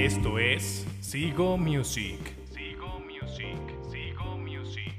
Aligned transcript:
Esto 0.00 0.38
es 0.38 0.86
Sigo 1.02 1.58
Music. 1.58 2.18
Sigo 2.54 3.00
Music. 3.00 3.58
Sigo 3.90 4.38
Music. 4.38 4.94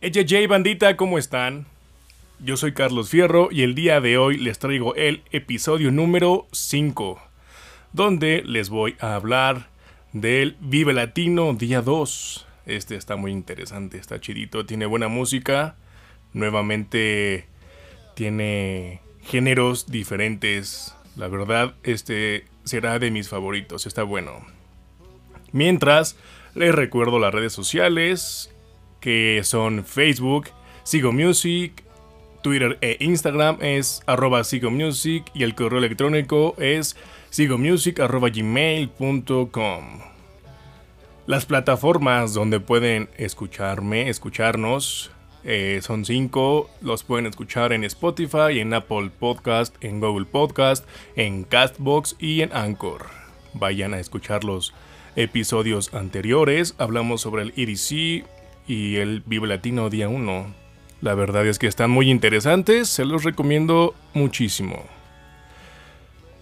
Hey, 0.00 0.46
bandita, 0.46 0.96
¿cómo 0.96 1.18
están? 1.18 1.66
Yo 2.38 2.56
soy 2.56 2.74
Carlos 2.74 3.10
Fierro 3.10 3.48
y 3.50 3.62
el 3.62 3.74
día 3.74 4.00
de 4.00 4.18
hoy 4.18 4.38
les 4.38 4.60
traigo 4.60 4.94
el 4.94 5.24
episodio 5.32 5.90
número 5.90 6.46
5, 6.52 7.20
donde 7.92 8.44
les 8.46 8.68
voy 8.68 8.94
a 9.00 9.16
hablar 9.16 9.68
del 10.12 10.56
Vive 10.60 10.92
Latino 10.92 11.52
día 11.54 11.82
2. 11.82 12.46
Este 12.66 12.94
está 12.94 13.16
muy 13.16 13.32
interesante, 13.32 13.98
está 13.98 14.20
chidito, 14.20 14.64
tiene 14.64 14.86
buena 14.86 15.08
música. 15.08 15.74
Nuevamente 16.32 17.48
tiene 18.16 19.00
géneros 19.20 19.86
diferentes. 19.86 20.96
La 21.16 21.28
verdad, 21.28 21.74
este 21.84 22.46
será 22.64 22.98
de 22.98 23.12
mis 23.12 23.28
favoritos, 23.28 23.86
está 23.86 24.02
bueno. 24.02 24.44
Mientras, 25.52 26.16
les 26.54 26.74
recuerdo 26.74 27.20
las 27.20 27.34
redes 27.34 27.52
sociales, 27.52 28.50
que 29.00 29.42
son 29.44 29.84
Facebook, 29.84 30.48
Sigo 30.82 31.12
Music, 31.12 31.84
Twitter 32.42 32.78
e 32.80 32.96
Instagram 33.00 33.58
es 33.60 34.02
arroba 34.06 34.40
Music 34.70 35.30
y 35.34 35.42
el 35.42 35.54
correo 35.54 35.78
electrónico 35.78 36.54
es 36.58 36.96
sigomusic.gmail.com. 37.30 40.00
Las 41.26 41.44
plataformas 41.44 42.32
donde 42.34 42.60
pueden 42.60 43.08
escucharme, 43.18 44.08
escucharnos, 44.08 45.10
eh, 45.46 45.78
son 45.80 46.04
cinco. 46.04 46.68
Los 46.82 47.04
pueden 47.04 47.26
escuchar 47.26 47.72
en 47.72 47.84
Spotify, 47.84 48.58
en 48.58 48.74
Apple 48.74 49.10
Podcast, 49.16 49.76
en 49.80 50.00
Google 50.00 50.26
Podcast, 50.26 50.84
en 51.14 51.44
Castbox 51.44 52.16
y 52.18 52.42
en 52.42 52.52
Anchor. 52.52 53.06
Vayan 53.54 53.94
a 53.94 54.00
escuchar 54.00 54.42
los 54.42 54.74
episodios 55.14 55.94
anteriores. 55.94 56.74
Hablamos 56.78 57.20
sobre 57.20 57.44
el 57.44 57.52
EDC 57.56 58.26
y 58.66 58.96
el 58.96 59.22
Vive 59.24 59.46
Latino 59.46 59.88
Día 59.88 60.08
1. 60.08 60.52
La 61.00 61.14
verdad 61.14 61.46
es 61.46 61.60
que 61.60 61.68
están 61.68 61.90
muy 61.90 62.10
interesantes, 62.10 62.88
se 62.88 63.04
los 63.04 63.22
recomiendo 63.22 63.94
muchísimo. 64.14 64.82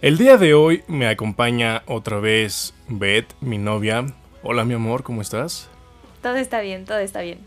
El 0.01 0.17
día 0.17 0.37
de 0.37 0.55
hoy 0.55 0.83
me 0.87 1.07
acompaña 1.07 1.83
otra 1.85 2.19
vez 2.19 2.73
Beth, 2.87 3.35
mi 3.39 3.59
novia. 3.59 4.05
Hola 4.41 4.65
mi 4.65 4.73
amor, 4.73 5.03
¿cómo 5.03 5.21
estás? 5.21 5.69
Todo 6.23 6.37
está 6.37 6.61
bien, 6.61 6.85
todo 6.85 6.97
está 6.97 7.21
bien. 7.21 7.37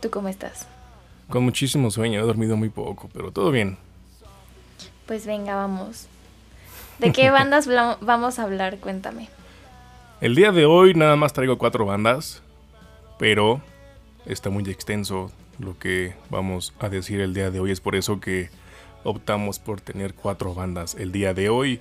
¿Tú 0.00 0.10
cómo 0.10 0.28
estás? 0.28 0.66
Con 1.28 1.44
muchísimo 1.44 1.90
sueño, 1.90 2.20
he 2.20 2.22
dormido 2.22 2.56
muy 2.56 2.70
poco, 2.70 3.08
pero 3.12 3.30
todo 3.30 3.50
bien. 3.50 3.76
Pues 5.06 5.26
venga, 5.26 5.54
vamos. 5.54 6.06
¿De 6.98 7.12
qué 7.12 7.30
bandas 7.30 7.68
vamos 8.00 8.38
a 8.38 8.42
hablar? 8.42 8.78
Cuéntame. 8.78 9.28
El 10.20 10.34
día 10.34 10.52
de 10.52 10.66
hoy 10.66 10.94
nada 10.94 11.16
más 11.16 11.32
traigo 11.32 11.58
cuatro 11.58 11.86
bandas, 11.86 12.42
pero 13.18 13.60
está 14.26 14.50
muy 14.50 14.64
extenso 14.64 15.30
lo 15.58 15.78
que 15.78 16.14
vamos 16.30 16.74
a 16.78 16.88
decir 16.88 17.20
el 17.20 17.34
día 17.34 17.50
de 17.50 17.60
hoy. 17.60 17.70
Es 17.70 17.80
por 17.80 17.94
eso 17.94 18.20
que 18.20 18.50
optamos 19.04 19.58
por 19.58 19.80
tener 19.80 20.14
cuatro 20.14 20.54
bandas 20.54 20.94
el 20.94 21.12
día 21.12 21.34
de 21.34 21.48
hoy. 21.48 21.80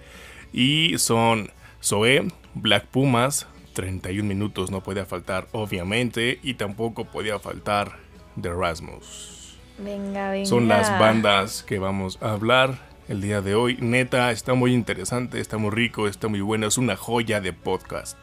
Y 0.52 0.98
son 0.98 1.52
Zoe, 1.82 2.28
Black 2.54 2.86
Pumas, 2.88 3.48
31 3.74 4.28
minutos 4.28 4.72
no 4.72 4.82
podía 4.82 5.06
faltar, 5.06 5.48
obviamente, 5.52 6.40
y 6.44 6.56
tampoco 6.56 7.06
podía 7.06 7.40
faltar 7.40 8.09
The 8.42 8.54
Rasmus. 8.54 9.58
Venga, 9.78 10.32
venga. 10.32 10.46
Son 10.46 10.68
las 10.68 10.90
bandas 11.00 11.64
que 11.64 11.80
vamos 11.80 12.18
a 12.22 12.32
hablar 12.32 12.80
el 13.08 13.22
día 13.22 13.42
de 13.42 13.56
hoy. 13.56 13.78
Neta, 13.80 14.32
está 14.32 14.54
muy 14.54 14.74
interesante, 14.74 15.40
está 15.40 15.58
muy 15.58 15.72
rico, 15.72 16.08
está 16.08 16.28
muy 16.28 16.42
bueno, 16.42 16.68
es 16.68 16.78
una 16.78 16.96
joya 16.96 17.42
de 17.42 17.54
podcast. 17.54 18.18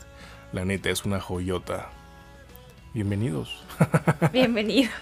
La 0.53 0.65
neta 0.65 0.91
es 0.91 1.04
una 1.04 1.21
joyota. 1.21 1.91
Bienvenidos. 2.94 3.65
Bienvenidos. 4.32 4.93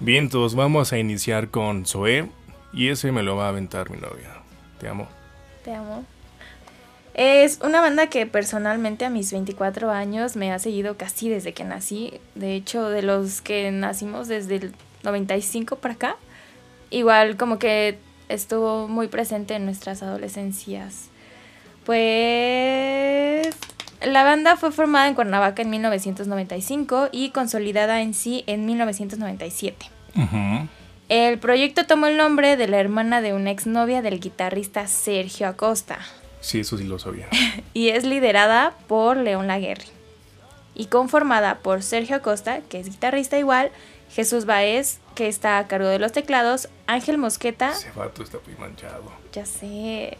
Bien, 0.00 0.28
todos 0.28 0.54
vamos 0.54 0.92
a 0.92 0.98
iniciar 0.98 1.50
con 1.50 1.86
Zoe 1.86 2.28
y 2.72 2.88
ese 2.88 3.12
me 3.12 3.22
lo 3.22 3.36
va 3.36 3.46
a 3.46 3.48
aventar 3.50 3.90
mi 3.90 3.98
novia. 3.98 4.42
Te 4.80 4.88
amo. 4.88 5.08
Te 5.64 5.74
amo. 5.74 6.04
Es 7.18 7.58
una 7.64 7.80
banda 7.80 8.06
que 8.06 8.26
personalmente 8.26 9.04
a 9.04 9.10
mis 9.10 9.32
24 9.32 9.90
años 9.90 10.36
me 10.36 10.52
ha 10.52 10.60
seguido 10.60 10.96
casi 10.96 11.28
desde 11.28 11.52
que 11.52 11.64
nací. 11.64 12.12
De 12.36 12.54
hecho, 12.54 12.90
de 12.90 13.02
los 13.02 13.40
que 13.40 13.72
nacimos 13.72 14.28
desde 14.28 14.54
el 14.54 14.72
95 15.02 15.74
para 15.74 15.94
acá, 15.94 16.16
igual 16.90 17.36
como 17.36 17.58
que 17.58 17.98
estuvo 18.28 18.86
muy 18.86 19.08
presente 19.08 19.56
en 19.56 19.64
nuestras 19.64 20.00
adolescencias. 20.04 21.08
Pues 21.84 23.48
la 24.06 24.22
banda 24.22 24.56
fue 24.56 24.70
formada 24.70 25.08
en 25.08 25.16
Cuernavaca 25.16 25.62
en 25.62 25.70
1995 25.70 27.08
y 27.10 27.30
consolidada 27.30 28.00
en 28.00 28.14
sí 28.14 28.44
en 28.46 28.64
1997. 28.64 29.90
El 31.08 31.40
proyecto 31.40 31.84
tomó 31.84 32.06
el 32.06 32.16
nombre 32.16 32.56
de 32.56 32.68
la 32.68 32.78
hermana 32.78 33.20
de 33.20 33.32
una 33.32 33.50
exnovia 33.50 34.02
del 34.02 34.20
guitarrista 34.20 34.86
Sergio 34.86 35.48
Acosta. 35.48 35.98
Sí, 36.40 36.60
eso 36.60 36.78
sí 36.78 36.84
lo 36.84 36.98
sabía. 36.98 37.28
y 37.74 37.88
es 37.88 38.04
liderada 38.04 38.74
por 38.86 39.16
León 39.16 39.46
Laguerre. 39.46 39.84
Y 40.74 40.86
conformada 40.86 41.58
por 41.58 41.82
Sergio 41.82 42.16
Acosta, 42.16 42.60
que 42.68 42.78
es 42.78 42.88
guitarrista 42.88 43.38
igual, 43.38 43.72
Jesús 44.10 44.44
Baez, 44.44 45.00
que 45.14 45.28
está 45.28 45.58
a 45.58 45.66
cargo 45.66 45.88
de 45.88 45.98
los 45.98 46.12
teclados, 46.12 46.68
Ángel 46.86 47.18
Mosqueta. 47.18 47.70
Ese 47.70 47.90
vato 47.90 48.22
está 48.22 48.38
muy 48.46 48.56
manchado. 48.56 49.02
Ya 49.32 49.44
sé. 49.44 50.18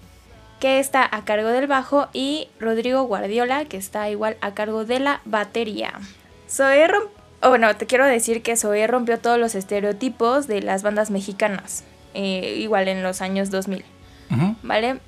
Que 0.60 0.80
está 0.80 1.08
a 1.10 1.24
cargo 1.24 1.48
del 1.48 1.68
bajo, 1.68 2.08
y 2.12 2.48
Rodrigo 2.58 3.02
Guardiola, 3.04 3.64
que 3.66 3.76
está 3.76 4.10
igual 4.10 4.36
a 4.40 4.54
cargo 4.54 4.84
de 4.84 4.98
la 4.98 5.20
batería. 5.24 5.92
Zoe 6.50 6.88
rompió. 6.88 7.12
bueno, 7.48 7.76
te 7.76 7.86
quiero 7.86 8.04
decir 8.04 8.42
que 8.42 8.56
Zoe 8.56 8.86
rompió 8.88 9.18
todos 9.20 9.38
los 9.38 9.54
estereotipos 9.54 10.48
de 10.48 10.62
las 10.62 10.82
bandas 10.82 11.10
mexicanas, 11.10 11.84
eh, 12.14 12.56
igual 12.58 12.88
en 12.88 13.02
los 13.02 13.22
años 13.22 13.50
2000. 13.50 13.84
¿Vale? 14.62 14.98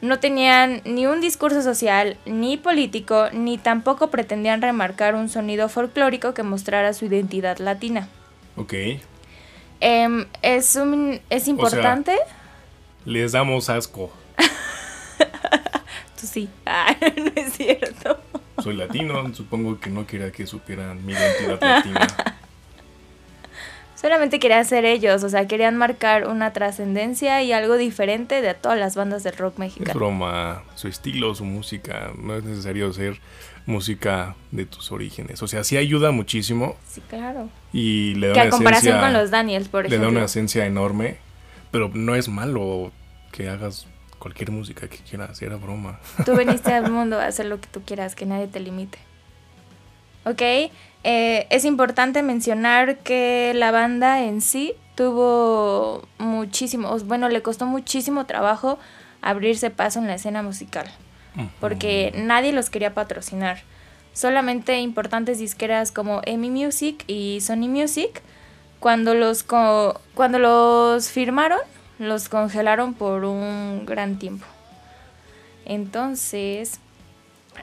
No 0.00 0.20
tenían 0.20 0.80
ni 0.84 1.06
un 1.06 1.20
discurso 1.20 1.60
social, 1.62 2.16
ni 2.24 2.56
político, 2.56 3.28
ni 3.32 3.58
tampoco 3.58 4.10
pretendían 4.10 4.62
remarcar 4.62 5.14
un 5.16 5.28
sonido 5.28 5.68
folclórico 5.68 6.34
que 6.34 6.44
mostrara 6.44 6.92
su 6.92 7.06
identidad 7.06 7.58
latina. 7.58 8.08
Ok. 8.56 8.74
Em, 9.80 10.26
es, 10.42 10.76
un, 10.76 11.20
es 11.30 11.48
importante. 11.48 12.16
les 13.04 13.32
damos 13.32 13.68
asco. 13.68 14.12
Tú 16.20 16.26
sí. 16.26 16.48
Ah, 16.66 16.94
no 17.16 17.32
es 17.34 17.52
cierto. 17.54 18.20
Soy 18.62 18.76
latino, 18.76 19.32
supongo 19.34 19.78
que 19.78 19.90
no 19.90 20.06
quería 20.06 20.32
que 20.32 20.46
supieran 20.46 21.04
mi 21.04 21.12
identidad 21.12 21.60
latina. 21.60 22.06
Solamente 24.00 24.38
querían 24.38 24.64
ser 24.64 24.84
ellos, 24.84 25.24
o 25.24 25.28
sea, 25.28 25.48
querían 25.48 25.76
marcar 25.76 26.28
una 26.28 26.52
trascendencia 26.52 27.42
y 27.42 27.50
algo 27.50 27.76
diferente 27.76 28.40
de 28.40 28.54
todas 28.54 28.78
las 28.78 28.94
bandas 28.94 29.24
del 29.24 29.36
rock 29.36 29.58
mexicano. 29.58 29.90
Es 29.90 29.96
broma, 29.96 30.62
su 30.76 30.86
estilo, 30.86 31.34
su 31.34 31.44
música, 31.44 32.12
no 32.16 32.36
es 32.36 32.44
necesario 32.44 32.92
ser 32.92 33.20
música 33.66 34.36
de 34.52 34.66
tus 34.66 34.92
orígenes. 34.92 35.42
O 35.42 35.48
sea, 35.48 35.64
sí 35.64 35.76
ayuda 35.76 36.12
muchísimo. 36.12 36.76
Sí, 36.88 37.02
claro. 37.08 37.48
Y 37.72 38.14
le 38.14 38.28
da 38.28 38.34
que 38.34 38.40
una 38.40 38.48
a 38.48 38.50
comparación 38.50 38.94
esencia, 38.94 39.12
con 39.12 39.20
los 39.20 39.30
Daniels, 39.32 39.68
por 39.68 39.86
ejemplo. 39.86 39.98
Le 39.98 40.12
da 40.12 40.16
una 40.16 40.26
esencia 40.26 40.64
enorme, 40.64 41.16
pero 41.72 41.90
no 41.92 42.14
es 42.14 42.28
malo 42.28 42.92
que 43.32 43.48
hagas 43.48 43.88
cualquier 44.20 44.52
música 44.52 44.86
que 44.86 44.98
quieras, 44.98 45.42
era 45.42 45.56
broma. 45.56 45.98
Tú 46.24 46.36
viniste 46.36 46.72
al 46.72 46.88
mundo 46.88 47.18
a 47.18 47.26
hacer 47.26 47.46
lo 47.46 47.60
que 47.60 47.66
tú 47.66 47.82
quieras, 47.84 48.14
que 48.14 48.26
nadie 48.26 48.46
te 48.46 48.60
limite. 48.60 48.98
¿Ok? 50.24 50.70
Eh, 51.04 51.46
es 51.50 51.64
importante 51.64 52.22
mencionar 52.22 52.98
que 52.98 53.52
la 53.54 53.70
banda 53.70 54.24
en 54.24 54.40
sí 54.40 54.74
tuvo 54.94 56.06
muchísimo, 56.18 56.98
bueno, 57.04 57.28
le 57.28 57.40
costó 57.42 57.66
muchísimo 57.66 58.26
trabajo 58.26 58.78
abrirse 59.22 59.70
paso 59.70 60.00
en 60.00 60.08
la 60.08 60.14
escena 60.14 60.42
musical, 60.42 60.90
porque 61.60 62.12
nadie 62.16 62.52
los 62.52 62.68
quería 62.68 62.94
patrocinar. 62.94 63.58
Solamente 64.12 64.80
importantes 64.80 65.38
disqueras 65.38 65.92
como 65.92 66.20
EMI 66.24 66.50
Music 66.50 67.04
y 67.06 67.40
Sony 67.40 67.68
Music, 67.68 68.22
cuando 68.80 69.14
los, 69.14 69.44
cuando 69.44 70.38
los 70.38 71.10
firmaron, 71.10 71.60
los 72.00 72.28
congelaron 72.28 72.94
por 72.94 73.24
un 73.24 73.86
gran 73.86 74.18
tiempo. 74.18 74.46
Entonces, 75.64 76.80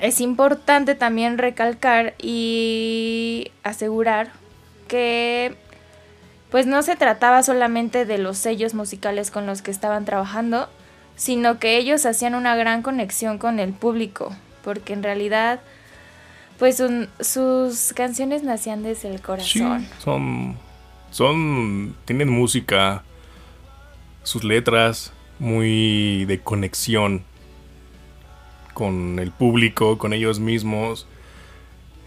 es 0.01 0.21
importante 0.21 0.95
también 0.95 1.37
recalcar 1.37 2.15
y 2.19 3.51
asegurar 3.63 4.31
que 4.87 5.55
pues 6.51 6.67
no 6.67 6.81
se 6.83 6.95
trataba 6.95 7.43
solamente 7.43 8.05
de 8.05 8.17
los 8.17 8.37
sellos 8.37 8.73
musicales 8.73 9.31
con 9.31 9.45
los 9.45 9.61
que 9.61 9.71
estaban 9.71 10.05
trabajando, 10.05 10.69
sino 11.15 11.59
que 11.59 11.77
ellos 11.77 12.05
hacían 12.05 12.35
una 12.35 12.55
gran 12.55 12.81
conexión 12.81 13.37
con 13.37 13.59
el 13.59 13.73
público, 13.73 14.35
porque 14.63 14.93
en 14.93 15.03
realidad 15.03 15.59
pues 16.59 16.81
sus 17.19 17.93
canciones 17.93 18.43
nacían 18.43 18.83
desde 18.83 19.13
el 19.13 19.21
corazón. 19.21 19.85
son 19.99 20.57
son 21.11 21.95
tienen 22.05 22.29
música 22.29 23.03
sus 24.23 24.43
letras, 24.43 25.13
muy 25.39 26.25
de 26.25 26.39
conexión 26.39 27.23
con 28.75 29.17
el 29.17 29.31
público, 29.31 29.97
con 29.97 30.13
ellos 30.13 30.39
mismos. 30.39 31.07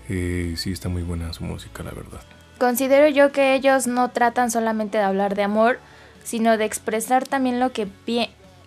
Eh, 0.09 0.55
sí, 0.57 0.71
está 0.71 0.89
muy 0.89 1.03
buena 1.03 1.33
su 1.33 1.43
música, 1.43 1.83
la 1.83 1.91
verdad. 1.91 2.21
Considero 2.59 3.09
yo 3.09 3.33
que 3.33 3.55
ellos 3.55 3.87
no 3.87 4.11
tratan 4.11 4.51
solamente 4.51 4.99
de 4.99 5.05
hablar 5.05 5.35
de 5.35 5.43
amor, 5.43 5.81
sino 6.23 6.59
de 6.59 6.67
expresar 6.67 7.27
también 7.27 7.59
lo 7.59 7.73
que 7.73 7.89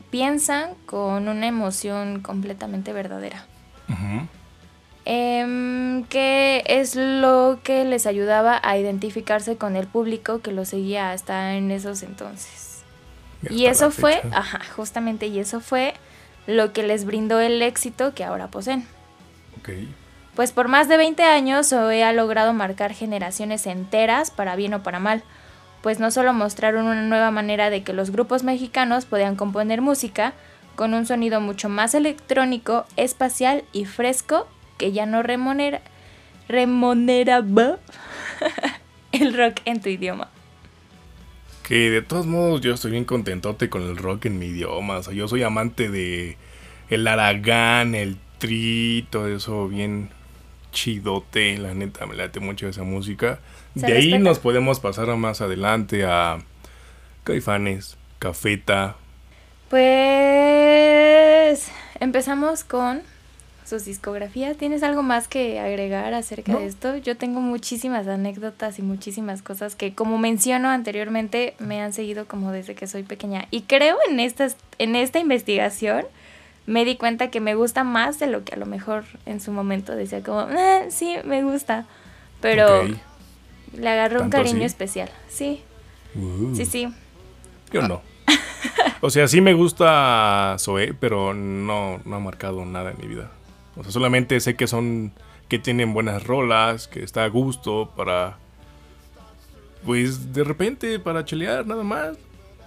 piensan 0.10 0.72
con 0.88 1.28
una 1.28 1.48
emoción 1.48 2.22
completamente 2.22 2.92
verdadera. 2.92 3.46
Em, 5.06 6.04
que 6.06 6.64
es 6.66 6.96
lo 6.96 7.60
que 7.64 7.86
les 7.86 8.08
ayudaba 8.08 8.60
a 8.64 8.78
identificarse 8.78 9.58
con 9.58 9.76
el 9.76 9.86
público 9.86 10.42
que 10.42 10.52
lo 10.52 10.66
seguía 10.66 11.12
hasta 11.12 11.56
en 11.56 11.70
esos 11.70 12.02
entonces. 12.02 12.84
Y, 13.50 13.66
eso 13.66 13.92
fue, 13.92 14.22
ajá, 14.32 14.62
justamente, 14.76 15.28
y 15.28 15.40
eso 15.40 15.60
fue 15.60 15.94
lo 16.48 16.74
que 16.74 16.84
les 16.84 17.06
brindó 17.06 17.40
el 17.40 17.62
éxito 17.62 18.14
que 18.14 18.24
ahora 18.24 18.48
poseen. 18.48 18.86
Pues 20.36 20.52
por 20.52 20.68
más 20.68 20.88
de 20.88 20.98
20 20.98 21.24
años 21.24 21.70
Zoe 21.70 22.04
ha 22.04 22.14
logrado 22.14 22.54
marcar 22.54 22.94
generaciones 22.94 23.68
enteras, 23.68 24.32
para 24.32 24.56
bien 24.56 24.74
o 24.74 24.84
para 24.84 25.00
mal, 25.00 25.24
pues 25.82 26.00
no 26.00 26.12
solo 26.12 26.34
mostraron 26.34 26.86
una 26.86 27.02
nueva 27.02 27.32
manera 27.32 27.70
de 27.70 27.84
que 27.84 27.94
los 27.94 28.12
grupos 28.12 28.44
mexicanos 28.44 29.06
podían 29.06 29.36
componer 29.36 29.82
música, 29.82 30.34
con 30.76 30.94
un 30.94 31.06
sonido 31.06 31.42
mucho 31.42 31.70
más 31.70 31.94
electrónico, 31.94 32.86
espacial 32.96 33.64
y 33.74 33.86
fresco 33.86 34.48
que 34.78 34.92
ya 34.92 35.06
no 35.06 35.22
remunera, 35.22 35.82
remuneraba 36.48 37.78
el 39.12 39.34
rock 39.36 39.60
en 39.66 39.82
tu 39.82 39.90
idioma. 39.90 40.30
Que 41.72 41.90
de 41.90 42.02
todos 42.02 42.26
modos 42.26 42.60
yo 42.60 42.74
estoy 42.74 42.92
bien 42.92 43.06
contentote 43.06 43.70
con 43.70 43.84
el 43.84 43.96
rock 43.96 44.26
en 44.26 44.38
mi 44.38 44.48
idioma. 44.48 44.98
O 44.98 45.04
sea, 45.04 45.14
yo 45.14 45.30
soy 45.30 45.44
amante 45.44 45.88
de 45.88 46.36
el 46.90 47.08
aragán, 47.08 47.96
el 47.96 48.18
tri, 48.40 49.08
todo 49.10 49.34
eso 49.34 49.70
bien 49.70 50.10
chidote. 50.74 51.58
La 51.58 51.74
neta, 51.74 52.06
me 52.08 52.16
late 52.16 52.42
mucho 52.42 52.68
esa 52.68 52.84
música. 52.84 53.40
De 53.74 53.94
ahí 53.94 54.20
nos 54.20 54.40
podemos 54.40 54.82
pasar 54.82 55.16
más 55.16 55.40
adelante 55.40 56.04
a 56.04 56.40
Caifanes, 57.24 57.96
Cafeta. 58.20 58.98
Pues 59.70 59.80
empezamos 62.02 62.66
con 62.66 63.02
sus 63.72 63.86
discografías. 63.86 64.58
¿Tienes 64.58 64.84
algo 64.84 65.02
más 65.02 65.30
que 65.30 65.60
agregar 65.60 66.14
acerca 66.14 66.58
de 66.58 66.66
esto? 66.66 66.98
Yo 66.98 67.16
tengo 67.16 67.40
muchísimas 67.40 68.06
anécdotas 68.06 68.80
y 68.80 68.82
muchísimas 68.82 69.42
cosas 69.42 69.76
que, 69.76 69.96
como 69.96 70.18
menciono 70.18 70.70
anteriormente, 70.70 71.56
me 71.58 71.82
han 71.82 71.94
seguido 71.94 72.28
como 72.28 72.52
desde 72.52 72.76
que 72.76 72.86
soy 72.86 73.04
pequeña. 73.04 73.48
Y 73.50 73.62
creo 73.62 73.98
en, 74.10 74.20
estas, 74.20 74.58
en 74.78 74.98
esta 74.98 75.20
investigación 75.20 76.06
me 76.66 76.84
di 76.84 76.98
cuenta 76.98 77.30
que 77.32 77.40
me 77.40 77.56
gusta 77.56 77.86
más 77.86 78.20
de 78.20 78.28
lo 78.28 78.44
que 78.44 78.56
a 78.56 78.58
lo 78.58 78.66
mejor 78.66 79.06
en 79.26 79.40
su 79.40 79.54
momento 79.54 79.96
decía 79.96 80.22
como, 80.22 80.40
ah, 80.42 80.82
sí, 80.90 81.16
me 81.24 81.42
gusta. 81.42 81.86
Pero 82.42 82.84
le 83.74 83.90
agarró 83.90 84.22
un 84.22 84.30
cariño 84.30 84.66
especial. 84.66 85.10
Sí. 85.30 85.64
Uh. 86.14 86.54
Sí, 86.56 86.66
sí. 86.66 86.94
Yo 87.72 87.82
no. 87.84 88.02
o 89.00 89.10
sea, 89.10 89.30
sí 89.30 89.40
me 89.40 89.54
gusta 89.54 90.58
Zoe, 90.60 90.94
pero 90.94 91.34
no, 91.34 92.02
no 92.04 92.16
ha 92.18 92.20
marcado 92.20 92.66
nada 92.66 92.92
en 92.92 92.98
mi 92.98 93.08
vida. 93.08 93.32
O 93.76 93.84
sea, 93.84 93.92
solamente 93.92 94.40
sé 94.40 94.56
que 94.56 94.68
son. 94.68 95.14
que 95.48 95.60
tienen 95.60 95.94
buenas 95.94 96.24
rolas, 96.26 96.88
que 96.88 97.04
está 97.04 97.24
a 97.24 97.30
gusto 97.30 97.92
para. 97.96 98.38
Pues 99.86 100.34
de 100.34 100.44
repente 100.44 101.00
para 101.00 101.26
chelear, 101.26 101.66
nada 101.66 101.84
más. 101.84 102.18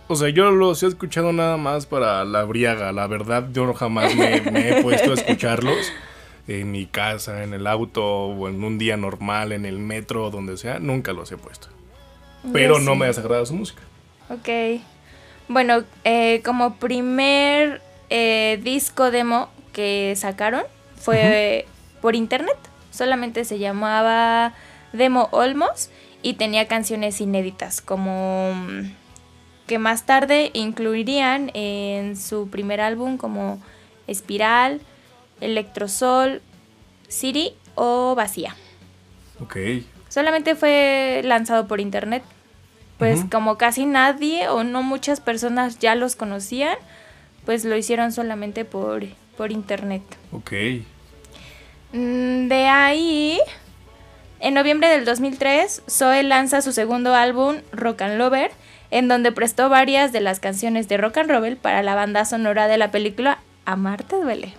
O 0.07 0.17
sea, 0.17 0.29
yo 0.29 0.51
los 0.51 0.83
he 0.83 0.87
escuchado 0.87 1.33
nada 1.33 1.57
más 1.57 1.87
para 1.87 2.25
la 2.25 2.45
briaga. 2.45 2.93
La 2.93 3.07
verdad, 3.07 3.49
yo 3.53 3.73
jamás 3.73 4.15
me, 4.15 4.37
he 4.37 4.83
puesto 4.83 5.13
a 5.13 5.15
escucharlos 5.15 5.93
en 6.47 6.71
mi 6.71 6.87
casa, 6.87 7.43
en 7.43 7.55
el 7.55 7.67
auto 7.67 8.05
o 8.05 8.49
en 8.49 8.63
un 8.63 8.77
día 8.77 8.99
normal, 8.99 9.53
en 9.53 9.65
el 9.65 9.79
metro, 9.79 10.31
donde 10.31 10.59
sea. 10.59 10.79
Nunca 10.79 11.13
los 11.13 11.33
he 11.33 11.39
puesto. 11.39 11.69
Pero 12.53 12.79
no 12.81 12.95
me 12.95 13.07
ha 13.07 13.09
desagradado 13.09 13.47
su 13.47 13.55
música. 13.55 13.81
Ok. 14.29 14.83
Bueno, 15.49 15.85
eh, 16.05 16.43
como 16.45 16.77
primer 16.77 17.81
eh, 18.11 18.61
disco 18.63 19.11
demo 19.11 19.49
que 19.73 20.15
sacaron, 20.17 20.65
fue 21.05 21.67
por 22.01 22.15
internet. 22.17 22.57
Solamente 22.91 23.45
se 23.45 23.59
llamaba 23.59 24.55
Demo 24.93 25.29
Olmos 25.33 25.91
y 26.23 26.35
tenía 26.35 26.67
canciones 26.67 27.21
inéditas 27.21 27.83
como 27.83 28.53
mm, 28.55 28.93
que 29.67 29.79
más 29.79 30.07
tarde 30.07 30.51
incluirían 30.55 31.51
en 31.55 32.17
su 32.17 32.49
primer 32.49 32.81
álbum 32.81 33.19
como 33.19 33.61
Espiral, 34.07 34.81
Electrosol, 35.41 36.41
City 37.09 37.55
o 37.75 38.15
Vacía. 38.15 38.57
Ok. 39.41 39.57
Solamente 40.09 40.55
fue 40.55 41.21
lanzado 41.25 41.67
por 41.67 41.81
internet. 41.81 42.23
Pues 42.97 43.25
como 43.31 43.59
casi 43.59 43.85
nadie 43.85 44.49
o 44.49 44.63
no 44.63 44.83
muchas 44.83 45.21
personas 45.21 45.81
ya 45.81 45.97
los 45.97 46.15
conocían, 46.15 46.77
pues 47.45 47.65
lo 47.65 47.77
hicieron 47.77 48.13
solamente 48.13 48.65
por, 48.65 49.05
por 49.37 49.51
internet. 49.51 50.03
Ok. 50.33 50.53
Mm, 51.95 52.49
de 52.49 52.67
ahí, 52.67 53.39
en 54.41 54.55
noviembre 54.55 54.89
del 54.89 55.05
2003, 55.05 55.83
Zoe 55.89 56.25
lanza 56.25 56.61
su 56.61 56.73
segundo 56.73 57.15
álbum, 57.15 57.59
Rock 57.71 58.03
and 58.03 58.19
Lover, 58.19 58.51
en 58.91 59.07
donde 59.07 59.31
prestó 59.31 59.69
varias 59.69 60.11
de 60.13 60.21
las 60.21 60.41
canciones 60.41 60.89
de 60.89 60.97
Rock 60.97 61.19
and 61.19 61.31
Roll 61.31 61.57
para 61.57 61.85
la 61.85 61.95
banda 61.95 62.25
sonora 62.25 62.67
de 62.67 62.79
la 62.79 62.91
película 62.91 63.39
Amarte 63.65 64.17
duele, 64.17 64.55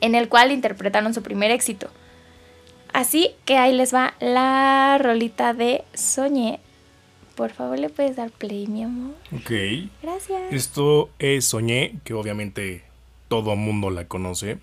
en 0.00 0.16
el 0.16 0.28
cual 0.28 0.50
interpretaron 0.50 1.14
su 1.14 1.22
primer 1.22 1.52
éxito. 1.52 1.88
Así 2.92 3.30
que 3.44 3.56
ahí 3.56 3.72
les 3.72 3.94
va 3.94 4.14
la 4.18 4.98
rolita 5.00 5.54
de 5.54 5.84
Soñé. 5.94 6.58
Por 7.36 7.52
favor, 7.52 7.78
¿le 7.78 7.90
puedes 7.90 8.16
dar 8.16 8.30
play, 8.30 8.66
mi 8.66 8.82
amor? 8.82 9.14
Ok. 9.32 9.50
Gracias. 10.02 10.52
Esto 10.52 11.10
es 11.20 11.44
Soñé, 11.44 11.94
que 12.02 12.12
obviamente 12.12 12.82
todo 13.28 13.54
mundo 13.54 13.90
la 13.90 14.06
conoce. 14.08 14.58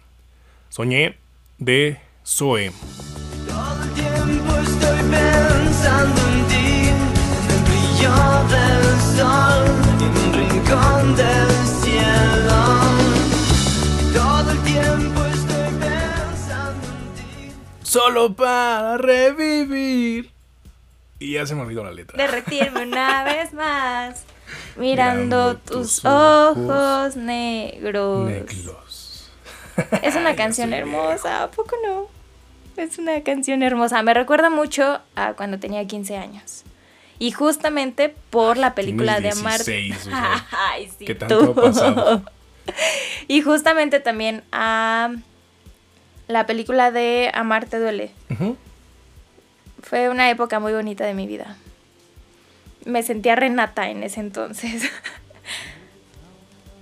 Soñé 0.69 1.20
de 1.61 1.99
Zoe. 2.25 2.71
Todo 3.47 3.83
el 3.83 3.91
tiempo 3.93 4.55
estoy 4.57 4.99
pensando 5.11 6.21
en 6.33 6.47
ti, 6.47 6.89
en 6.89 6.99
el 7.53 7.61
brillo 7.69 8.15
del 8.49 8.85
sol, 9.15 9.61
en 10.01 10.11
un 10.17 10.33
rincón 10.33 11.15
del 11.15 11.51
cielo. 11.83 12.59
Todo 14.11 14.51
el 14.51 14.59
tiempo 14.63 15.23
estoy 15.25 15.69
pensando 15.79 16.87
en 16.87 17.13
ti. 17.15 17.53
Solo 17.83 18.35
para 18.35 18.97
revivir. 18.97 20.31
Y 21.19 21.33
ya 21.33 21.45
se 21.45 21.53
me 21.53 21.61
olvidó 21.61 21.83
la 21.83 21.91
letra. 21.91 22.17
Derretirme 22.17 22.87
una 22.87 23.23
vez 23.23 23.53
más. 23.53 24.23
Mirando, 24.77 25.57
tus, 25.57 26.03
ojos, 26.05 27.15
negros. 27.15 28.27
Negros. 28.27 28.90
Es 30.01 30.15
una 30.15 30.35
canción 30.35 30.73
hermosa, 30.73 31.43
¿a 31.43 31.51
poco 31.51 31.75
no? 31.85 32.07
Es 32.77 32.97
una 32.97 33.21
canción 33.21 33.63
hermosa. 33.63 34.01
Me 34.03 34.13
recuerda 34.13 34.49
mucho 34.49 34.99
a 35.15 35.33
cuando 35.33 35.59
tenía 35.59 35.85
15 35.85 36.17
años. 36.17 36.63
Y 37.19 37.31
justamente 37.31 38.15
por 38.29 38.57
la 38.57 38.73
película 38.73 39.19
de 39.19 39.29
Amarte. 39.29 39.93
Ay, 40.51 40.89
sí, 40.97 41.05
¿Qué 41.05 41.15
tanto 41.15 41.53
pasado? 41.53 42.23
y 43.27 43.41
justamente 43.41 43.99
también 43.99 44.43
a 44.51 45.13
la 46.27 46.45
película 46.45 46.91
de 46.91 47.29
Amarte 47.33 47.77
duele. 47.77 48.11
Fue 49.83 50.09
una 50.09 50.29
época 50.29 50.59
muy 50.59 50.73
bonita 50.73 51.05
de 51.05 51.13
mi 51.13 51.27
vida. 51.27 51.57
Me 52.85 53.03
sentía 53.03 53.35
Renata 53.35 53.89
en 53.89 54.03
ese 54.03 54.21
entonces. 54.21 54.89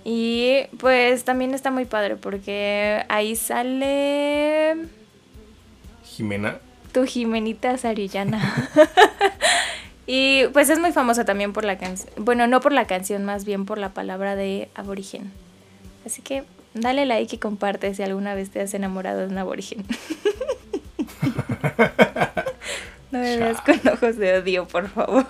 Y 0.04 0.62
pues 0.80 1.24
también 1.24 1.54
está 1.54 1.72
muy 1.72 1.86
padre 1.86 2.16
porque 2.16 3.04
ahí 3.10 3.36
sale... 3.36 4.76
Jimena. 6.04 6.58
Tu 6.92 7.06
Jimenita 7.06 7.78
Sarillana. 7.78 8.70
y 10.08 10.48
pues 10.54 10.70
es 10.70 10.80
muy 10.80 10.92
famosa 10.92 11.26
también 11.26 11.54
por 11.54 11.66
la 11.66 11.78
canción. 11.78 12.10
Bueno, 12.18 12.48
no 12.48 12.62
por 12.62 12.72
la 12.72 12.86
canción, 12.86 13.26
más 13.26 13.46
bien 13.46 13.66
por 13.66 13.78
la 13.78 13.90
palabra 13.90 14.36
de 14.36 14.70
aborigen. 14.74 15.32
Así 16.06 16.22
que 16.22 16.44
dale 16.74 17.06
like 17.06 17.36
y 17.36 17.40
comparte 17.40 17.94
si 17.94 18.04
alguna 18.04 18.34
vez 18.34 18.50
te 18.50 18.62
has 18.62 18.74
enamorado 18.74 19.20
de 19.20 19.28
un 19.28 19.38
aborigen. 19.38 19.86
no 23.12 23.20
me 23.20 23.38
veas 23.38 23.62
con 23.62 23.80
ojos 23.94 24.18
de 24.18 24.40
odio, 24.40 24.68
por 24.68 24.88
favor. 24.88 25.26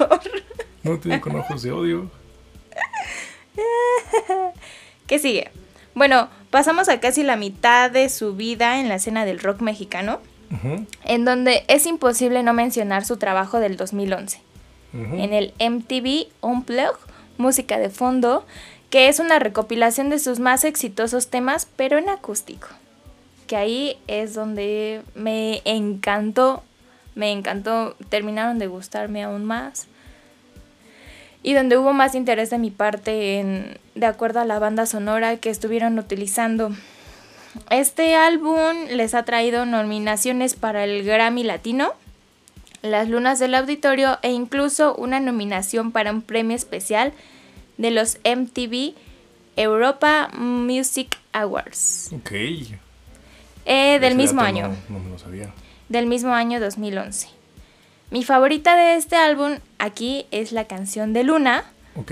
No 0.83 0.99
te 0.99 1.09
veo 1.09 1.21
con 1.21 1.35
ojos 1.35 1.61
de 1.61 1.71
odio. 1.71 2.09
¿Qué 5.09 5.17
sigue? 5.19 5.49
Bueno, 5.95 6.29
pasamos 6.51 6.87
a 6.87 6.99
casi 6.99 7.23
la 7.23 7.35
mitad 7.35 7.89
de 7.89 8.07
su 8.09 8.35
vida 8.35 8.79
en 8.79 8.87
la 8.87 8.95
escena 8.95 9.25
del 9.25 9.39
rock 9.39 9.59
mexicano, 9.59 10.19
en 11.03 11.25
donde 11.25 11.63
es 11.67 11.85
imposible 11.87 12.43
no 12.43 12.53
mencionar 12.53 13.03
su 13.05 13.17
trabajo 13.17 13.59
del 13.59 13.75
2011. 13.75 14.39
En 14.93 15.33
el 15.33 15.53
MTV 15.59 16.27
Unplugged 16.41 17.09
música 17.39 17.79
de 17.79 17.89
fondo, 17.89 18.45
que 18.91 19.07
es 19.07 19.19
una 19.19 19.39
recopilación 19.39 20.11
de 20.11 20.19
sus 20.19 20.39
más 20.39 20.63
exitosos 20.63 21.29
temas, 21.29 21.67
pero 21.75 21.97
en 21.97 22.09
acústico. 22.09 22.67
Que 23.47 23.55
ahí 23.55 23.97
es 24.05 24.35
donde 24.35 25.01
me 25.15 25.63
encantó, 25.65 26.63
me 27.15 27.31
encantó, 27.31 27.95
terminaron 28.09 28.59
de 28.59 28.67
gustarme 28.67 29.23
aún 29.23 29.45
más. 29.45 29.87
Y 31.41 31.53
donde 31.53 31.77
hubo 31.77 31.93
más 31.93 32.15
interés 32.15 32.49
de 32.49 32.57
mi 32.57 32.69
parte 32.69 33.39
en, 33.39 33.77
de 33.95 34.05
acuerdo 34.05 34.39
a 34.39 34.45
la 34.45 34.59
banda 34.59 34.85
sonora 34.85 35.37
que 35.37 35.49
estuvieron 35.49 35.97
utilizando. 35.97 36.71
Este 37.69 38.15
álbum 38.15 38.87
les 38.89 39.13
ha 39.13 39.23
traído 39.23 39.65
nominaciones 39.65 40.55
para 40.55 40.83
el 40.83 41.03
Grammy 41.03 41.43
Latino, 41.43 41.93
las 42.81 43.09
Lunas 43.09 43.39
del 43.39 43.55
Auditorio 43.55 44.19
e 44.21 44.31
incluso 44.31 44.95
una 44.95 45.19
nominación 45.19 45.91
para 45.91 46.11
un 46.11 46.21
premio 46.21 46.55
especial 46.55 47.13
de 47.77 47.91
los 47.91 48.17
MTV 48.25 48.93
Europa 49.55 50.29
Music 50.33 51.17
Awards. 51.33 52.11
Ok. 52.13 52.31
Eh, 53.65 53.99
del 53.99 54.15
mismo 54.15 54.41
año. 54.41 54.75
No, 54.87 54.99
me 54.99 55.09
lo 55.09 55.19
sabía. 55.19 55.53
Del 55.89 56.05
mismo 56.05 56.33
año 56.33 56.59
2011. 56.59 57.38
Mi 58.11 58.23
favorita 58.23 58.75
de 58.75 58.95
este 58.95 59.15
álbum 59.15 59.57
aquí 59.77 60.25
es 60.31 60.51
la 60.51 60.65
canción 60.65 61.13
de 61.13 61.23
Luna. 61.23 61.63
Ok. 61.95 62.11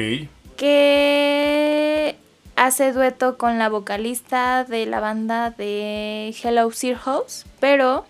Que 0.55 2.15
hace 2.55 2.91
dueto 2.93 3.37
con 3.37 3.57
la 3.57 3.69
vocalista 3.69 4.63
de 4.63 4.85
la 4.85 4.99
banda 4.99 5.51
de 5.51 6.35
Hello 6.43 6.71
Sir 6.71 6.97
House, 6.97 7.45
pero 7.59 8.05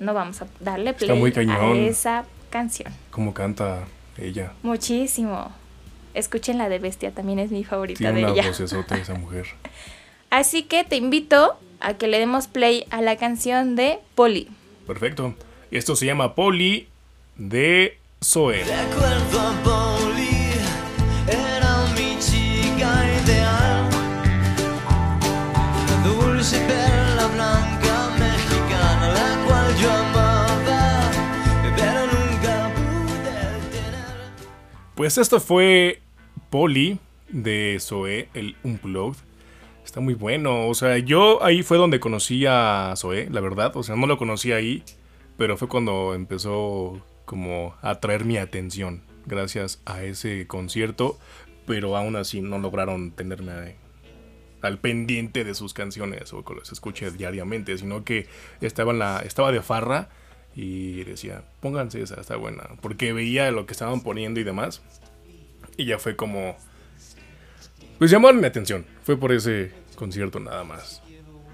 no 0.00 0.14
vamos 0.14 0.42
a 0.42 0.46
darle 0.60 0.94
play 0.94 1.10
a 1.36 1.72
esa 1.76 2.24
canción. 2.50 2.92
¿Cómo 3.10 3.34
canta 3.34 3.84
ella? 4.16 4.52
Muchísimo. 4.62 5.52
Escuchen 6.14 6.58
la 6.58 6.68
de 6.68 6.80
Bestia, 6.80 7.12
también 7.12 7.38
es 7.38 7.52
mi 7.52 7.62
favorita 7.62 7.98
Tiene 7.98 8.20
de 8.20 8.24
una 8.24 8.32
ella. 8.32 8.50
esa 8.50 9.14
mujer. 9.18 9.46
Así 10.30 10.64
que 10.64 10.82
te 10.82 10.96
invito 10.96 11.56
a 11.80 11.94
que 11.94 12.08
le 12.08 12.18
demos 12.18 12.48
play 12.48 12.84
a 12.90 13.00
la 13.00 13.16
canción 13.16 13.76
de 13.76 14.00
Polly. 14.16 14.48
Perfecto. 14.88 15.34
Esto 15.70 15.94
se 15.94 16.06
llama 16.06 16.34
Polly 16.34 16.88
de 17.38 17.98
Zoe. 18.22 18.64
Pues 34.94 35.16
esto 35.16 35.38
fue 35.38 36.02
Polly 36.50 36.98
de 37.28 37.78
Zoe, 37.78 38.28
el 38.34 38.56
Unplugged. 38.64 39.22
Está 39.84 40.00
muy 40.00 40.14
bueno. 40.14 40.66
O 40.66 40.74
sea, 40.74 40.98
yo 40.98 41.42
ahí 41.42 41.62
fue 41.62 41.78
donde 41.78 42.00
conocí 42.00 42.46
a 42.46 42.92
Zoe, 42.96 43.28
la 43.30 43.40
verdad. 43.40 43.76
O 43.76 43.84
sea, 43.84 43.94
no 43.94 44.08
lo 44.08 44.18
conocí 44.18 44.50
ahí, 44.50 44.82
pero 45.36 45.56
fue 45.56 45.68
cuando 45.68 46.14
empezó 46.14 47.00
como 47.28 47.76
atraer 47.82 48.24
mi 48.24 48.38
atención 48.38 49.02
gracias 49.26 49.82
a 49.84 50.02
ese 50.02 50.46
concierto. 50.46 51.18
Pero 51.66 51.94
aún 51.98 52.16
así 52.16 52.40
no 52.40 52.58
lograron 52.58 53.10
tenerme 53.10 53.76
al 54.62 54.78
pendiente 54.78 55.44
de 55.44 55.54
sus 55.54 55.74
canciones 55.74 56.32
o 56.32 56.42
que 56.42 56.54
los 56.54 56.72
escuche 56.72 57.10
diariamente, 57.10 57.76
sino 57.76 58.02
que 58.04 58.26
estaba, 58.62 58.92
en 58.92 58.98
la, 58.98 59.20
estaba 59.20 59.52
de 59.52 59.60
farra 59.60 60.08
y 60.56 61.04
decía, 61.04 61.44
pónganse 61.60 62.00
esa, 62.00 62.18
está 62.18 62.36
buena. 62.36 62.64
Porque 62.80 63.12
veía 63.12 63.50
lo 63.50 63.66
que 63.66 63.72
estaban 63.72 64.00
poniendo 64.00 64.40
y 64.40 64.44
demás. 64.44 64.80
Y 65.76 65.84
ya 65.84 65.98
fue 65.98 66.16
como... 66.16 66.56
Pues 67.98 68.10
llamaron 68.10 68.40
mi 68.40 68.46
atención. 68.46 68.86
Fue 69.02 69.18
por 69.18 69.32
ese 69.32 69.72
concierto 69.94 70.40
nada 70.40 70.64
más. 70.64 71.02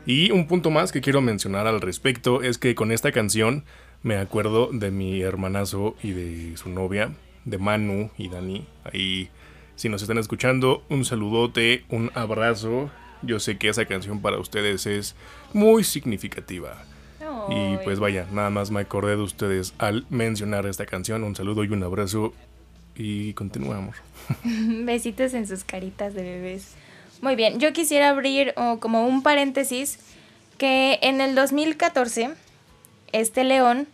Y 0.07 0.31
un 0.31 0.47
punto 0.47 0.71
más 0.71 0.93
que 0.93 1.01
quiero 1.01 1.21
mencionar 1.23 1.67
al 1.67 1.81
respecto 1.81 2.43
es 2.43 2.59
que 2.59 2.77
con 2.77 2.93
esta 2.93 3.11
canción 3.11 3.65
me 4.05 4.19
acuerdo 4.19 4.69
de 4.71 4.91
mi 4.91 5.23
hermanazo 5.23 5.97
y 6.03 6.13
de 6.13 6.57
su 6.59 6.69
novia, 6.69 7.15
de 7.47 7.57
Manu 7.57 8.11
y 8.19 8.29
Dani. 8.29 8.67
Ahí, 8.85 9.31
si 9.77 9.89
nos 9.89 10.03
están 10.03 10.19
escuchando, 10.19 10.85
un 10.91 11.07
saludote, 11.07 11.85
un 11.89 12.11
abrazo. 12.15 12.91
Yo 13.23 13.41
sé 13.41 13.57
que 13.57 13.71
esa 13.71 13.87
canción 13.87 14.21
para 14.21 14.39
ustedes 14.39 14.87
es 14.87 15.17
muy 15.55 15.85
significativa. 15.85 16.85
Y 17.49 17.79
pues 17.79 17.99
vaya, 17.99 18.27
nada 18.31 18.51
más 18.51 18.71
me 18.71 18.81
acordé 18.81 19.17
de 19.17 19.23
ustedes 19.23 19.75
al 19.79 20.07
mencionar 20.11 20.67
esta 20.67 20.85
canción. 20.85 21.25
Un 21.25 21.35
saludo 21.35 21.65
y 21.65 21.69
un 21.69 21.83
abrazo. 21.83 22.35
Y 22.95 23.33
continuamos. 23.33 23.97
Besitos 24.45 25.33
en 25.33 25.49
sus 25.49 25.65
caritas 25.65 26.13
de 26.13 26.23
bebés. 26.23 26.75
Muy 27.23 27.37
bien, 27.37 27.59
yo 27.59 27.73
quisiera 27.73 28.11
abrir 28.11 28.55
como 28.81 29.07
un 29.07 29.23
paréntesis 29.23 29.99
que 30.59 30.99
en 31.01 31.23
el 31.23 31.35
2014 31.35 32.31
este 33.13 33.45
león 33.45 33.89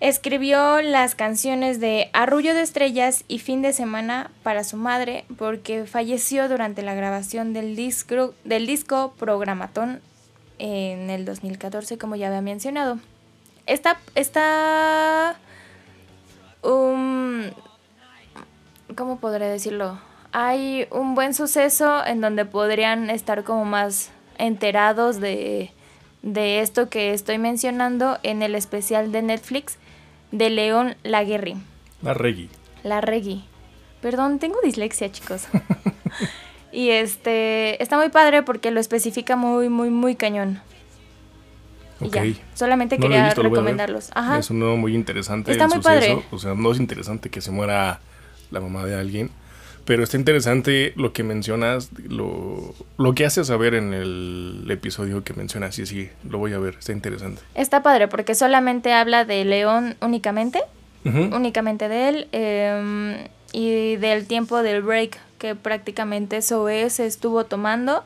escribió 0.00 0.80
las 0.80 1.14
canciones 1.14 1.78
de 1.78 2.08
Arrullo 2.14 2.54
de 2.54 2.62
Estrellas 2.62 3.24
y 3.28 3.38
Fin 3.38 3.60
de 3.60 3.74
Semana 3.74 4.30
para 4.42 4.64
su 4.64 4.78
madre 4.78 5.26
porque 5.36 5.84
falleció 5.84 6.48
durante 6.48 6.82
la 6.82 6.94
grabación 6.94 7.52
del 7.52 7.76
disco, 7.76 8.34
del 8.44 8.66
disco 8.66 9.14
Programatón 9.18 10.00
en 10.58 11.10
el 11.10 11.26
2014, 11.26 11.98
como 11.98 12.16
ya 12.16 12.28
había 12.28 12.40
mencionado. 12.40 12.98
Esta, 13.66 14.00
esta, 14.14 15.36
um, 16.62 17.42
¿cómo 18.96 19.20
podré 19.20 19.46
decirlo? 19.46 20.00
Hay 20.32 20.86
un 20.90 21.14
buen 21.14 21.34
suceso 21.34 22.04
en 22.06 22.22
donde 22.22 22.46
podrían 22.46 23.10
estar 23.10 23.44
como 23.44 23.66
más 23.66 24.10
enterados 24.38 25.20
de, 25.20 25.72
de 26.22 26.60
esto 26.60 26.88
que 26.88 27.12
estoy 27.12 27.38
mencionando 27.38 28.18
en 28.22 28.42
el 28.42 28.54
especial 28.54 29.12
de 29.12 29.22
Netflix 29.22 29.78
de 30.32 30.50
León 30.50 30.96
Laguerri. 31.02 31.56
La 32.02 32.14
Reggie. 32.14 32.48
La 32.82 33.00
Reggie. 33.00 33.42
Perdón, 34.00 34.38
tengo 34.38 34.56
dislexia, 34.62 35.10
chicos. 35.12 35.46
Y 36.72 36.90
este 36.90 37.82
está 37.82 37.96
muy 37.96 38.10
padre 38.10 38.42
porque 38.42 38.70
lo 38.70 38.80
especifica 38.80 39.36
muy, 39.36 39.68
muy, 39.68 39.90
muy 39.90 40.14
cañón. 40.14 40.60
Y 42.00 42.10
ya. 42.10 42.24
Solamente 42.54 42.98
quería 42.98 43.34
recomendarlos. 43.34 44.10
Ajá. 44.14 44.38
Es 44.38 44.50
uno 44.50 44.76
muy 44.76 44.94
interesante. 44.94 45.50
Está 45.50 45.68
muy 45.68 45.80
padre. 45.80 46.22
O 46.30 46.38
sea, 46.38 46.54
no 46.54 46.72
es 46.72 46.78
interesante 46.78 47.28
que 47.28 47.40
se 47.40 47.50
muera 47.50 48.00
la 48.50 48.60
mamá 48.60 48.84
de 48.84 48.98
alguien. 48.98 49.30
Pero 49.84 50.04
está 50.04 50.16
interesante 50.16 50.92
lo 50.96 51.12
que 51.12 51.22
mencionas, 51.22 51.90
lo, 52.08 52.74
lo 52.98 53.14
que 53.14 53.24
hace 53.24 53.44
saber 53.44 53.74
en 53.74 53.92
el 53.92 54.66
episodio 54.70 55.24
que 55.24 55.34
mencionas. 55.34 55.74
Sí, 55.74 55.86
sí, 55.86 56.10
lo 56.28 56.38
voy 56.38 56.52
a 56.52 56.58
ver, 56.58 56.76
está 56.78 56.92
interesante. 56.92 57.42
Está 57.54 57.82
padre 57.82 58.08
porque 58.08 58.34
solamente 58.34 58.92
habla 58.92 59.24
de 59.24 59.44
León 59.44 59.96
únicamente, 60.00 60.60
únicamente 61.04 61.88
de 61.88 62.08
él, 62.08 62.28
em, 62.32 63.16
y 63.52 63.96
del 63.96 64.26
tiempo 64.26 64.62
del 64.62 64.82
break 64.82 65.18
que 65.38 65.54
prácticamente 65.54 66.42
Zoe 66.42 66.90
se 66.90 67.06
estuvo 67.06 67.44
tomando 67.44 68.04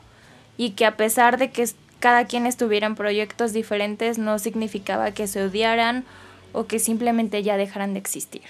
y 0.57 0.71
que 0.71 0.85
a 0.85 0.95
pesar 0.95 1.37
de 1.37 1.51
que 1.51 1.67
cada 1.99 2.25
quien 2.25 2.45
estuviera 2.45 2.87
en 2.87 2.95
proyectos 2.95 3.51
diferentes 3.51 4.17
no 4.17 4.39
significaba 4.39 5.11
que 5.11 5.27
se 5.27 5.43
odiaran 5.43 6.05
o 6.53 6.65
que 6.65 6.79
simplemente 6.79 7.43
ya 7.43 7.57
dejaran 7.57 7.93
de 7.93 7.99
existir. 7.99 8.43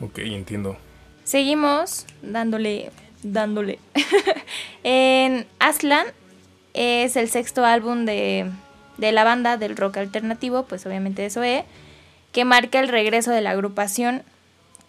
Ok, 0.00 0.18
entiendo. 0.18 0.76
Seguimos 1.28 2.06
dándole, 2.22 2.90
dándole. 3.22 3.78
en 4.82 5.46
Aslan 5.58 6.06
es 6.72 7.16
el 7.16 7.28
sexto 7.28 7.66
álbum 7.66 8.06
de, 8.06 8.50
de 8.96 9.12
la 9.12 9.24
banda 9.24 9.58
del 9.58 9.76
rock 9.76 9.98
alternativo, 9.98 10.64
pues 10.64 10.86
obviamente 10.86 11.20
de 11.20 11.28
Zoe, 11.28 11.64
que 12.32 12.46
marca 12.46 12.80
el 12.80 12.88
regreso 12.88 13.30
de 13.30 13.42
la 13.42 13.50
agrupación 13.50 14.22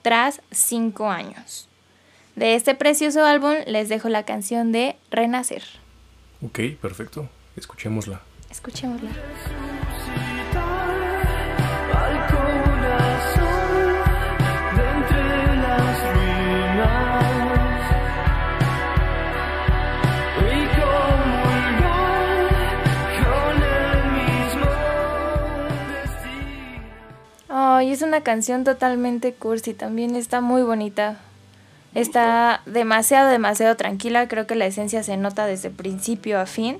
tras 0.02 0.42
cinco 0.50 1.10
años. 1.10 1.68
De 2.38 2.56
este 2.56 2.74
precioso 2.74 3.26
álbum 3.26 3.56
les 3.68 3.90
dejo 3.90 4.08
la 4.08 4.24
canción 4.24 4.72
de 4.72 4.96
Renacer. 5.12 5.64
Ok, 6.42 6.60
perfecto. 6.82 7.28
Escuchémosla. 7.58 8.22
Escuchémosla. 8.50 9.10
Ay, 27.72 27.92
es 27.92 28.02
una 28.02 28.22
canción 28.22 28.64
totalmente 28.64 29.32
cursi, 29.34 29.76
también 29.76 30.16
está 30.16 30.42
muy 30.42 30.64
bonita. 30.64 31.20
Está 31.94 32.64
demasiado, 32.66 33.30
demasiado 33.30 33.76
tranquila. 33.76 34.28
Creo 34.28 34.48
que 34.48 34.56
la 34.56 34.66
esencia 34.66 35.04
se 35.04 35.18
nota 35.18 35.46
desde 35.46 35.70
principio 35.70 36.40
a 36.40 36.48
fin. 36.48 36.78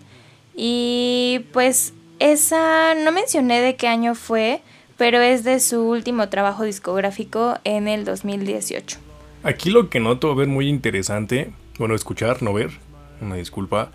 Y 0.56 1.46
pues 1.54 1.94
esa, 2.18 2.96
no 2.96 3.12
mencioné 3.12 3.62
de 3.62 3.76
qué 3.76 3.88
año 3.88 4.16
fue, 4.16 4.62
pero 4.98 5.22
es 5.22 5.44
de 5.44 5.60
su 5.60 5.80
último 5.82 6.28
trabajo 6.30 6.64
discográfico 6.64 7.60
en 7.66 7.88
el 7.88 8.04
2018. 8.04 8.98
Aquí 9.44 9.70
lo 9.70 9.92
que 9.92 10.00
noto 10.00 10.34
ver 10.34 10.48
muy 10.48 10.68
interesante, 10.68 11.54
bueno, 11.78 11.94
escuchar, 11.94 12.42
no 12.42 12.52
ver, 12.52 12.72
una 13.22 13.36
disculpa, 13.36 13.92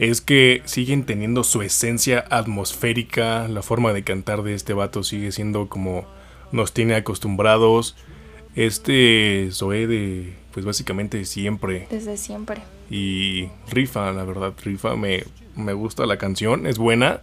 es 0.00 0.22
que 0.22 0.62
siguen 0.64 1.04
teniendo 1.04 1.44
su 1.44 1.60
esencia 1.60 2.24
atmosférica, 2.30 3.46
la 3.48 3.60
forma 3.60 3.92
de 3.92 4.02
cantar 4.02 4.42
de 4.42 4.54
este 4.54 4.72
vato 4.72 5.02
sigue 5.02 5.30
siendo 5.30 5.68
como 5.68 6.06
nos 6.52 6.72
tiene 6.72 6.94
acostumbrados. 6.94 7.96
Este 8.56 9.50
Zoé 9.52 9.86
de, 9.86 10.32
pues 10.52 10.64
básicamente 10.64 11.26
siempre. 11.26 11.86
Desde 11.90 12.16
siempre. 12.16 12.62
Y 12.88 13.50
rifa, 13.70 14.10
la 14.12 14.24
verdad, 14.24 14.54
rifa, 14.64 14.96
me, 14.96 15.22
me 15.54 15.74
gusta 15.74 16.06
la 16.06 16.16
canción, 16.16 16.66
es 16.66 16.78
buena. 16.78 17.20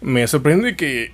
Me 0.00 0.24
sorprende 0.28 0.76
que 0.76 1.10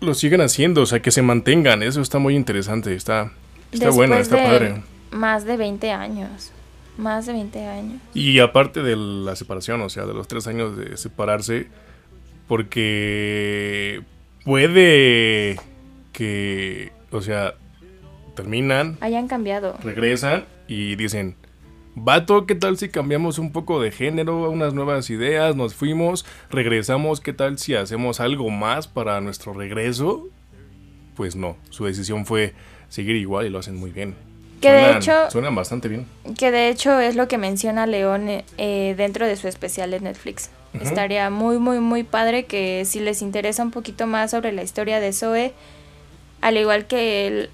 lo 0.00 0.14
sigan 0.14 0.40
haciendo, 0.40 0.82
o 0.82 0.86
sea, 0.86 1.00
que 1.00 1.12
se 1.12 1.22
mantengan, 1.22 1.84
eso 1.84 2.00
está 2.00 2.18
muy 2.18 2.34
interesante, 2.34 2.96
está, 2.96 3.30
está 3.70 3.90
bueno, 3.90 4.16
está 4.16 4.42
padre. 4.42 4.82
Más 5.12 5.44
de 5.44 5.56
20 5.56 5.92
años. 5.92 6.50
Más 6.98 7.26
de 7.26 7.32
20 7.32 7.66
años. 7.66 8.02
Y 8.12 8.40
aparte 8.40 8.82
de 8.82 8.96
la 8.96 9.34
separación, 9.36 9.80
o 9.80 9.88
sea, 9.88 10.04
de 10.04 10.12
los 10.12 10.28
tres 10.28 10.46
años 10.46 10.76
de 10.76 10.96
separarse, 10.96 11.68
porque 12.46 14.02
puede 14.44 15.58
que, 16.12 16.92
o 17.10 17.22
sea, 17.22 17.54
terminan. 18.34 18.98
Hayan 19.00 19.28
cambiado. 19.28 19.76
Regresan 19.82 20.44
y 20.66 20.96
dicen, 20.96 21.36
Vato, 21.94 22.46
¿qué 22.46 22.54
tal 22.54 22.76
si 22.76 22.88
cambiamos 22.88 23.38
un 23.38 23.52
poco 23.52 23.80
de 23.80 23.90
género, 23.90 24.50
unas 24.50 24.74
nuevas 24.74 25.10
ideas, 25.10 25.56
nos 25.56 25.74
fuimos, 25.74 26.24
regresamos, 26.50 27.20
¿qué 27.20 27.32
tal 27.32 27.58
si 27.58 27.74
hacemos 27.74 28.20
algo 28.20 28.50
más 28.50 28.88
para 28.88 29.20
nuestro 29.20 29.52
regreso? 29.52 30.28
Pues 31.14 31.34
no, 31.36 31.56
su 31.70 31.84
decisión 31.84 32.26
fue 32.26 32.54
seguir 32.88 33.16
igual 33.16 33.46
y 33.46 33.50
lo 33.50 33.58
hacen 33.58 33.76
muy 33.76 33.90
bien. 33.90 34.14
Que 34.60 34.72
de 34.72 34.96
hecho. 34.96 35.30
Suenan 35.30 35.54
bastante 35.54 35.88
bien. 35.88 36.06
Que 36.36 36.50
de 36.50 36.68
hecho 36.68 36.98
es 37.00 37.16
lo 37.16 37.28
que 37.28 37.38
menciona 37.38 37.86
León 37.86 38.28
eh, 38.28 38.94
dentro 38.96 39.26
de 39.26 39.36
su 39.36 39.48
especial 39.48 39.90
de 39.90 40.00
Netflix. 40.00 40.50
Estaría 40.80 41.30
muy, 41.30 41.58
muy, 41.58 41.80
muy 41.80 42.02
padre 42.02 42.44
que 42.44 42.84
si 42.84 43.00
les 43.00 43.22
interesa 43.22 43.62
un 43.62 43.70
poquito 43.70 44.06
más 44.06 44.30
sobre 44.30 44.52
la 44.52 44.62
historia 44.62 45.00
de 45.00 45.12
Zoe, 45.12 45.52
al 46.40 46.56
igual 46.56 46.86
que 46.86 47.26
el, 47.26 47.50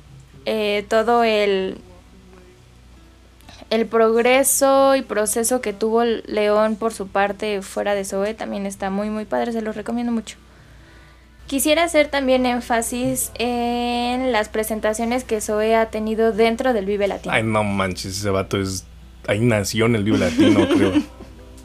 eh, 0.46 0.84
todo 0.88 1.22
el, 1.24 1.78
el 3.70 3.86
progreso 3.86 4.96
y 4.96 5.02
proceso 5.02 5.60
que 5.60 5.72
tuvo 5.72 6.04
León 6.04 6.76
por 6.76 6.92
su 6.92 7.06
parte 7.06 7.62
fuera 7.62 7.94
de 7.94 8.04
Zoe, 8.04 8.34
también 8.34 8.66
está 8.66 8.90
muy, 8.90 9.10
muy 9.10 9.24
padre. 9.24 9.52
Se 9.52 9.62
los 9.62 9.76
recomiendo 9.76 10.12
mucho. 10.12 10.36
Quisiera 11.46 11.84
hacer 11.84 12.08
también 12.08 12.46
énfasis 12.46 13.30
en 13.38 14.32
las 14.32 14.48
presentaciones 14.48 15.24
que 15.24 15.40
Zoe 15.40 15.74
ha 15.74 15.90
tenido 15.90 16.32
dentro 16.32 16.72
del 16.72 16.86
Vive 16.86 17.06
Latino. 17.06 17.34
Ay, 17.34 17.42
no 17.42 17.62
manches, 17.64 18.18
ese 18.18 18.30
vato 18.30 18.60
es. 18.60 18.86
Ahí 19.26 19.40
nació 19.40 19.86
en 19.86 19.96
el 19.96 20.04
Vive 20.04 20.18
Latino, 20.18 20.66
creo. 20.74 20.92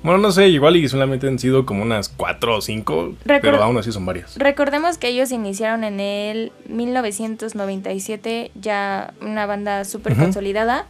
Bueno, 0.03 0.17
no 0.19 0.31
sé, 0.31 0.47
igual 0.47 0.77
y 0.77 0.87
solamente 0.87 1.27
han 1.27 1.39
sido 1.39 1.65
como 1.65 1.83
unas 1.83 2.07
cuatro 2.07 2.57
o 2.57 2.61
cinco, 2.61 3.15
pero 3.25 3.61
aún 3.61 3.77
así 3.77 3.91
son 3.91 4.05
varias. 4.05 4.37
Recordemos 4.37 4.97
que 4.97 5.09
ellos 5.09 5.31
iniciaron 5.31 5.83
en 5.83 5.99
el 5.99 6.51
1997, 6.67 8.51
ya 8.55 9.13
una 9.21 9.45
banda 9.45 9.83
súper 9.83 10.15
consolidada, 10.15 10.87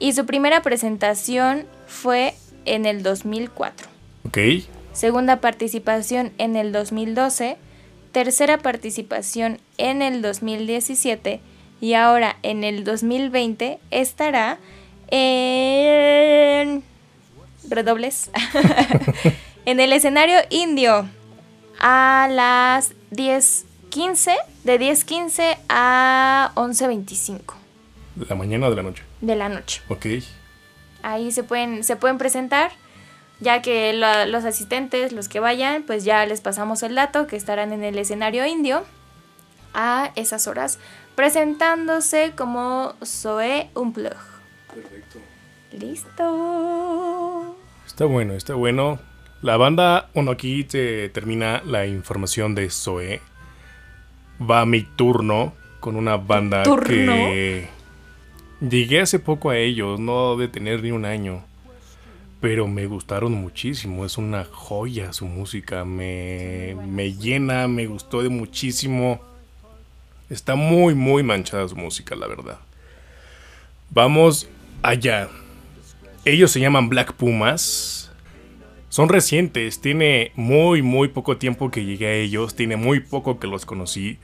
y 0.00 0.14
su 0.14 0.26
primera 0.26 0.62
presentación 0.62 1.64
fue 1.86 2.34
en 2.64 2.86
el 2.86 3.04
2004. 3.04 3.86
Ok. 4.26 4.38
Segunda 4.92 5.40
participación 5.40 6.32
en 6.38 6.56
el 6.56 6.72
2012 6.72 7.56
tercera 8.12 8.58
participación 8.58 9.58
en 9.78 10.02
el 10.02 10.22
2017 10.22 11.40
y 11.80 11.94
ahora 11.94 12.36
en 12.42 12.64
el 12.64 12.84
2020 12.84 13.78
estará 13.90 14.58
en 15.08 16.82
redobles 17.68 18.30
en 19.64 19.80
el 19.80 19.92
escenario 19.92 20.38
indio 20.50 21.08
a 21.80 22.28
las 22.30 22.92
10.15 23.12 24.34
de 24.64 24.80
10.15 24.80 25.56
a 25.68 26.52
11.25 26.54 27.54
de 28.16 28.26
la 28.26 28.34
mañana 28.34 28.66
o 28.66 28.70
de 28.70 28.76
la 28.76 28.82
noche 28.82 29.02
de 29.20 29.36
la 29.36 29.48
noche. 29.48 29.82
Ok. 29.88 30.06
Ahí 31.02 31.32
se 31.32 31.42
pueden 31.42 31.84
se 31.84 31.96
pueden 31.96 32.18
presentar 32.18 32.72
ya 33.40 33.62
que 33.62 33.92
los 33.94 34.44
asistentes, 34.44 35.12
los 35.12 35.28
que 35.28 35.40
vayan, 35.40 35.82
pues 35.82 36.04
ya 36.04 36.24
les 36.26 36.40
pasamos 36.40 36.82
el 36.82 36.94
dato 36.94 37.26
que 37.26 37.36
estarán 37.36 37.72
en 37.72 37.82
el 37.82 37.98
escenario 37.98 38.46
indio 38.46 38.84
a 39.72 40.12
esas 40.14 40.46
horas 40.46 40.78
presentándose 41.14 42.32
como 42.36 42.94
Zoe 43.04 43.70
Unplug. 43.74 44.14
Perfecto. 44.72 45.18
Listo. 45.72 47.56
Está 47.86 48.04
bueno, 48.04 48.34
está 48.34 48.54
bueno. 48.54 48.98
La 49.42 49.56
banda, 49.56 50.10
bueno, 50.14 50.32
aquí 50.32 50.64
te 50.64 51.08
termina 51.08 51.62
la 51.64 51.86
información 51.86 52.54
de 52.54 52.68
Zoe. 52.70 53.20
Va 54.40 54.62
a 54.62 54.66
mi 54.66 54.82
turno 54.82 55.54
con 55.80 55.96
una 55.96 56.16
banda 56.16 56.62
que 56.86 57.68
llegué 58.60 59.00
hace 59.00 59.18
poco 59.18 59.50
a 59.50 59.56
ellos, 59.56 59.98
no 59.98 60.36
de 60.36 60.48
tener 60.48 60.82
ni 60.82 60.90
un 60.90 61.04
año 61.04 61.44
pero 62.40 62.66
me 62.66 62.86
gustaron 62.86 63.32
muchísimo. 63.32 64.04
Es 64.04 64.18
una 64.18 64.44
joya 64.44 65.12
su 65.12 65.26
música. 65.26 65.84
Me, 65.84 66.76
me 66.86 67.12
llena, 67.12 67.68
me 67.68 67.86
gustó 67.86 68.22
de 68.22 68.28
muchísimo. 68.28 69.20
Está 70.28 70.54
muy, 70.54 70.94
muy 70.94 71.22
manchada 71.22 71.68
su 71.68 71.76
música, 71.76 72.14
la 72.16 72.26
verdad. 72.26 72.58
Vamos 73.90 74.48
allá. 74.82 75.28
Ellos 76.24 76.50
se 76.50 76.60
llaman 76.60 76.88
Black 76.88 77.12
Pumas. 77.14 78.10
Son 78.88 79.08
recientes, 79.08 79.80
tiene 79.80 80.32
muy, 80.34 80.82
muy 80.82 81.08
poco 81.08 81.36
tiempo 81.36 81.70
que 81.70 81.84
llegué 81.84 82.06
a 82.06 82.14
ellos, 82.14 82.56
tiene 82.56 82.74
muy 82.74 82.98
poco 82.98 83.38
que 83.38 83.46
los 83.46 83.64
conocí 83.64 84.18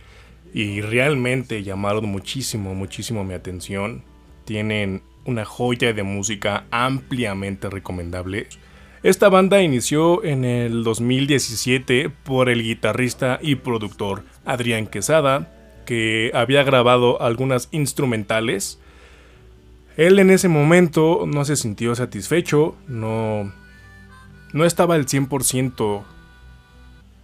y 0.52 0.80
realmente 0.80 1.62
llamaron 1.62 2.06
muchísimo, 2.06 2.74
muchísimo 2.74 3.22
mi 3.22 3.34
atención. 3.34 4.02
Tienen 4.44 5.02
una 5.26 5.44
joya 5.44 5.92
de 5.92 6.02
música 6.02 6.64
ampliamente 6.70 7.68
recomendable. 7.68 8.48
Esta 9.02 9.28
banda 9.28 9.62
inició 9.62 10.24
en 10.24 10.44
el 10.44 10.82
2017 10.82 12.10
por 12.10 12.48
el 12.48 12.62
guitarrista 12.62 13.38
y 13.42 13.56
productor 13.56 14.24
Adrián 14.44 14.86
Quesada, 14.86 15.52
que 15.84 16.30
había 16.34 16.64
grabado 16.64 17.22
algunas 17.22 17.68
instrumentales. 17.70 18.80
Él 19.96 20.18
en 20.18 20.30
ese 20.30 20.48
momento 20.48 21.24
no 21.26 21.44
se 21.44 21.56
sintió 21.56 21.94
satisfecho, 21.94 22.76
no, 22.88 23.52
no 24.52 24.64
estaba 24.64 24.94
al 24.94 25.06
100% 25.06 26.02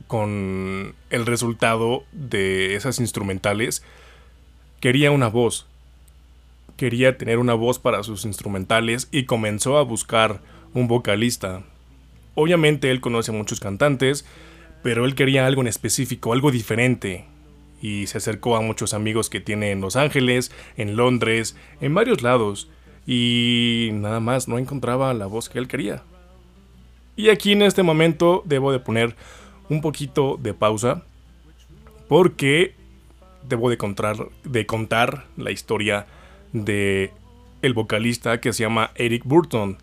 con 0.07 0.95
el 1.11 1.27
resultado 1.27 2.05
de 2.13 2.75
esas 2.75 3.01
instrumentales. 3.01 3.83
Quería 4.79 5.11
una 5.11 5.29
voz, 5.29 5.67
quería 6.77 7.19
tener 7.19 7.39
una 7.39 7.55
voz 7.55 7.79
para 7.79 8.03
sus 8.03 8.25
instrumentales 8.25 9.09
y 9.11 9.25
comenzó 9.25 9.79
a 9.79 9.83
buscar 9.83 10.41
un 10.75 10.89
vocalista. 10.89 11.63
Obviamente 12.35 12.91
él 12.91 13.01
conoce 13.01 13.31
a 13.31 13.35
muchos 13.35 13.61
cantantes, 13.61 14.25
pero 14.83 15.05
él 15.05 15.15
quería 15.15 15.47
algo 15.47 15.61
en 15.61 15.69
específico, 15.69 16.33
algo 16.33 16.51
diferente. 16.51 17.27
Y 17.81 18.07
se 18.07 18.19
acercó 18.19 18.57
a 18.57 18.61
muchos 18.61 18.95
amigos 18.95 19.29
que 19.29 19.41
tiene 19.41 19.71
en 19.71 19.81
Los 19.81 19.97
Ángeles, 19.97 20.53
en 20.77 20.97
Londres, 20.97 21.57
en 21.81 21.95
varios 21.95 22.23
lados. 22.23 22.69
Y 23.07 23.91
nada 23.93 24.21
más 24.21 24.49
no 24.49 24.59
encontraba 24.59 25.13
la 25.15 25.27
voz 25.27 25.49
que 25.49 25.59
él 25.59 25.69
quería. 25.69 26.03
Y 27.17 27.29
aquí 27.29 27.53
en 27.53 27.63
este 27.63 27.83
momento 27.83 28.43
debo 28.47 28.73
de 28.73 28.79
poner 28.79 29.17
un 29.69 29.81
poquito 29.81 30.39
de 30.41 30.55
pausa. 30.55 31.03
Porque 32.09 32.75
debo 33.49 33.69
de 33.69 33.77
contar, 33.77 34.17
de 34.45 34.67
contar 34.67 35.27
la 35.37 35.51
historia 35.51 36.07
de 36.53 37.13
el 37.63 37.75
vocalista 37.75 38.41
que 38.41 38.53
se 38.53 38.65
llama 38.65 38.91
Eric 38.95 39.23
Burton. 39.25 39.79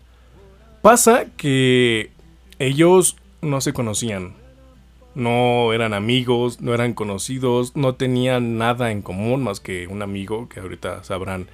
Pasa 0.82 1.26
que 1.36 2.10
ellos 2.58 3.16
no 3.42 3.60
se 3.60 3.72
conocían, 3.72 4.34
no 5.14 5.72
eran 5.72 5.94
amigos, 5.94 6.60
no 6.60 6.74
eran 6.74 6.94
conocidos, 6.94 7.74
no 7.76 7.94
tenían 7.94 8.58
nada 8.58 8.90
en 8.90 9.02
común 9.02 9.42
más 9.42 9.60
que 9.60 9.86
un 9.86 10.02
amigo, 10.02 10.48
que 10.48 10.60
ahorita 10.60 11.04
sabrán 11.04 11.48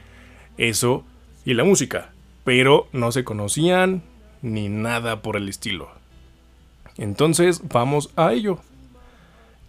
eso, 0.58 1.04
y 1.44 1.54
la 1.54 1.64
música, 1.64 2.12
pero 2.44 2.88
no 2.92 3.12
se 3.12 3.24
conocían 3.24 4.02
ni 4.42 4.68
nada 4.68 5.22
por 5.22 5.36
el 5.36 5.48
estilo. 5.48 5.88
Entonces 6.98 7.62
vamos 7.68 8.10
a 8.16 8.32
ello. 8.32 8.58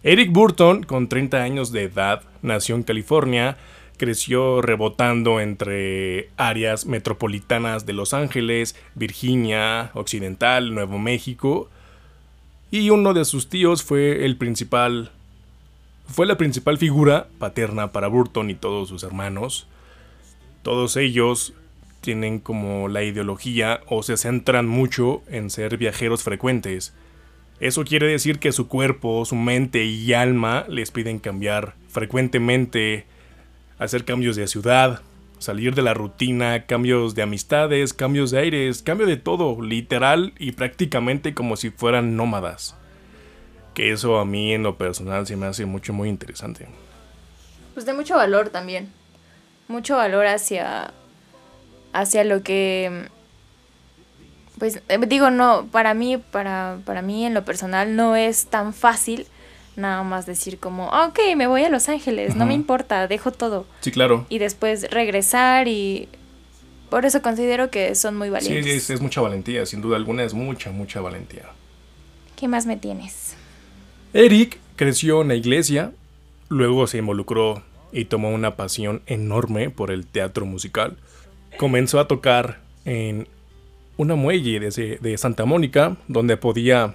Eric 0.02 0.32
Burton, 0.32 0.84
con 0.84 1.08
30 1.08 1.38
años 1.38 1.72
de 1.72 1.84
edad, 1.84 2.22
nació 2.42 2.76
en 2.76 2.84
California, 2.84 3.56
creció 3.98 4.62
rebotando 4.62 5.40
entre 5.40 6.30
áreas 6.38 6.86
metropolitanas 6.86 7.84
de 7.84 7.92
Los 7.92 8.14
Ángeles, 8.14 8.74
Virginia, 8.94 9.90
Occidental, 9.94 10.74
Nuevo 10.74 10.98
México, 10.98 11.68
y 12.70 12.90
uno 12.90 13.12
de 13.12 13.24
sus 13.24 13.48
tíos 13.48 13.82
fue 13.82 14.24
el 14.24 14.36
principal 14.36 15.10
fue 16.08 16.26
la 16.26 16.38
principal 16.38 16.78
figura 16.78 17.28
paterna 17.38 17.92
para 17.92 18.08
Burton 18.08 18.48
y 18.48 18.54
todos 18.54 18.88
sus 18.88 19.02
hermanos. 19.02 19.66
Todos 20.62 20.96
ellos 20.96 21.52
tienen 22.00 22.38
como 22.38 22.88
la 22.88 23.02
ideología 23.02 23.80
o 23.86 24.02
se 24.02 24.16
centran 24.16 24.66
mucho 24.66 25.22
en 25.28 25.50
ser 25.50 25.76
viajeros 25.76 26.22
frecuentes. 26.22 26.94
Eso 27.60 27.84
quiere 27.84 28.06
decir 28.06 28.38
que 28.38 28.52
su 28.52 28.68
cuerpo, 28.68 29.24
su 29.24 29.34
mente 29.34 29.84
y 29.84 30.12
alma 30.12 30.64
les 30.68 30.90
piden 30.90 31.18
cambiar 31.18 31.74
frecuentemente, 31.88 33.04
hacer 33.78 34.04
cambios 34.04 34.36
de 34.36 34.46
ciudad, 34.46 35.00
salir 35.38 35.74
de 35.74 35.82
la 35.82 35.94
rutina, 35.94 36.66
cambios 36.66 37.14
de 37.14 37.22
amistades, 37.22 37.94
cambios 37.94 38.30
de 38.30 38.40
aires, 38.40 38.82
cambio 38.82 39.06
de 39.06 39.16
todo, 39.16 39.60
literal 39.62 40.34
y 40.38 40.52
prácticamente 40.52 41.34
como 41.34 41.56
si 41.56 41.70
fueran 41.70 42.16
nómadas. 42.16 42.76
Que 43.74 43.92
eso 43.92 44.18
a 44.18 44.24
mí 44.24 44.52
en 44.52 44.64
lo 44.64 44.76
personal 44.76 45.26
se 45.26 45.36
me 45.36 45.46
hace 45.46 45.64
mucho 45.64 45.92
muy 45.92 46.08
interesante. 46.08 46.66
Pues 47.74 47.86
de 47.86 47.94
mucho 47.94 48.16
valor 48.16 48.50
también. 48.50 48.92
Mucho 49.68 49.96
valor 49.96 50.26
hacia 50.26 50.92
hacia 51.92 52.24
lo 52.24 52.42
que 52.42 53.08
pues 54.58 54.82
eh, 54.88 54.98
digo 55.06 55.30
no, 55.30 55.68
para 55.70 55.94
mí 55.94 56.18
para 56.18 56.78
para 56.84 57.02
mí 57.02 57.24
en 57.24 57.34
lo 57.34 57.44
personal 57.44 57.96
no 57.96 58.16
es 58.16 58.46
tan 58.46 58.74
fácil 58.74 59.26
nada 59.78 60.02
más 60.02 60.26
decir 60.26 60.58
como, 60.58 60.92
ah, 60.92 61.06
ok, 61.06 61.18
me 61.36 61.46
voy 61.46 61.62
a 61.62 61.70
Los 61.70 61.88
Ángeles, 61.88 62.36
no 62.36 62.44
me 62.44 62.54
importa, 62.54 63.06
dejo 63.06 63.30
todo. 63.30 63.66
Sí, 63.80 63.90
claro. 63.90 64.26
Y 64.28 64.38
después 64.38 64.90
regresar 64.90 65.68
y 65.68 66.08
por 66.90 67.04
eso 67.04 67.22
considero 67.22 67.70
que 67.70 67.94
son 67.94 68.16
muy 68.16 68.28
valientes. 68.30 68.64
Sí, 68.64 68.70
es, 68.70 68.90
es 68.90 69.00
mucha 69.00 69.20
valentía, 69.20 69.64
sin 69.66 69.80
duda 69.80 69.96
alguna 69.96 70.24
es 70.24 70.34
mucha, 70.34 70.70
mucha 70.70 71.00
valentía. 71.00 71.44
¿Qué 72.36 72.48
más 72.48 72.66
me 72.66 72.76
tienes? 72.76 73.34
Eric 74.12 74.58
creció 74.76 75.22
en 75.22 75.28
la 75.28 75.34
iglesia, 75.34 75.92
luego 76.48 76.86
se 76.86 76.98
involucró 76.98 77.62
y 77.92 78.06
tomó 78.06 78.30
una 78.30 78.56
pasión 78.56 79.02
enorme 79.06 79.70
por 79.70 79.90
el 79.90 80.06
teatro 80.06 80.46
musical. 80.46 80.96
Comenzó 81.56 82.00
a 82.00 82.08
tocar 82.08 82.60
en 82.84 83.28
una 83.96 84.14
muelle 84.14 84.60
de, 84.60 84.98
de 85.00 85.18
Santa 85.18 85.44
Mónica, 85.44 85.96
donde 86.06 86.36
podía 86.36 86.94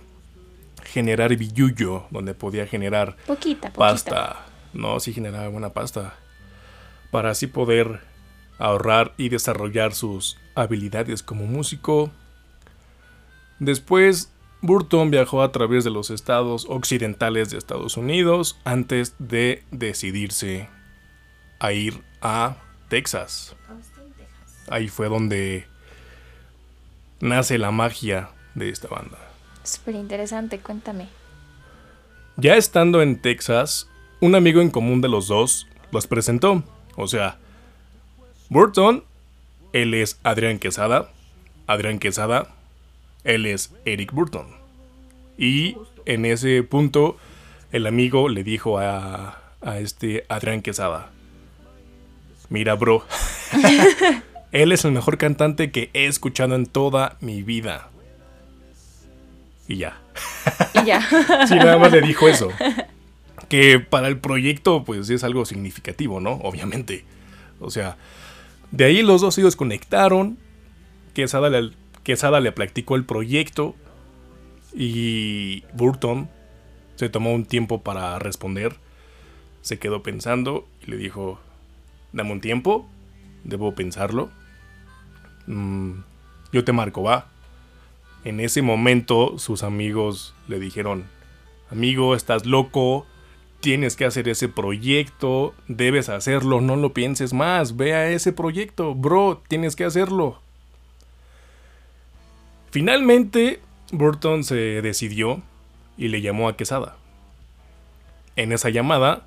generar 0.93 1.35
billuyo, 1.35 2.05
donde 2.11 2.35
podía 2.35 2.67
generar 2.67 3.17
poquita, 3.25 3.73
pasta. 3.73 4.45
No, 4.73 4.99
sí 4.99 5.11
generaba 5.11 5.47
buena 5.47 5.69
pasta. 5.69 6.13
Para 7.09 7.31
así 7.31 7.47
poder 7.47 8.01
ahorrar 8.59 9.13
y 9.17 9.29
desarrollar 9.29 9.95
sus 9.95 10.37
habilidades 10.53 11.23
como 11.23 11.45
músico. 11.47 12.11
Después, 13.57 14.31
Burton 14.61 15.09
viajó 15.09 15.41
a 15.41 15.51
través 15.51 15.83
de 15.83 15.89
los 15.89 16.11
estados 16.11 16.67
occidentales 16.69 17.49
de 17.49 17.57
Estados 17.57 17.97
Unidos 17.97 18.59
antes 18.63 19.15
de 19.17 19.63
decidirse 19.71 20.69
a 21.59 21.71
ir 21.71 22.03
a 22.21 22.57
Texas. 22.89 23.55
Ahí 24.69 24.89
fue 24.89 25.09
donde 25.09 25.65
nace 27.19 27.57
la 27.57 27.71
magia 27.71 28.29
de 28.53 28.69
esta 28.69 28.89
banda. 28.89 29.32
Súper 29.63 29.95
interesante, 29.95 30.59
cuéntame. 30.59 31.07
Ya 32.35 32.55
estando 32.55 33.01
en 33.01 33.21
Texas, 33.21 33.89
un 34.19 34.35
amigo 34.35 34.61
en 34.61 34.69
común 34.69 35.01
de 35.01 35.09
los 35.09 35.27
dos 35.27 35.67
los 35.91 36.07
presentó. 36.07 36.63
O 36.95 37.07
sea, 37.07 37.37
Burton, 38.49 39.03
él 39.71 39.93
es 39.93 40.19
Adrián 40.23 40.59
Quesada. 40.59 41.09
Adrián 41.67 41.99
Quesada, 41.99 42.49
él 43.23 43.45
es 43.45 43.73
Eric 43.85 44.11
Burton. 44.11 44.47
Y 45.37 45.77
en 46.05 46.25
ese 46.25 46.61
punto, 46.63 47.17
el 47.71 47.87
amigo 47.87 48.29
le 48.29 48.43
dijo 48.43 48.79
a, 48.79 49.41
a 49.61 49.79
este 49.79 50.25
Adrián 50.27 50.61
Quesada: 50.61 51.11
Mira, 52.49 52.75
bro, 52.75 53.05
él 54.51 54.71
es 54.71 54.85
el 54.85 54.91
mejor 54.91 55.17
cantante 55.17 55.71
que 55.71 55.89
he 55.93 56.05
escuchado 56.05 56.55
en 56.55 56.65
toda 56.65 57.17
mi 57.21 57.43
vida. 57.43 57.89
Y 59.67 59.77
ya. 59.77 59.97
Y 60.73 60.85
ya. 60.85 61.01
sí, 61.47 61.55
nada 61.55 61.77
más 61.77 61.91
le 61.91 62.01
dijo 62.01 62.27
eso. 62.27 62.49
Que 63.49 63.79
para 63.79 64.07
el 64.07 64.17
proyecto, 64.17 64.83
pues 64.83 65.09
es 65.09 65.23
algo 65.23 65.45
significativo, 65.45 66.19
¿no? 66.19 66.33
Obviamente. 66.43 67.05
O 67.59 67.69
sea, 67.69 67.97
de 68.71 68.85
ahí 68.85 69.01
los 69.01 69.21
dos 69.21 69.37
ellos 69.37 69.55
conectaron. 69.55 70.37
Quesada 71.13 71.49
le, 71.49 71.71
Quesada 72.03 72.39
le 72.39 72.51
practicó 72.51 72.95
el 72.95 73.05
proyecto. 73.05 73.75
Y 74.73 75.63
Burton 75.73 76.29
se 76.95 77.09
tomó 77.09 77.33
un 77.33 77.45
tiempo 77.45 77.81
para 77.81 78.17
responder. 78.19 78.75
Se 79.61 79.79
quedó 79.79 80.03
pensando 80.03 80.67
y 80.85 80.91
le 80.91 80.97
dijo: 80.97 81.39
Dame 82.11 82.31
un 82.31 82.41
tiempo, 82.41 82.89
debo 83.43 83.75
pensarlo. 83.75 84.29
Mm, 85.47 85.99
yo 86.51 86.63
te 86.63 86.73
marco, 86.73 87.03
va. 87.03 87.32
En 88.23 88.39
ese 88.39 88.61
momento 88.61 89.37
sus 89.37 89.63
amigos 89.63 90.33
le 90.47 90.59
dijeron, 90.59 91.05
amigo, 91.69 92.15
estás 92.15 92.45
loco, 92.45 93.05
tienes 93.59 93.95
que 93.95 94.05
hacer 94.05 94.29
ese 94.29 94.47
proyecto, 94.47 95.53
debes 95.67 96.09
hacerlo, 96.09 96.61
no 96.61 96.75
lo 96.75 96.93
pienses 96.93 97.33
más, 97.33 97.75
ve 97.75 97.93
a 97.93 98.09
ese 98.09 98.31
proyecto, 98.31 98.95
bro, 98.95 99.41
tienes 99.47 99.75
que 99.75 99.85
hacerlo. 99.85 100.39
Finalmente, 102.71 103.59
Burton 103.91 104.43
se 104.43 104.55
decidió 104.81 105.41
y 105.97 106.07
le 106.07 106.21
llamó 106.21 106.47
a 106.47 106.57
Quesada. 106.57 106.97
En 108.35 108.51
esa 108.51 108.69
llamada, 108.69 109.25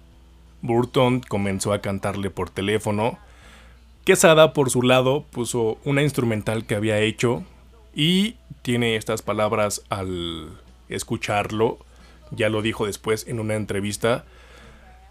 Burton 0.62 1.20
comenzó 1.20 1.72
a 1.72 1.80
cantarle 1.80 2.30
por 2.30 2.50
teléfono. 2.50 3.18
Quesada, 4.04 4.52
por 4.52 4.70
su 4.70 4.82
lado, 4.82 5.24
puso 5.30 5.78
una 5.84 6.02
instrumental 6.02 6.66
que 6.66 6.74
había 6.74 6.98
hecho 6.98 7.44
y 7.96 8.36
tiene 8.60 8.94
estas 8.96 9.22
palabras 9.22 9.82
al 9.88 10.50
escucharlo, 10.90 11.78
ya 12.30 12.50
lo 12.50 12.60
dijo 12.60 12.86
después 12.86 13.26
en 13.26 13.40
una 13.40 13.54
entrevista, 13.54 14.26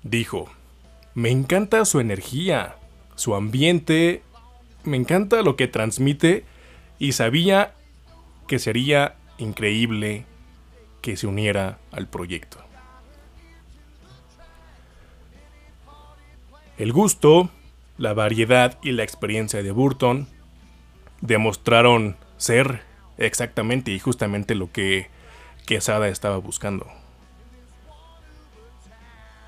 dijo, 0.04 0.50
me 1.16 1.32
encanta 1.32 1.84
su 1.86 2.00
energía, 2.00 2.76
su 3.16 3.34
ambiente, 3.34 4.22
me 4.84 4.98
encanta 4.98 5.42
lo 5.42 5.56
que 5.56 5.68
transmite 5.68 6.46
y 7.00 7.14
sabía 7.14 7.74
que 8.48 8.60
sería 8.60 9.16
increíble 9.40 10.26
que 11.02 11.18
se 11.18 11.26
uniera 11.26 11.80
al 11.92 12.08
proyecto. 12.08 12.60
El 16.78 16.94
gusto, 16.94 17.50
la 17.98 18.14
variedad 18.14 18.78
y 18.84 18.92
la 18.92 19.04
experiencia 19.04 19.64
de 19.64 19.72
Burton 19.72 20.28
demostraron 21.22 22.18
ser 22.38 22.82
exactamente 23.18 23.92
y 23.92 24.00
justamente 24.00 24.56
lo 24.56 24.72
que 24.72 25.10
Quesada 25.66 26.08
estaba 26.10 26.38
buscando. 26.38 26.88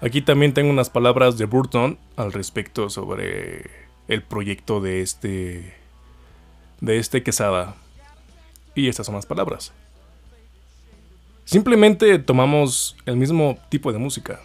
Aquí 0.01 0.21
también 0.21 0.53
tengo 0.53 0.69
unas 0.69 0.89
palabras 0.89 1.37
de 1.37 1.45
Burton 1.45 1.97
al 2.15 2.33
respecto 2.33 2.89
sobre 2.89 3.69
el 4.07 4.23
proyecto 4.23 4.79
de 4.79 5.01
este 5.01 5.75
de 6.81 6.97
este 6.97 7.23
Quesada. 7.23 7.75
Y 8.75 8.89
estas 8.89 9.07
son 9.07 9.15
las 9.15 9.25
palabras. 9.25 9.73
Simplemente 11.45 12.19
tomamos 12.19 12.95
el 13.05 13.15
mismo 13.15 13.57
tipo 13.69 13.91
de 13.91 13.97
música. 13.97 14.41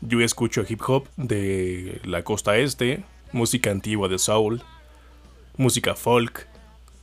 Yo 0.00 0.20
escucho 0.20 0.64
hip 0.68 0.80
hop 0.86 1.06
de 1.16 2.00
la 2.04 2.22
costa 2.24 2.56
este, 2.56 3.04
música 3.32 3.70
antigua 3.70 4.08
de 4.08 4.18
soul, 4.18 4.62
música 5.56 5.94
folk, 5.94 6.48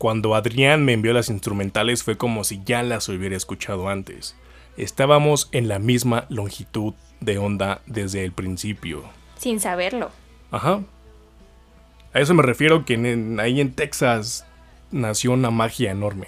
cuando 0.04 0.36
Adrián 0.36 0.84
me 0.84 0.92
envió 0.92 1.14
las 1.14 1.30
instrumentales 1.30 2.04
fue 2.04 2.18
como 2.18 2.44
si 2.44 2.60
ya 2.66 2.84
las 2.84 3.08
hubiera 3.08 3.38
escuchado 3.38 3.88
antes. 3.88 4.36
Estábamos 4.76 5.48
en 5.54 5.70
la 5.70 5.80
misma 5.80 6.26
longitud 6.28 6.94
de 7.22 7.38
onda 7.38 7.82
desde 7.86 8.26
el 8.26 8.34
principio. 8.34 9.06
Sin 9.38 9.62
saberlo. 9.62 10.12
Ajá. 10.52 10.82
A 12.14 12.20
eso 12.20 12.34
me 12.34 12.44
refiero 12.44 12.84
que 12.84 12.96
ahí 13.40 13.62
en 13.62 13.72
Texas 13.72 14.46
nació 14.92 15.32
una 15.32 15.52
magia 15.52 15.92
enorme. 15.92 16.28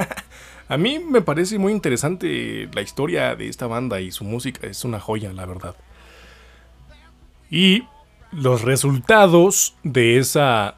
A 0.68 0.76
mí 0.76 0.98
me 0.98 1.22
parece 1.22 1.58
muy 1.58 1.72
interesante 1.72 2.68
la 2.70 2.82
historia 2.82 3.34
de 3.34 3.48
esta 3.48 3.66
banda 3.66 4.02
y 4.02 4.10
su 4.10 4.24
música 4.24 4.66
es 4.66 4.84
una 4.84 5.00
joya, 5.00 5.32
la 5.32 5.46
verdad. 5.46 5.74
Y 7.50 7.84
los 8.30 8.60
resultados 8.60 9.74
de 9.84 10.18
esa 10.18 10.74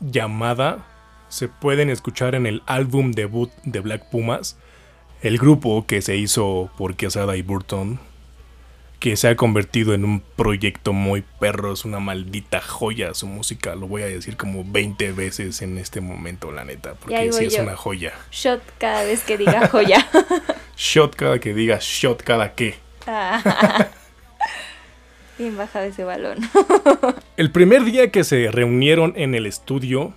llamada 0.00 0.90
se 1.34 1.48
pueden 1.48 1.90
escuchar 1.90 2.36
en 2.36 2.46
el 2.46 2.62
álbum 2.64 3.10
debut 3.10 3.50
de 3.64 3.80
Black 3.80 4.08
Pumas, 4.08 4.56
el 5.20 5.36
grupo 5.36 5.84
que 5.84 6.00
se 6.00 6.16
hizo 6.16 6.70
por 6.78 6.94
Quesada 6.94 7.36
y 7.36 7.42
Burton, 7.42 7.98
que 9.00 9.16
se 9.16 9.26
ha 9.26 9.34
convertido 9.34 9.94
en 9.94 10.04
un 10.04 10.20
proyecto 10.20 10.92
muy 10.92 11.24
perro, 11.40 11.72
es 11.72 11.84
una 11.84 11.98
maldita 11.98 12.60
joya 12.60 13.14
su 13.14 13.26
música, 13.26 13.74
lo 13.74 13.88
voy 13.88 14.02
a 14.02 14.06
decir 14.06 14.36
como 14.36 14.62
20 14.64 15.10
veces 15.10 15.60
en 15.60 15.76
este 15.76 16.00
momento, 16.00 16.52
la 16.52 16.64
neta, 16.64 16.94
porque 16.94 17.32
sí 17.32 17.46
es 17.46 17.58
una 17.58 17.74
joya. 17.74 18.12
Shot 18.30 18.62
cada 18.78 19.02
vez 19.02 19.24
que 19.24 19.36
diga 19.36 19.66
joya. 19.66 20.06
shot 20.76 21.16
cada 21.16 21.40
que 21.40 21.52
diga 21.52 21.78
shot 21.80 22.22
cada 22.22 22.54
que. 22.54 22.76
Bien 25.36 25.56
bajado 25.56 25.86
ese 25.86 26.04
balón. 26.04 26.38
el 27.36 27.50
primer 27.50 27.82
día 27.82 28.12
que 28.12 28.22
se 28.22 28.52
reunieron 28.52 29.14
en 29.16 29.34
el 29.34 29.46
estudio, 29.46 30.14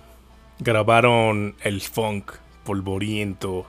grabaron 0.58 1.54
el 1.62 1.80
funk 1.80 2.32
polvoriento 2.64 3.66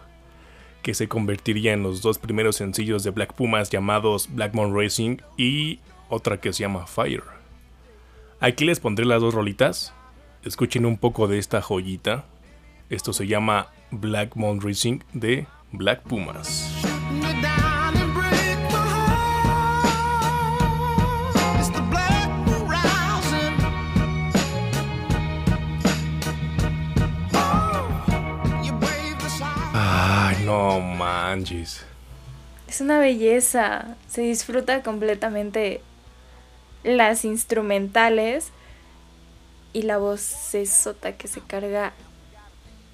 que 0.82 0.94
se 0.94 1.08
convertiría 1.08 1.74
en 1.74 1.84
los 1.84 2.02
dos 2.02 2.20
primeros 2.20 2.56
sencillos 2.56 3.04
de 3.04 3.12
Black 3.12 3.34
Pumas 3.34 3.70
llamados 3.70 4.30
Black 4.34 4.54
Moon 4.54 4.76
Racing 4.76 5.18
y 5.38 5.80
otra 6.10 6.40
que 6.40 6.54
se 6.54 6.62
llama 6.62 6.88
Fire. 6.88 7.24
Aquí 8.40 8.66
les 8.66 8.80
pondré 8.80 9.06
las 9.06 9.22
dos 9.22 9.34
rolitas. 9.34 9.94
Escuchen 10.44 10.86
un 10.86 10.98
poco 10.98 11.28
de 11.28 11.38
esta 11.38 11.62
joyita. 11.62 12.26
Esto 12.90 13.14
se 13.14 13.28
llama 13.28 13.68
Black 13.92 14.36
Moon 14.36 14.62
Racing 14.62 15.00
de 15.14 15.46
Black 15.72 16.02
Pumas. 16.04 16.89
No 30.50 30.80
manches. 30.80 31.86
Es 32.68 32.82
una 32.82 32.98
belleza. 33.00 33.96
Se 34.08 34.22
disfruta 34.22 34.82
completamente 34.82 35.82
las 36.84 37.24
instrumentales 37.24 38.52
y 39.74 39.84
la 39.84 39.98
voz 39.98 40.22
sota 40.22 41.18
que 41.18 41.28
se 41.28 41.42
carga 41.42 41.94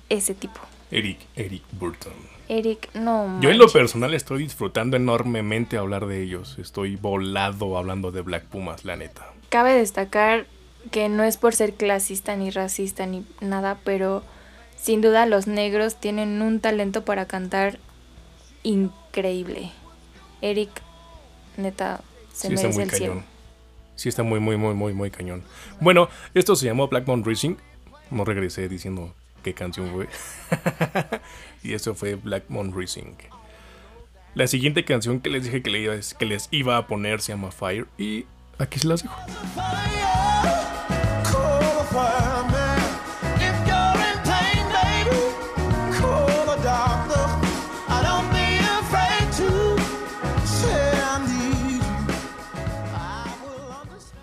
ese 0.09 0.33
tipo. 0.33 0.59
Eric, 0.91 1.19
Eric 1.35 1.63
Burton. 1.71 2.13
Eric, 2.49 2.93
no. 2.93 3.39
Yo 3.41 3.49
en 3.49 3.57
lo 3.57 3.69
personal 3.69 4.13
estoy 4.13 4.43
disfrutando 4.43 4.97
enormemente 4.97 5.77
hablar 5.77 6.07
de 6.07 6.21
ellos. 6.21 6.57
Estoy 6.59 6.97
volado 6.97 7.77
hablando 7.77 8.11
de 8.11 8.21
Black 8.21 8.45
Pumas, 8.45 8.83
la 8.83 8.97
neta. 8.97 9.31
Cabe 9.49 9.73
destacar 9.73 10.45
que 10.91 11.07
no 11.09 11.23
es 11.23 11.37
por 11.37 11.55
ser 11.55 11.73
clasista 11.73 12.35
ni 12.35 12.51
racista 12.51 13.07
ni 13.07 13.25
nada, 13.39 13.79
pero 13.83 14.23
sin 14.75 15.01
duda 15.01 15.25
los 15.25 15.47
negros 15.47 15.95
tienen 15.95 16.41
un 16.41 16.59
talento 16.59 17.05
para 17.05 17.25
cantar 17.25 17.79
increíble. 18.63 19.71
Eric, 20.41 20.69
neta, 21.57 22.01
se 22.33 22.49
merece 22.49 22.83
el 22.83 22.91
cielo. 22.91 23.23
Sí, 23.95 24.09
está 24.09 24.23
muy, 24.23 24.39
muy, 24.39 24.57
muy, 24.57 24.73
muy, 24.73 24.93
muy 24.93 25.09
cañón. 25.09 25.43
Bueno, 25.79 26.09
esto 26.33 26.55
se 26.55 26.65
llamó 26.65 26.87
Black 26.87 27.07
Moon 27.07 27.23
Racing. 27.23 27.55
No 28.11 28.25
regresé 28.25 28.67
diciendo 28.67 29.13
qué 29.43 29.53
canción 29.53 29.91
fue. 29.91 30.09
y 31.63 31.73
eso 31.73 31.95
fue 31.95 32.15
Black 32.15 32.45
Moon 32.49 32.73
Racing. 32.77 33.13
La 34.33 34.47
siguiente 34.47 34.83
canción 34.83 35.21
que 35.21 35.29
les 35.29 35.45
dije 35.45 35.61
que, 35.63 36.01
que 36.19 36.25
les 36.25 36.49
iba 36.51 36.77
a 36.77 36.87
poner 36.87 37.21
se 37.21 37.31
llama 37.31 37.51
Fire. 37.51 37.87
Y 37.97 38.25
aquí 38.59 38.79
se 38.79 38.87
las 38.87 39.03
dejo. 39.03 39.15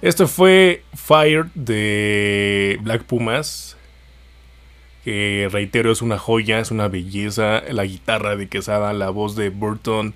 Esto 0.02 0.28
fue 0.28 0.82
Fire 0.94 1.46
de 1.54 2.78
Black 2.82 3.04
Pumas 3.04 3.76
que 5.04 5.48
reitero 5.50 5.90
es 5.90 6.00
una 6.02 6.18
joya, 6.18 6.60
es 6.60 6.70
una 6.70 6.88
belleza, 6.88 7.62
la 7.70 7.84
guitarra 7.84 8.36
de 8.36 8.48
Quesada, 8.48 8.92
la 8.92 9.10
voz 9.10 9.34
de 9.34 9.50
Burton, 9.50 10.14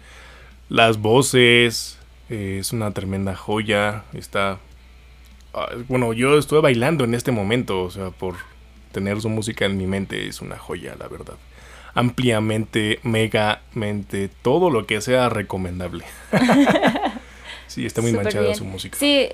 las 0.69 0.99
voces, 0.99 1.99
eh, 2.31 2.59
es 2.61 2.73
una 2.73 2.93
tremenda 2.93 3.35
joya, 3.35 4.05
está... 4.13 4.59
Ah, 5.55 5.71
bueno, 5.89 6.13
yo 6.13 6.39
estoy 6.39 6.61
bailando 6.61 7.05
en 7.05 7.15
este 7.15 7.33
momento, 7.33 7.83
o 7.83 7.91
sea, 7.91 8.11
por 8.11 8.37
tener 8.93 9.21
su 9.21 9.29
música 9.29 9.65
en 9.65 9.77
mi 9.77 9.87
mente 9.87 10.29
es 10.29 10.41
una 10.41 10.57
joya, 10.57 10.95
la 10.99 11.09
verdad. 11.09 11.35
Ampliamente, 11.95 13.01
megamente, 13.03 14.31
todo 14.43 14.71
lo 14.71 14.87
que 14.87 15.01
sea 15.01 15.29
recomendable. 15.31 16.05
sí, 17.67 17.87
está 17.87 18.03
muy 18.03 18.13
manchada 18.13 18.55
su 18.55 18.65
música. 18.65 18.99
Sí, 18.99 19.29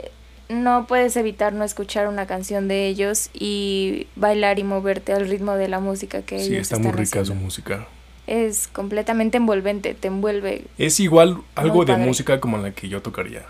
no 0.49 0.87
puedes 0.87 1.17
evitar 1.17 1.53
no 1.53 1.65
escuchar 1.65 2.09
una 2.09 2.27
canción 2.27 2.69
de 2.69 2.87
ellos 2.87 3.31
y 3.33 4.07
bailar 4.17 4.59
y 4.59 4.65
moverte 4.65 5.13
al 5.13 5.29
ritmo 5.29 5.55
de 5.55 5.69
la 5.69 5.81
música 5.81 6.23
que 6.23 6.37
ellos 6.37 6.49
Sí, 6.49 6.57
está 6.57 6.79
muy 6.79 6.93
rica 6.93 7.25
su 7.25 7.35
música. 7.35 7.87
Es 8.27 8.69
completamente 8.69 9.37
envolvente, 9.37 9.95
te 9.95 10.09
envuelve. 10.09 10.65
Es 10.79 11.01
igual 11.01 11.39
algo 11.55 11.85
de 11.85 11.97
música 11.97 12.41
como 12.41 12.59
la 12.59 12.73
que 12.73 12.89
yo 12.89 13.03
tocaría. 13.03 13.45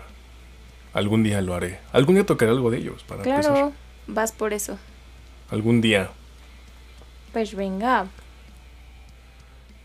Algún 0.93 1.23
día 1.23 1.41
lo 1.41 1.53
haré. 1.53 1.79
Algún 1.91 2.15
día 2.15 2.25
tocaré 2.25 2.51
algo 2.51 2.71
de 2.71 2.77
ellos 2.77 3.03
para 3.03 3.21
Claro, 3.21 3.73
vas 4.07 4.31
por 4.31 4.53
eso. 4.53 4.77
Algún 5.49 5.81
día. 5.81 6.09
Pues 7.31 7.55
venga. 7.55 8.07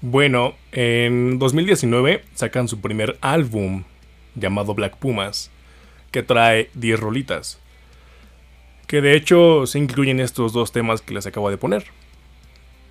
Bueno, 0.01 0.55
en 0.73 1.38
2019 1.38 2.25
sacan 2.35 2.68
su 2.68 2.81
primer 2.81 3.18
álbum 3.21 3.85
llamado 4.35 4.75
Black 4.75 4.97
Pumas 4.97 5.51
que 6.11 6.23
trae 6.23 6.71
10 6.75 7.01
rolitas. 7.01 7.59
Que 8.87 9.01
de 9.01 9.14
hecho 9.14 9.66
se 9.66 9.79
incluyen 9.79 10.21
estos 10.21 10.53
dos 10.53 10.73
temas 10.73 11.03
que 11.03 11.14
les 11.14 11.27
acabo 11.27 11.51
de 11.51 11.59
poner. 11.59 11.87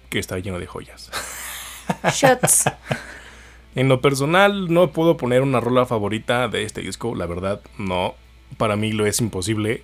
Que 0.10 0.20
está 0.20 0.38
lleno 0.40 0.60
de 0.60 0.68
joyas. 0.68 1.12
Shots. 2.14 2.66
en 3.76 3.88
lo 3.88 4.02
personal 4.02 4.72
no 4.72 4.92
puedo 4.92 5.18
poner 5.18 5.42
una 5.42 5.60
rola 5.60 5.86
favorita 5.86 6.48
de 6.48 6.64
este 6.64 6.82
disco, 6.82 7.16
la 7.16 7.26
verdad 7.26 7.62
no. 7.78 8.16
Para 8.58 8.76
mí 8.76 8.92
lo 8.92 9.06
es 9.06 9.20
imposible. 9.20 9.84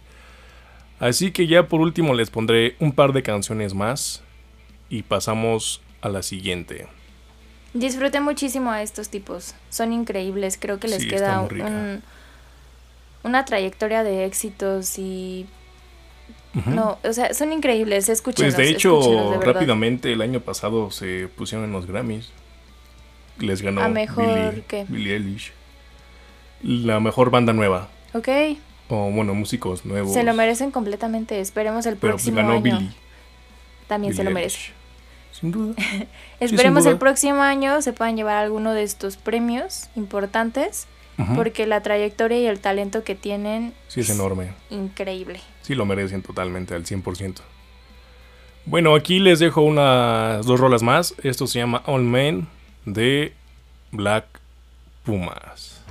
Así 0.99 1.31
que 1.31 1.47
ya 1.47 1.67
por 1.67 1.81
último 1.81 2.13
les 2.13 2.29
pondré 2.29 2.75
un 2.79 2.93
par 2.93 3.11
de 3.13 3.23
canciones 3.23 3.73
más 3.73 4.23
y 4.89 5.01
pasamos 5.03 5.81
a 6.01 6.09
la 6.09 6.21
siguiente. 6.21 6.87
Disfruté 7.73 8.21
muchísimo 8.21 8.71
a 8.71 8.83
estos 8.83 9.09
tipos. 9.09 9.55
Son 9.69 9.91
increíbles. 9.91 10.57
Creo 10.59 10.79
que 10.79 10.87
les 10.87 11.05
queda 11.05 11.41
un, 11.41 12.03
una 13.23 13.45
trayectoria 13.45 14.03
de 14.03 14.25
éxitos 14.25 14.97
y... 14.99 15.47
No, 16.67 16.99
o 17.03 17.13
sea, 17.13 17.33
son 17.33 17.51
increíbles, 17.51 18.09
escúchenlos. 18.09 18.53
Pues 18.53 18.67
de 18.67 18.71
hecho, 18.71 19.41
rápidamente 19.41 20.13
el 20.13 20.21
año 20.21 20.39
pasado 20.39 20.91
se 20.91 21.27
pusieron 21.27 21.65
en 21.65 21.71
los 21.71 21.87
Grammys. 21.87 22.29
Les 23.39 23.63
ganó 23.63 23.81
A 23.81 23.87
mejor 23.87 24.63
Billie, 24.87 25.15
Eilish. 25.15 25.51
La 26.61 26.99
mejor 26.99 27.31
banda 27.31 27.53
nueva. 27.53 27.89
Ok. 28.13 28.27
O 28.89 29.09
bueno, 29.09 29.33
músicos 29.33 29.83
nuevos. 29.83 30.13
Se 30.13 30.23
lo 30.23 30.35
merecen 30.35 30.69
completamente. 30.69 31.39
Esperemos 31.39 31.87
el 31.87 31.95
Pero 31.95 32.13
próximo 32.13 32.37
ganó 32.37 32.51
año. 32.51 32.61
Billie. 32.61 32.91
También 33.87 34.13
se 34.13 34.23
lo 34.23 34.29
merece. 34.29 34.73
Sin 35.31 35.51
duda. 35.51 35.73
Esperemos 36.39 36.85
el 36.85 36.99
próximo 36.99 37.41
año 37.41 37.81
se 37.81 37.93
puedan 37.93 38.15
llevar 38.15 38.37
alguno 38.37 38.73
de 38.73 38.83
estos 38.83 39.17
premios 39.17 39.89
importantes 39.95 40.85
porque 41.35 41.67
la 41.67 41.81
trayectoria 41.81 42.39
y 42.39 42.45
el 42.47 42.59
talento 42.59 43.03
que 43.03 43.15
tienen 43.15 43.73
sí 43.87 44.01
es 44.01 44.09
enorme. 44.09 44.53
Increíble. 44.69 45.39
Sí 45.61 45.75
lo 45.75 45.85
merecen 45.85 46.21
totalmente 46.21 46.73
al 46.75 46.85
100%. 46.85 47.41
Bueno, 48.65 48.95
aquí 48.95 49.19
les 49.19 49.39
dejo 49.39 49.61
unas 49.61 50.45
dos 50.45 50.59
rolas 50.59 50.83
más. 50.83 51.15
Esto 51.23 51.47
se 51.47 51.59
llama 51.59 51.83
All 51.85 52.03
Men 52.03 52.47
de 52.85 53.33
Black 53.91 54.25
Pumas. 55.03 55.81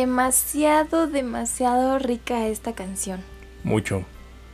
Demasiado, 0.00 1.06
demasiado 1.06 1.98
rica 1.98 2.46
esta 2.46 2.72
canción. 2.72 3.20
Mucho. 3.64 4.02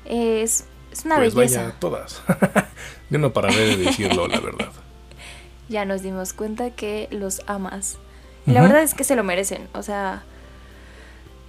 Es, 0.04 0.64
es 0.90 1.04
una 1.04 1.16
pues 1.16 1.36
belleza. 1.36 1.62
Vaya, 1.62 1.76
todas. 1.78 2.22
Yo 3.10 3.18
no 3.18 3.32
pararé 3.32 3.56
de 3.56 3.76
decirlo, 3.76 4.26
la 4.28 4.40
verdad. 4.40 4.72
Ya 5.68 5.84
nos 5.84 6.00
dimos 6.00 6.32
cuenta 6.32 6.70
que 6.70 7.08
los 7.10 7.42
amas. 7.48 7.98
la 8.46 8.62
verdad 8.62 8.84
es 8.84 8.94
que 8.94 9.02
se 9.02 9.16
lo 9.16 9.24
merecen. 9.24 9.66
O 9.74 9.82
sea, 9.82 10.22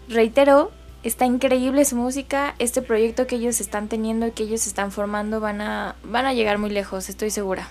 reitero, 0.10 0.71
está 1.03 1.27
increíble 1.27 1.86
su 1.86 1.97
música. 1.97 2.55
Este 2.57 2.81
proyecto 2.81 3.27
que 3.27 3.36
ellos 3.36 3.62
están 3.62 3.89
teniendo, 3.89 4.33
que 4.33 4.41
ellos 4.41 4.65
están 4.65 4.91
formando, 4.91 5.39
van 5.39 5.62
a, 5.62 5.97
van 6.03 6.25
a 6.25 6.33
llegar 6.33 6.57
muy 6.57 6.71
lejos, 6.71 7.10
estoy 7.10 7.29
segura. 7.29 7.67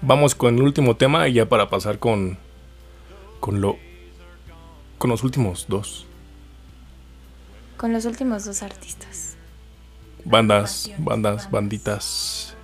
Vamos 0.00 0.34
con 0.34 0.54
el 0.54 0.62
último 0.62 0.96
tema 0.96 1.28
y 1.28 1.34
ya 1.34 1.46
para 1.46 1.68
pasar 1.68 1.98
con, 1.98 2.38
con 3.38 3.60
lo 3.60 3.76
con 5.02 5.10
los 5.10 5.24
últimos 5.24 5.66
dos. 5.68 6.06
Con 7.76 7.92
los 7.92 8.04
últimos 8.04 8.44
dos 8.44 8.62
artistas. 8.62 9.34
Bandas, 10.24 10.92
bandas, 10.96 11.50
banditas. 11.50 12.56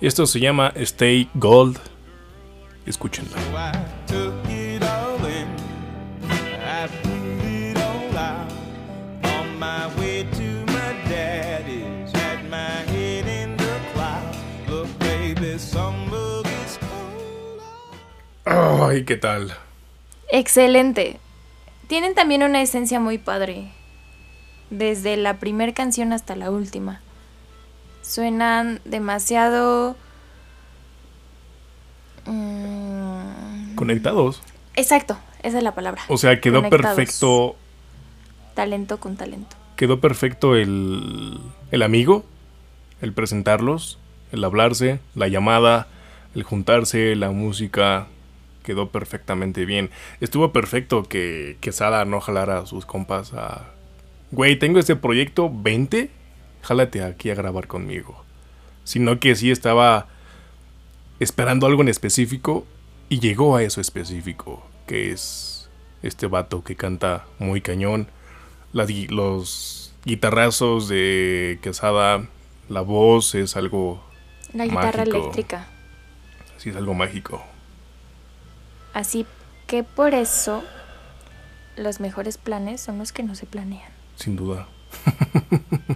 Esto 0.00 0.24
se 0.24 0.38
llama 0.38 0.72
Stay 0.76 1.28
Gold. 1.34 1.80
Escúchenlo. 2.86 3.32
Ay, 18.44 19.04
¿qué 19.04 19.16
tal? 19.16 19.52
Excelente. 20.30 21.18
Tienen 21.86 22.14
también 22.14 22.42
una 22.42 22.62
esencia 22.62 23.00
muy 23.00 23.18
padre. 23.18 23.68
Desde 24.70 25.16
la 25.16 25.38
primera 25.38 25.72
canción 25.72 26.12
hasta 26.12 26.34
la 26.36 26.50
última. 26.50 27.00
Suenan 28.02 28.80
demasiado... 28.84 29.96
mm, 32.26 33.74
Conectados. 33.74 34.42
Exacto, 34.76 35.16
esa 35.42 35.58
es 35.58 35.64
la 35.64 35.74
palabra. 35.74 36.02
O 36.08 36.16
sea, 36.16 36.40
quedó 36.40 36.62
Conectados. 36.62 36.96
perfecto. 36.96 37.56
Talento 38.54 38.98
con 39.00 39.16
talento. 39.16 39.56
Quedó 39.76 40.00
perfecto 40.00 40.54
el, 40.56 41.38
el 41.70 41.82
amigo, 41.82 42.24
el 43.00 43.12
presentarlos, 43.12 43.98
el 44.32 44.44
hablarse, 44.44 45.00
la 45.14 45.28
llamada, 45.28 45.88
el 46.34 46.42
juntarse, 46.44 47.14
la 47.16 47.30
música. 47.30 48.06
Quedó 48.64 48.88
perfectamente 48.88 49.64
bien. 49.66 49.90
Estuvo 50.20 50.50
perfecto 50.52 51.04
que, 51.04 51.58
que 51.60 51.70
Sada 51.70 52.04
no 52.04 52.20
jalara 52.20 52.58
a 52.58 52.66
sus 52.66 52.86
compas 52.86 53.32
a... 53.34 53.70
Güey, 54.32 54.58
tengo 54.58 54.80
este 54.80 54.96
proyecto 54.96 55.48
20, 55.52 56.10
jálate 56.62 57.04
aquí 57.04 57.30
a 57.30 57.36
grabar 57.36 57.68
conmigo. 57.68 58.24
Sino 58.82 59.20
que 59.20 59.36
sí 59.36 59.52
estaba 59.52 60.08
esperando 61.20 61.66
algo 61.66 61.82
en 61.82 61.88
específico 61.88 62.66
y 63.08 63.20
llegó 63.20 63.54
a 63.54 63.62
eso 63.62 63.80
específico, 63.80 64.66
que 64.86 65.12
es 65.12 65.68
este 66.02 66.26
vato 66.26 66.64
que 66.64 66.74
canta 66.74 67.26
muy 67.38 67.60
cañón, 67.60 68.08
las 68.72 68.90
los 69.10 69.94
guitarrazos 70.04 70.88
de 70.88 71.58
Quesada, 71.62 72.26
la 72.68 72.80
voz 72.80 73.34
es 73.34 73.56
algo, 73.56 74.02
La 74.52 74.64
guitarra 74.64 74.98
Mágico. 75.00 75.16
eléctrica. 75.18 75.68
sí 76.56 76.70
es 76.70 76.76
algo 76.76 76.94
mágico. 76.94 77.44
Así 78.94 79.26
que 79.66 79.82
por 79.82 80.14
eso 80.14 80.62
los 81.76 82.00
mejores 82.00 82.38
planes 82.38 82.80
son 82.80 82.98
los 82.98 83.12
que 83.12 83.22
no 83.22 83.34
se 83.34 83.46
planean. 83.46 83.90
Sin 84.16 84.36
duda. 84.36 84.66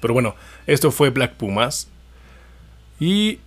Pero 0.00 0.14
bueno, 0.14 0.34
esto 0.66 0.90
fue 0.90 1.10
Black 1.10 1.34
Pumas. 1.34 1.88
Y 3.00 3.40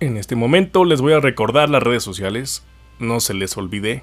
en 0.00 0.16
este 0.16 0.36
momento 0.36 0.84
les 0.84 1.00
voy 1.00 1.12
a 1.12 1.20
recordar 1.20 1.68
las 1.68 1.82
redes 1.82 2.02
sociales. 2.02 2.62
No 2.98 3.20
se 3.20 3.34
les 3.34 3.56
olvide. 3.56 4.02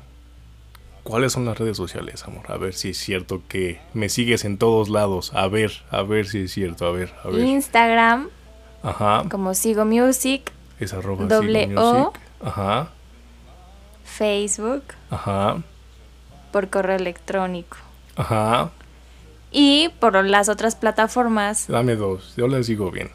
¿Cuáles 1.03 1.33
son 1.33 1.45
las 1.45 1.57
redes 1.57 1.77
sociales, 1.77 2.23
amor? 2.25 2.51
A 2.51 2.57
ver 2.57 2.73
si 2.73 2.89
es 2.89 2.97
cierto 2.97 3.41
que 3.47 3.79
me 3.93 4.09
sigues 4.09 4.43
en 4.45 4.57
todos 4.57 4.89
lados. 4.89 5.31
A 5.33 5.47
ver, 5.47 5.71
a 5.89 6.01
ver 6.03 6.27
si 6.27 6.43
es 6.43 6.51
cierto. 6.51 6.85
A 6.85 6.91
ver, 6.91 7.13
a 7.23 7.29
ver. 7.29 7.45
Instagram, 7.45 8.29
Ajá. 8.83 9.23
como 9.29 9.53
Sigo 9.53 9.85
Music, 9.85 10.51
Es 10.79 10.93
arroba 10.93 11.25
Doble 11.25 11.67
Sigo 11.67 11.81
O. 11.81 12.13
Ajá. 12.45 12.89
Facebook, 14.17 14.83
Ajá. 15.09 15.61
por 16.51 16.69
correo 16.69 16.95
electrónico. 16.95 17.77
Ajá. 18.15 18.71
Y 19.51 19.89
por 19.99 20.25
las 20.25 20.49
otras 20.49 20.75
plataformas, 20.75 21.67
Dame 21.67 21.95
dos, 21.95 22.33
yo 22.35 22.47
les 22.47 22.67
digo 22.67 22.91
bien. 22.91 23.11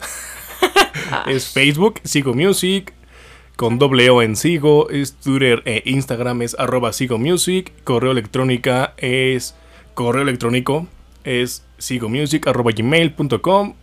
es 1.27 1.49
Facebook, 1.49 2.01
Sigo 2.05 2.35
Music, 2.35 2.95
con 3.57 3.79
doble 3.79 4.09
O 4.11 4.23
en 4.23 4.37
Sigo, 4.37 4.89
es 4.91 5.15
Twitter 5.15 5.63
e 5.65 5.83
Instagram 5.87 6.43
es 6.43 6.57
arroba 6.59 6.93
Sigo 6.93 7.19
Music, 7.19 7.73
correo 7.85 8.13
electrónica 8.13 8.95
es 8.97 9.55
correo 9.95 10.23
electrónico 10.23 10.87
es 11.25 11.65
sigomusic 11.79 12.47
arroba 12.47 12.73
gmail.com 12.73 13.75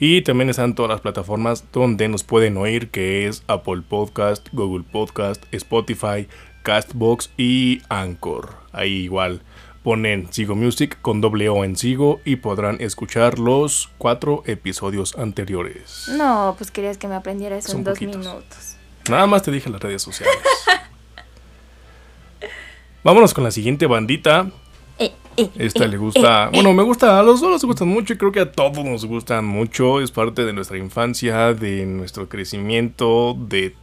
y 0.00 0.22
también 0.22 0.48
están 0.48 0.74
todas 0.74 0.90
las 0.90 1.00
plataformas 1.00 1.64
donde 1.72 2.08
nos 2.08 2.22
pueden 2.22 2.56
oír 2.56 2.88
que 2.90 3.26
es 3.26 3.42
Apple 3.48 3.82
Podcast, 3.88 4.46
Google 4.52 4.84
Podcast, 4.90 5.42
Spotify, 5.52 6.28
Castbox 6.68 7.30
y 7.38 7.80
Anchor. 7.88 8.50
Ahí 8.72 9.04
igual 9.04 9.40
ponen 9.82 10.30
Sigo 10.30 10.54
Music 10.54 10.98
con 11.00 11.22
doble 11.22 11.48
O 11.48 11.64
en 11.64 11.76
Sigo 11.76 12.20
y 12.26 12.36
podrán 12.36 12.76
escuchar 12.82 13.38
los 13.38 13.88
cuatro 13.96 14.42
episodios 14.44 15.16
anteriores. 15.16 16.10
no, 16.18 16.54
pues 16.58 16.70
querías 16.70 16.98
que 16.98 17.08
me 17.08 17.14
aprendiera 17.14 17.56
eso 17.56 17.68
Son 17.68 17.78
en 17.78 17.84
dos 17.84 18.00
minutos. 18.02 18.76
Nada 19.08 19.26
más 19.26 19.42
te 19.42 19.50
dije 19.50 19.70
las 19.70 19.80
redes 19.80 20.02
sociales. 20.02 20.36
Vámonos 23.02 23.32
con 23.32 23.44
la 23.44 23.50
siguiente 23.50 23.86
bandita. 23.86 24.50
Eh, 24.98 25.12
eh, 25.38 25.48
Esta 25.56 25.86
eh, 25.86 25.88
le 25.88 25.96
gusta. 25.96 26.50
Bueno, 26.52 26.74
me 26.74 26.82
gusta. 26.82 27.18
A 27.18 27.22
los 27.22 27.40
dos 27.40 27.50
nos 27.50 27.64
gustan 27.64 27.88
mucho 27.88 28.12
y 28.12 28.18
creo 28.18 28.30
que 28.30 28.40
a 28.40 28.52
todos 28.52 28.84
nos 28.84 29.06
gustan 29.06 29.46
mucho. 29.46 30.02
Es 30.02 30.10
parte 30.10 30.44
de 30.44 30.52
nuestra 30.52 30.76
infancia, 30.76 31.54
de 31.54 31.86
nuestro 31.86 32.28
crecimiento, 32.28 33.34
de 33.38 33.74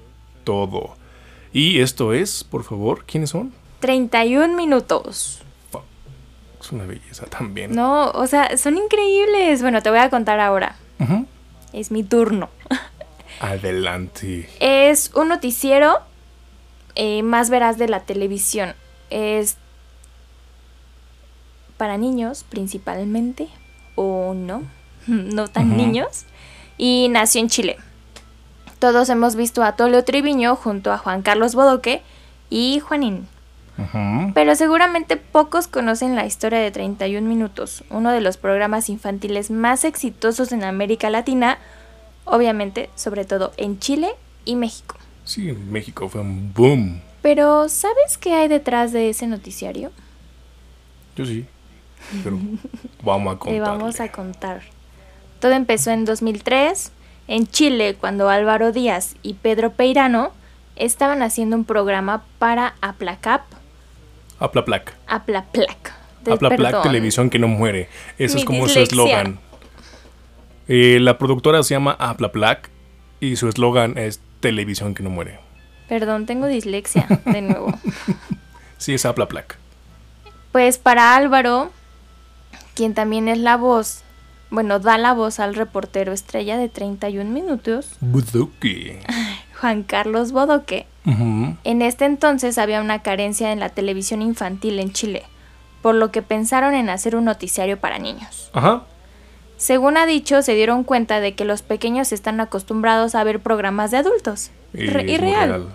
todo. 0.43 0.97
Y 1.55 1.79
esto 1.79 2.11
es, 2.11 2.43
por 2.43 2.65
favor, 2.65 3.05
¿quiénes 3.05 3.29
son? 3.29 3.53
31 3.79 4.57
minutos. 4.57 5.39
Es 6.59 6.71
una 6.73 6.85
belleza 6.85 7.27
también. 7.27 7.73
No, 7.73 8.11
o 8.11 8.27
sea, 8.27 8.57
son 8.57 8.77
increíbles. 8.77 9.61
Bueno, 9.61 9.81
te 9.81 9.89
voy 9.89 9.99
a 9.99 10.09
contar 10.09 10.41
ahora. 10.41 10.75
Ujú. 10.99 11.25
Es 11.71 11.91
mi 11.91 12.03
turno. 12.03 12.49
Adelante. 13.39 14.49
Es 14.59 15.11
un 15.15 15.29
noticiero 15.29 15.99
eh, 16.95 17.23
más 17.23 17.49
veraz 17.49 17.77
de 17.77 17.87
la 17.87 18.01
televisión. 18.01 18.75
Es 19.09 19.55
para 21.77 21.97
niños 21.97 22.43
principalmente, 22.49 23.47
o 23.95 24.33
no, 24.35 24.63
no 25.07 25.47
tan 25.47 25.77
niños. 25.77 26.25
Y 26.77 27.07
nació 27.11 27.39
en 27.39 27.47
Chile. 27.47 27.77
Todos 28.85 29.09
hemos 29.09 29.35
visto 29.35 29.63
a 29.63 29.71
Tolio 29.75 30.03
Triviño 30.03 30.55
junto 30.55 30.93
a 30.93 30.99
Juan 30.99 31.23
Carlos 31.23 31.55
Bodoque 31.55 32.03
y 32.51 32.79
Juanín. 32.81 33.27
Pero 34.35 34.55
seguramente 34.55 35.17
pocos 35.17 35.67
conocen 35.67 36.15
la 36.15 36.27
historia 36.27 36.59
de 36.59 36.69
31 36.69 37.27
Minutos, 37.27 37.83
uno 37.89 38.11
de 38.11 38.21
los 38.21 38.37
programas 38.37 38.89
infantiles 38.89 39.49
más 39.49 39.85
exitosos 39.85 40.51
en 40.51 40.63
América 40.63 41.09
Latina, 41.09 41.57
obviamente, 42.25 42.91
sobre 42.93 43.25
todo 43.25 43.53
en 43.57 43.79
Chile 43.79 44.09
y 44.45 44.55
México. 44.55 44.97
Sí, 45.23 45.49
en 45.49 45.71
México 45.71 46.07
fue 46.07 46.21
un 46.21 46.53
boom. 46.53 47.01
Pero, 47.23 47.67
¿sabes 47.69 48.19
qué 48.19 48.35
hay 48.35 48.47
detrás 48.47 48.91
de 48.91 49.09
ese 49.09 49.25
noticiario? 49.25 49.91
Yo 51.15 51.25
sí. 51.25 51.43
Pero 52.23 52.37
vamos 53.03 53.33
a 53.33 53.39
Te 53.39 53.39
contar. 53.39 53.61
vamos 53.61 53.99
a 53.99 54.11
contar. 54.11 54.61
Todo 55.39 55.53
empezó 55.53 55.89
en 55.89 56.05
2003, 56.05 56.91
en 57.27 57.47
Chile, 57.47 57.95
cuando 57.99 58.29
Álvaro 58.29 58.71
Díaz 58.71 59.15
y 59.23 59.33
Pedro 59.35 59.71
Peirano 59.71 60.31
estaban 60.75 61.21
haciendo 61.21 61.55
un 61.55 61.65
programa 61.65 62.23
para 62.39 62.75
Aplacap, 62.81 63.43
Aplaplac. 64.39 64.93
Aplaplac. 65.07 65.93
Aplaplac. 66.29 66.83
Televisión 66.83 67.29
que 67.29 67.39
no 67.39 67.47
muere. 67.47 67.87
Ese 68.17 68.35
Mi 68.35 68.41
es 68.41 68.45
como 68.45 68.67
su 68.67 68.79
dislexia. 68.79 68.91
eslogan. 69.21 69.39
Eh, 70.67 70.97
la 70.99 71.17
productora 71.17 71.63
se 71.63 71.75
llama 71.75 71.95
Aplaplac 71.99 72.69
y 73.19 73.35
su 73.35 73.47
eslogan 73.47 73.97
es 73.97 74.19
Televisión 74.39 74.93
que 74.93 75.03
no 75.03 75.09
muere. 75.09 75.39
Perdón, 75.87 76.25
tengo 76.25 76.47
dislexia, 76.47 77.07
de 77.25 77.41
nuevo. 77.41 77.73
Sí, 78.77 78.93
es 78.93 79.05
Aplaplac. 79.05 79.57
Pues 80.51 80.77
para 80.77 81.15
Álvaro, 81.15 81.71
quien 82.75 82.93
también 82.93 83.29
es 83.29 83.37
la 83.37 83.55
voz, 83.55 84.03
bueno, 84.55 84.79
da 84.79 84.97
la 84.97 85.13
voz 85.13 85.39
al 85.39 85.53
reportero 85.53 86.11
estrella 86.13 86.57
de 86.57 86.67
31 86.69 87.29
minutos, 87.29 87.91
Buzuki. 88.01 88.93
Juan 89.61 89.83
Carlos 89.83 90.31
Bodoque, 90.31 90.87
Ujú. 91.05 91.55
en 91.63 91.81
este 91.81 92.05
entonces 92.05 92.57
había 92.57 92.81
una 92.81 93.01
carencia 93.03 93.51
en 93.51 93.59
la 93.59 93.69
televisión 93.69 94.21
infantil 94.21 94.79
en 94.79 94.91
Chile, 94.91 95.23
por 95.81 95.93
lo 95.95 96.11
que 96.11 96.21
pensaron 96.21 96.73
en 96.73 96.89
hacer 96.89 97.15
un 97.15 97.25
noticiario 97.25 97.79
para 97.79 97.99
niños. 97.99 98.49
Ajá. 98.53 98.83
Según 99.57 99.95
ha 99.97 100.05
dicho, 100.05 100.41
se 100.41 100.53
dieron 100.55 100.83
cuenta 100.83 101.19
de 101.21 101.33
que 101.35 101.45
los 101.45 101.61
pequeños 101.61 102.11
están 102.11 102.41
acostumbrados 102.41 103.15
a 103.15 103.23
ver 103.23 103.39
programas 103.39 103.91
de 103.91 103.97
adultos. 103.97 104.51
Y 104.73 104.87
Re- 104.87 105.17
real. 105.17 105.67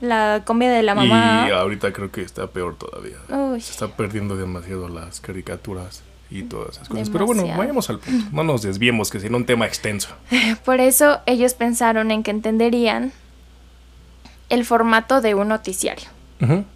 La 0.00 0.42
comida 0.44 0.72
de 0.72 0.84
la 0.84 0.94
mamá. 0.94 1.46
Y 1.48 1.50
ahorita 1.50 1.92
creo 1.92 2.12
que 2.12 2.22
está 2.22 2.46
peor 2.46 2.76
todavía. 2.78 3.16
Uy, 3.28 3.60
Se 3.60 3.72
está 3.72 3.88
perdiendo 3.96 4.36
demasiado 4.36 4.88
las 4.88 5.20
caricaturas 5.20 6.02
y 6.30 6.42
todas 6.42 6.76
esas 6.76 6.88
cosas. 6.88 7.10
Pero 7.10 7.26
bueno, 7.26 7.46
vayamos 7.56 7.88
al 7.90 7.98
punto. 7.98 8.28
No 8.32 8.44
nos 8.44 8.62
desviemos, 8.62 9.10
que 9.10 9.20
será 9.20 9.36
un 9.36 9.46
tema 9.46 9.66
extenso. 9.66 10.08
Por 10.64 10.80
eso 10.80 11.20
ellos 11.26 11.54
pensaron 11.54 12.10
en 12.10 12.22
que 12.22 12.30
entenderían 12.30 13.12
el 14.48 14.64
formato 14.64 15.20
de 15.20 15.34
un 15.34 15.48
noticiario. 15.48 16.08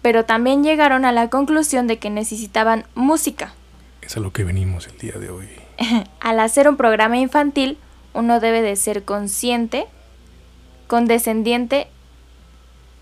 Pero 0.01 0.25
también 0.25 0.61
llegaron 0.61 1.05
a 1.05 1.13
la 1.13 1.29
conclusión 1.29 1.87
de 1.87 1.97
que 1.97 2.09
necesitaban 2.09 2.85
música. 2.95 3.53
Es 4.01 4.17
a 4.17 4.19
lo 4.19 4.33
que 4.33 4.43
venimos 4.43 4.87
el 4.87 4.97
día 4.97 5.13
de 5.13 5.29
hoy. 5.29 5.47
Al 6.19 6.41
hacer 6.41 6.67
un 6.67 6.75
programa 6.75 7.17
infantil, 7.17 7.77
uno 8.13 8.41
debe 8.41 8.61
de 8.61 8.75
ser 8.75 9.05
consciente, 9.05 9.85
condescendiente, 10.87 11.87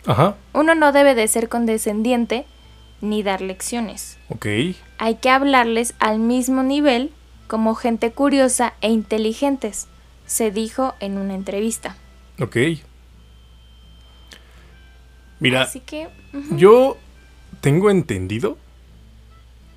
Ajá. 0.06 0.36
uno 0.54 0.76
no 0.76 0.92
debe 0.92 1.16
de 1.16 1.28
ser 1.28 1.50
condescendiente 1.50 2.46
ni 3.02 3.24
dar 3.24 3.42
lecciones. 3.42 4.18
Ok. 4.30 4.46
Hay 5.02 5.16
que 5.16 5.32
hablarles 5.32 5.96
al 5.98 6.20
mismo 6.20 6.62
nivel 6.62 7.10
como 7.48 7.74
gente 7.74 8.12
curiosa 8.12 8.76
e 8.82 8.92
inteligentes, 8.92 9.88
se 10.28 10.52
dijo 10.52 10.94
en 11.00 11.18
una 11.18 11.34
entrevista. 11.34 11.98
Ok. 12.40 12.56
Mira, 15.40 15.64
Así 15.64 15.80
que. 15.80 16.08
yo 16.52 16.98
tengo 17.62 17.90
entendido 17.90 18.60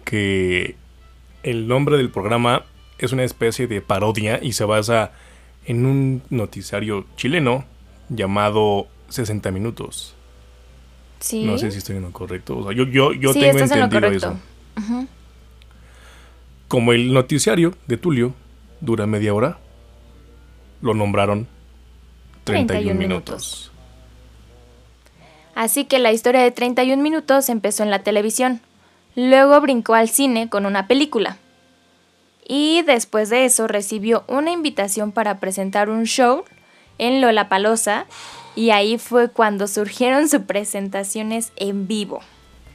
que 0.05 0.77
el 1.43 1.69
nombre 1.69 1.97
del 1.97 2.11
programa 2.11 2.67
es 2.99 3.13
una 3.13 3.25
especie 3.25 3.67
de 3.67 3.81
parodia 3.81 4.39
y 4.43 4.53
se 4.53 4.67
basa 4.67 5.13
en 5.65 5.87
un 5.87 6.23
noticiario 6.29 7.07
chileno 7.17 7.65
llamado 8.11 8.89
60 9.09 9.51
Minutos. 9.53 10.15
Sí. 11.21 11.45
No 11.45 11.57
sé 11.57 11.71
si 11.71 11.79
estoy 11.79 11.97
en 11.97 12.03
lo 12.03 12.13
correcto. 12.13 12.59
O 12.59 12.65
sea, 12.65 12.73
yo, 12.77 12.85
yo, 12.85 13.15
yo 13.15 13.33
sí, 13.33 13.41
tengo 13.41 13.59
entendido 13.61 13.89
correcto. 13.89 14.39
Como 16.69 16.93
el 16.93 17.13
noticiario 17.13 17.75
de 17.87 17.97
Tulio 17.97 18.35
dura 18.81 19.07
media 19.07 19.35
hora, 19.35 19.59
lo 20.81 20.95
nombraron 20.95 21.47
31, 22.45 22.67
31 22.67 22.99
minutos. 22.99 23.71
Así 25.55 25.85
que 25.85 25.99
la 25.99 26.13
historia 26.13 26.43
de 26.43 26.51
31 26.51 27.03
minutos 27.03 27.49
empezó 27.49 27.83
en 27.83 27.91
la 27.91 28.03
televisión. 28.03 28.61
Luego 29.15 29.61
brincó 29.61 29.95
al 29.95 30.09
cine 30.09 30.49
con 30.49 30.67
una 30.67 30.89
película. 30.89 31.39
Y 32.47 32.83
después 32.83 33.31
de 33.31 33.45
eso 33.45 33.69
recibió 33.69 34.25
una 34.27 34.51
invitación 34.51 35.13
para 35.13 35.39
presentar 35.39 35.89
un 35.89 36.05
show 36.05 36.45
en 36.99 37.21
Lollapalooza 37.21 38.07
y 38.55 38.71
ahí 38.71 38.99
fue 38.99 39.31
cuando 39.31 39.67
surgieron 39.67 40.29
sus 40.29 40.43
presentaciones 40.43 41.53
en 41.57 41.87
vivo. 41.87 42.21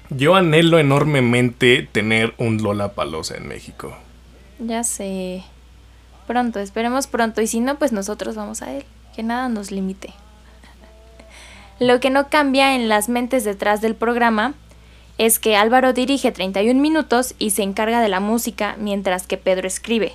Yo 0.10 0.36
anhelo 0.36 0.80
enormemente 0.80 1.88
tener 1.92 2.34
un 2.38 2.62
Lola 2.62 2.94
Palosa 2.94 3.38
en 3.38 3.48
México. 3.48 3.96
Ya 4.60 4.84
sé. 4.84 5.44
Pronto, 6.26 6.60
esperemos 6.60 7.08
pronto 7.08 7.42
y 7.42 7.48
si 7.48 7.60
no, 7.60 7.78
pues 7.78 7.92
nosotros 7.92 8.36
vamos 8.36 8.62
a 8.62 8.74
él. 8.74 8.86
Que 9.16 9.24
nada 9.24 9.50
nos 9.50 9.72
limite. 9.72 10.14
Lo 11.80 12.00
que 12.00 12.10
no 12.10 12.30
cambia 12.30 12.76
en 12.76 12.90
las 12.90 13.10
mentes 13.10 13.44
detrás 13.44 13.82
del 13.82 13.96
programa 13.96 14.54
es 15.20 15.38
que 15.38 15.56
Álvaro 15.56 15.94
dirige 15.94 16.32
31 16.32 16.80
minutos 16.80 17.36
y 17.38 17.52
se 17.52 17.62
encarga 17.62 18.02
de 18.02 18.10
la 18.10 18.20
música 18.20 18.76
mientras 18.80 19.28
que 19.28 19.38
Pedro 19.38 19.68
escribe. 19.68 20.14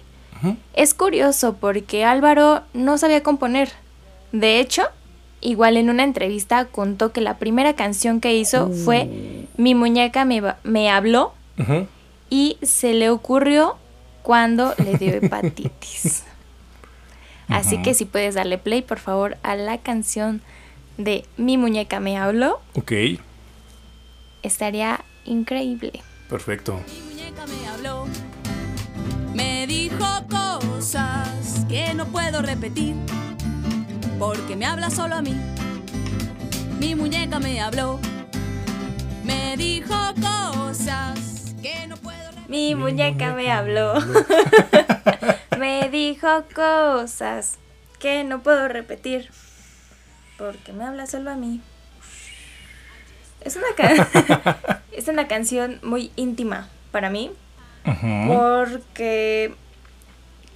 Es 0.74 0.92
curioso 0.92 1.56
porque 1.58 2.04
Álvaro 2.04 2.62
no 2.74 2.98
sabía 2.98 3.22
componer. 3.22 3.70
De 4.32 4.60
hecho, 4.60 4.82
igual 5.44 5.76
en 5.76 5.90
una 5.90 6.02
entrevista 6.02 6.64
contó 6.64 7.12
que 7.12 7.20
la 7.20 7.38
primera 7.38 7.74
canción 7.76 8.20
que 8.20 8.34
hizo 8.34 8.70
fue 8.70 9.08
Mi 9.56 9.74
muñeca 9.76 10.24
me, 10.24 10.42
me 10.64 10.90
habló 10.90 11.32
y 12.30 12.56
se 12.62 12.94
le 12.94 13.10
ocurrió 13.10 13.76
cuando 14.22 14.74
le 14.82 14.96
dio 14.98 15.12
hepatitis. 15.22 16.24
Así 17.48 17.80
que 17.82 17.94
si 17.94 18.06
puedes 18.06 18.34
darle 18.34 18.58
play, 18.58 18.82
por 18.82 18.98
favor, 18.98 19.36
a 19.42 19.54
la 19.54 19.78
canción 19.78 20.40
de 20.96 21.24
Mi 21.36 21.58
muñeca 21.58 22.00
me 22.00 22.16
habló, 22.16 22.60
Ok, 22.74 22.92
estaría 24.42 25.04
increíble. 25.24 25.92
perfecto. 26.28 26.80
Mi 26.88 27.00
muñeca 27.14 27.44
me 27.46 27.68
habló, 27.68 28.06
me 29.34 29.66
dijo 29.66 30.04
cosas 30.30 31.64
que 31.68 31.92
no 31.94 32.06
puedo 32.06 32.42
repetir, 32.42 32.94
porque 34.18 34.56
me 34.56 34.66
habla 34.66 34.90
solo 34.90 35.16
a 35.16 35.22
mí. 35.22 35.34
Mi 36.78 36.94
muñeca 36.94 37.38
me 37.38 37.60
habló, 37.60 37.98
me 39.24 39.56
dijo 39.56 39.94
cosas 40.20 41.54
que 41.62 41.86
no 41.86 41.96
puedo 41.96 42.30
repetir. 42.30 42.48
Mi 42.48 42.74
muñeca 42.74 43.32
me 43.32 43.50
habló. 43.50 43.94
me 45.58 45.88
dijo 45.90 46.44
cosas 46.54 47.58
que 47.98 48.24
no 48.24 48.42
puedo 48.42 48.68
repetir. 48.68 49.30
Porque 50.36 50.72
me 50.72 50.84
habla 50.84 51.06
solo 51.06 51.30
a 51.30 51.36
mí. 51.36 51.60
Es 53.40 53.56
una, 53.56 53.66
es 54.92 55.08
una 55.08 55.28
canción 55.28 55.80
muy 55.82 56.12
íntima 56.16 56.68
para 56.90 57.10
mí. 57.10 57.30
Porque 58.26 59.54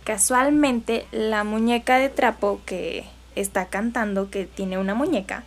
casualmente 0.04 1.06
la 1.12 1.44
muñeca 1.44 1.98
de 1.98 2.08
trapo 2.08 2.60
que 2.64 3.04
está 3.40 3.66
cantando, 3.66 4.30
que 4.30 4.46
tiene 4.46 4.78
una 4.78 4.94
muñeca, 4.94 5.44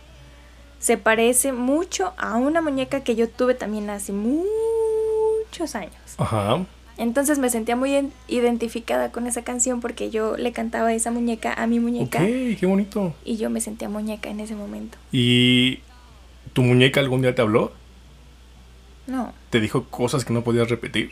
se 0.78 0.96
parece 0.98 1.52
mucho 1.52 2.12
a 2.16 2.36
una 2.36 2.60
muñeca 2.60 3.02
que 3.04 3.14
yo 3.14 3.28
tuve 3.28 3.54
también 3.54 3.88
hace 3.90 4.12
muchos 4.12 5.74
años. 5.74 5.94
Ajá. 6.18 6.64
Entonces 6.98 7.38
me 7.38 7.48
sentía 7.50 7.74
muy 7.76 7.94
en- 7.94 8.12
identificada 8.28 9.10
con 9.12 9.26
esa 9.26 9.42
canción 9.42 9.80
porque 9.80 10.10
yo 10.10 10.36
le 10.36 10.52
cantaba 10.52 10.92
esa 10.92 11.10
muñeca 11.10 11.52
a 11.54 11.66
mi 11.66 11.78
Ok, 11.78 11.82
muñeca 11.84 12.18
qué 12.18 12.66
bonito. 12.66 13.14
y 13.24 13.36
yo 13.38 13.48
me 13.50 13.60
sentía 13.60 13.88
muñeca 13.88 14.28
en 14.28 14.40
ese 14.40 14.54
momento. 14.54 14.98
¿Y 15.10 15.80
tu 16.52 16.62
muñeca 16.62 17.00
algún 17.00 17.22
día 17.22 17.34
te 17.34 17.42
habló? 17.42 17.72
No, 19.06 19.32
¿Te 19.50 19.60
dijo 19.60 19.84
cosas 19.84 20.24
que 20.24 20.32
no 20.32 20.42
podías 20.44 20.68
repetir? 20.68 21.10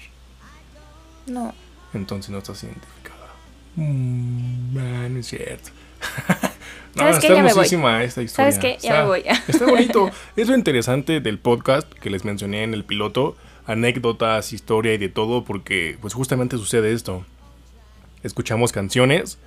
no. 1.27 1.55
Entonces 1.93 2.31
no 2.31 2.39
estás 2.39 2.63
identificada. 2.63 3.27
Mm, 3.75 4.75
no 5.13 5.19
es 5.19 5.27
cierto. 5.27 5.71
no, 6.95 7.03
¿Sabes 7.03 7.19
qué? 7.21 7.29
Ya 7.29 7.43
me 7.43 7.53
voy. 7.55 7.65
esta 7.65 8.23
historia. 8.23 8.29
¿Sabes 8.29 8.59
qué? 8.59 8.79
Ya 8.81 8.91
Está- 8.91 9.03
me 9.03 9.07
voy. 9.09 9.23
Está 9.49 9.67
bonito. 9.67 10.11
Es 10.37 10.49
lo 10.49 10.55
interesante 10.55 11.21
del 11.21 11.39
podcast 11.39 11.91
que 11.93 12.11
les 12.11 12.25
mencioné 12.25 12.63
en 12.65 12.75
el 12.75 12.85
piloto. 12.85 13.37
Anécdotas, 13.67 14.53
historia 14.53 14.95
y 14.95 14.99
de 14.99 15.09
todo, 15.09 15.45
porque 15.45 15.97
pues 16.01 16.15
justamente 16.15 16.57
sucede 16.57 16.93
esto. 16.93 17.25
Escuchamos 18.23 18.73
canciones 18.73 19.39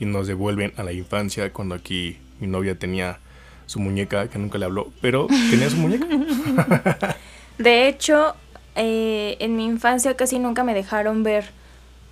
y 0.00 0.04
nos 0.06 0.26
devuelven 0.26 0.72
a 0.76 0.82
la 0.82 0.92
infancia 0.92 1.52
cuando 1.52 1.74
aquí 1.74 2.18
mi 2.40 2.46
novia 2.46 2.78
tenía 2.78 3.18
su 3.66 3.78
muñeca 3.80 4.28
que 4.28 4.38
nunca 4.38 4.58
le 4.58 4.64
habló, 4.64 4.92
pero 5.00 5.26
tenía 5.50 5.68
su 5.68 5.76
muñeca. 5.76 6.06
De 7.58 7.88
hecho, 7.88 8.34
eh, 8.74 9.36
en 9.40 9.56
mi 9.56 9.64
infancia 9.64 10.16
casi 10.16 10.38
nunca 10.38 10.64
me 10.64 10.74
dejaron 10.74 11.22
ver 11.22 11.50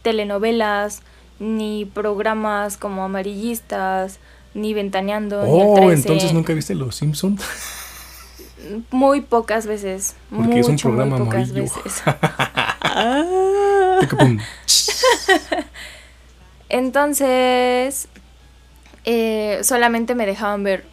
telenovelas, 0.03 1.03
ni 1.39 1.85
programas 1.85 2.76
como 2.76 3.05
amarillistas, 3.05 4.18
ni 4.55 4.72
ventaneando, 4.74 5.42
ni 5.44 5.61
el 5.61 5.66
Oh, 5.68 5.74
13. 5.76 5.94
entonces 5.94 6.32
nunca 6.32 6.52
viste 6.55 6.74
Los 6.74 6.96
Simpsons. 6.96 7.42
Muy 8.90 9.20
pocas 9.20 9.66
veces. 9.66 10.16
Porque 10.34 10.61
es 10.61 10.66
un 10.66 10.72
mucho, 10.72 10.88
muy 10.88 10.96
programa 10.96 11.18
pocas 11.24 11.50
amarillo. 11.50 11.62
veces. 11.64 12.02
Picapum. 14.00 14.38
Entonces, 16.68 18.09
eh, 19.05 19.61
solamente 19.62 20.14
me 20.14 20.26
dejaban 20.26 20.62
ver 20.64 20.84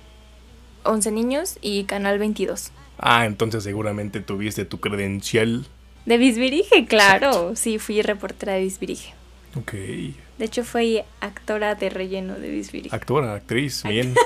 11 0.83 1.11
niños 1.11 1.57
y 1.61 1.85
Canal 1.85 2.19
22. 2.19 2.71
Ah, 2.99 3.25
entonces 3.25 3.63
seguramente 3.63 4.19
tuviste 4.19 4.65
tu 4.65 4.79
credencial. 4.79 5.65
De 6.05 6.17
Bisbirige, 6.17 6.85
claro. 6.85 7.55
Sí, 7.55 7.79
fui 7.79 8.01
reportera 8.01 8.53
de 8.53 8.61
Bisbirige. 8.61 9.13
Ok. 9.55 9.73
De 9.73 10.45
hecho, 10.45 10.63
fui 10.63 11.01
actora 11.19 11.75
de 11.75 11.89
relleno 11.89 12.35
de 12.35 12.49
Bisbirige. 12.49 12.95
Actora, 12.95 13.33
actriz, 13.35 13.83
bien. 13.83 14.15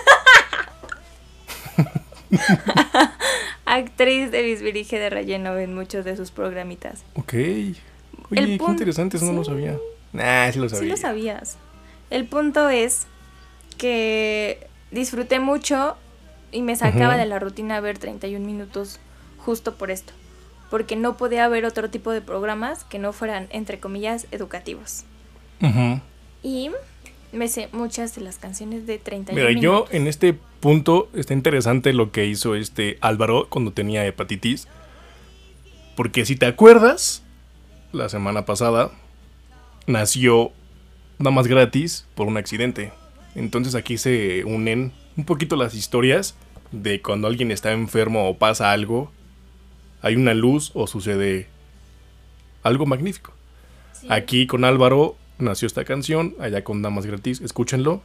Actriz 3.65 4.31
de 4.31 4.41
Bisbirige 4.43 4.99
de 4.99 5.09
relleno 5.09 5.57
en 5.57 5.73
muchos 5.73 6.05
de 6.05 6.15
sus 6.15 6.31
programitas. 6.31 7.03
Ok. 7.15 7.33
Oye, 7.33 7.75
qué 8.31 8.57
punto- 8.57 8.71
interesante, 8.71 9.17
eso 9.17 9.25
no 9.25 9.33
lo 9.33 9.43
sabía. 9.43 9.77
Nah, 10.13 10.51
sí 10.51 10.59
lo 10.59 10.69
sabía. 10.69 10.83
Sí 10.83 10.89
lo 10.89 10.97
sabías. 10.97 11.57
El 12.09 12.25
punto 12.27 12.69
es 12.69 13.07
que 13.77 14.67
disfruté 14.91 15.39
mucho 15.39 15.97
y 16.51 16.61
me 16.61 16.75
sacaba 16.75 17.17
de 17.17 17.25
la 17.25 17.39
rutina 17.39 17.79
ver 17.79 17.97
31 17.97 18.45
minutos 18.45 18.99
justo 19.37 19.75
por 19.75 19.91
esto. 19.91 20.13
Porque 20.69 20.95
no 20.95 21.17
podía 21.17 21.47
ver 21.47 21.65
otro 21.65 21.89
tipo 21.89 22.11
de 22.11 22.21
programas 22.21 22.83
que 22.85 22.99
no 22.99 23.13
fueran, 23.13 23.47
entre 23.51 23.79
comillas, 23.79 24.27
educativos. 24.31 25.03
Y 26.43 26.69
me 27.31 27.47
sé 27.47 27.69
muchas 27.71 28.15
de 28.15 28.21
las 28.21 28.37
canciones 28.37 28.85
de 28.87 28.97
31 28.97 29.49
Mira, 29.49 29.59
yo 29.59 29.85
en 29.91 30.07
este 30.07 30.33
punto 30.59 31.09
está 31.13 31.33
interesante 31.33 31.93
lo 31.93 32.11
que 32.11 32.25
hizo 32.25 32.55
este 32.55 32.97
Álvaro 33.01 33.47
cuando 33.49 33.71
tenía 33.71 34.05
hepatitis. 34.05 34.67
Porque 35.95 36.25
si 36.25 36.35
te 36.35 36.45
acuerdas, 36.45 37.23
la 37.91 38.09
semana 38.09 38.45
pasada 38.45 38.91
nació 39.87 40.51
nada 41.19 41.31
más 41.31 41.47
gratis 41.47 42.05
por 42.15 42.27
un 42.27 42.37
accidente. 42.37 42.91
Entonces 43.35 43.75
aquí 43.75 43.97
se 43.97 44.43
unen 44.43 44.91
un 45.17 45.25
poquito 45.25 45.55
las 45.55 45.73
historias 45.73 46.35
de 46.71 47.01
cuando 47.01 47.27
alguien 47.27 47.51
está 47.51 47.71
enfermo 47.71 48.29
o 48.29 48.37
pasa 48.37 48.71
algo, 48.71 49.11
hay 50.01 50.15
una 50.15 50.33
luz 50.33 50.71
o 50.73 50.87
sucede 50.87 51.47
algo 52.63 52.85
magnífico. 52.85 53.33
Sí. 53.93 54.07
Aquí 54.09 54.47
con 54.47 54.65
Álvaro 54.65 55.15
nació 55.37 55.67
esta 55.67 55.85
canción, 55.85 56.35
allá 56.39 56.63
con 56.63 56.81
Damas 56.81 57.05
Gratis, 57.05 57.41
escúchenlo. 57.41 58.01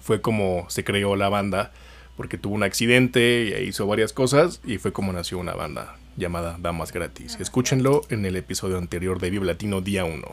Fue 0.00 0.20
como 0.20 0.66
se 0.68 0.84
creó 0.84 1.16
la 1.16 1.28
banda, 1.28 1.72
porque 2.16 2.38
tuvo 2.38 2.54
un 2.54 2.62
accidente 2.62 3.60
y 3.60 3.68
hizo 3.68 3.86
varias 3.86 4.12
cosas, 4.12 4.60
y 4.64 4.78
fue 4.78 4.92
como 4.92 5.12
nació 5.12 5.38
una 5.38 5.54
banda 5.54 5.96
llamada 6.16 6.56
Damas 6.60 6.92
Gratis. 6.92 7.36
Escúchenlo 7.40 8.02
en 8.10 8.24
el 8.24 8.36
episodio 8.36 8.78
anterior 8.78 9.20
de 9.20 9.30
Vive 9.30 9.46
Latino 9.46 9.80
Día 9.80 10.04
1. 10.04 10.26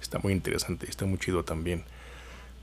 Está 0.00 0.18
muy 0.18 0.32
interesante, 0.32 0.86
está 0.88 1.06
muy 1.06 1.18
chido 1.18 1.44
también. 1.44 1.84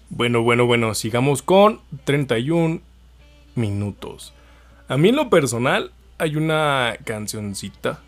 Bueno, 0.09 0.41
bueno, 0.41 0.65
bueno, 0.65 0.93
sigamos 0.93 1.41
con 1.41 1.81
31 2.05 2.81
minutos. 3.55 4.33
A 4.88 4.97
mí 4.97 5.09
en 5.09 5.15
lo 5.15 5.29
personal 5.29 5.91
hay 6.17 6.36
una 6.36 6.95
cancioncita 7.03 8.01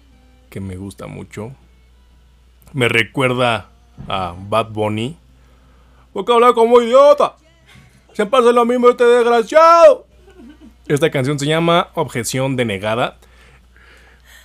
que 0.49 0.59
me 0.59 0.77
gusta 0.77 1.07
mucho. 1.07 1.53
Me 2.73 2.87
recuerda 2.87 3.69
a 4.07 4.33
Bad 4.37 4.69
Bunny. 4.69 5.17
Porque 6.13 6.33
habla 6.33 6.53
como 6.53 6.81
idiota. 6.81 7.35
Siempre 8.13 8.39
hace 8.39 8.51
lo 8.51 8.65
mismo 8.65 8.89
este 8.89 9.03
desgraciado. 9.03 10.05
Esta 10.87 11.11
canción 11.11 11.37
se 11.37 11.45
llama 11.45 11.89
Objeción 11.93 12.55
denegada. 12.55 13.17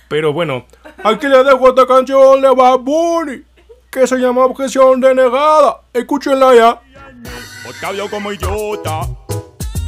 Pero 0.09 0.33
bueno, 0.33 0.65
aquí 1.03 1.27
le 1.27 1.43
dejo 1.43 1.69
esta 1.69 1.87
canción 1.87 2.41
de 2.41 2.49
Bad 2.49 2.79
Bunny. 2.79 3.43
Que 3.89 4.05
se 4.05 4.17
llama 4.17 4.45
Objeción 4.45 5.01
denegada. 5.01 5.81
Escúchenla 5.93 6.53
ya. 6.55 6.81
Porque 7.65 7.85
hablo 7.85 8.09
como 8.09 8.31
idiota. 8.31 9.07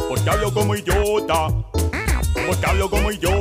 Porque 0.07 0.29
hablo 0.29 0.53
como 0.53 0.75
idiota. 0.75 1.47
Porque 2.47 2.65
hablo 2.65 2.89
como 2.89 3.11
idiota. 3.11 3.35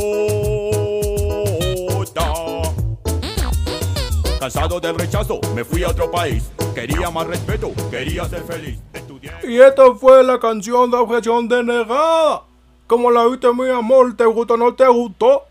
Cansado 4.44 4.78
del 4.78 4.98
rechazo, 4.98 5.40
me 5.54 5.64
fui 5.64 5.82
a 5.84 5.88
otro 5.88 6.10
país. 6.10 6.52
Quería 6.74 7.08
más 7.08 7.26
respeto, 7.26 7.72
quería 7.90 8.26
ser 8.26 8.42
feliz. 8.42 8.78
Estudié. 8.92 9.32
Y 9.42 9.56
esta 9.56 9.94
fue 9.94 10.22
la 10.22 10.38
canción 10.38 10.90
de 10.90 10.98
Objeción 10.98 11.48
denegada. 11.48 12.42
Como 12.86 13.10
la 13.10 13.26
viste, 13.26 13.50
mi 13.54 13.70
amor, 13.70 14.14
¿te 14.14 14.26
gustó 14.26 14.52
o 14.52 14.56
no 14.58 14.74
te 14.74 14.86
gustó? 14.86 15.44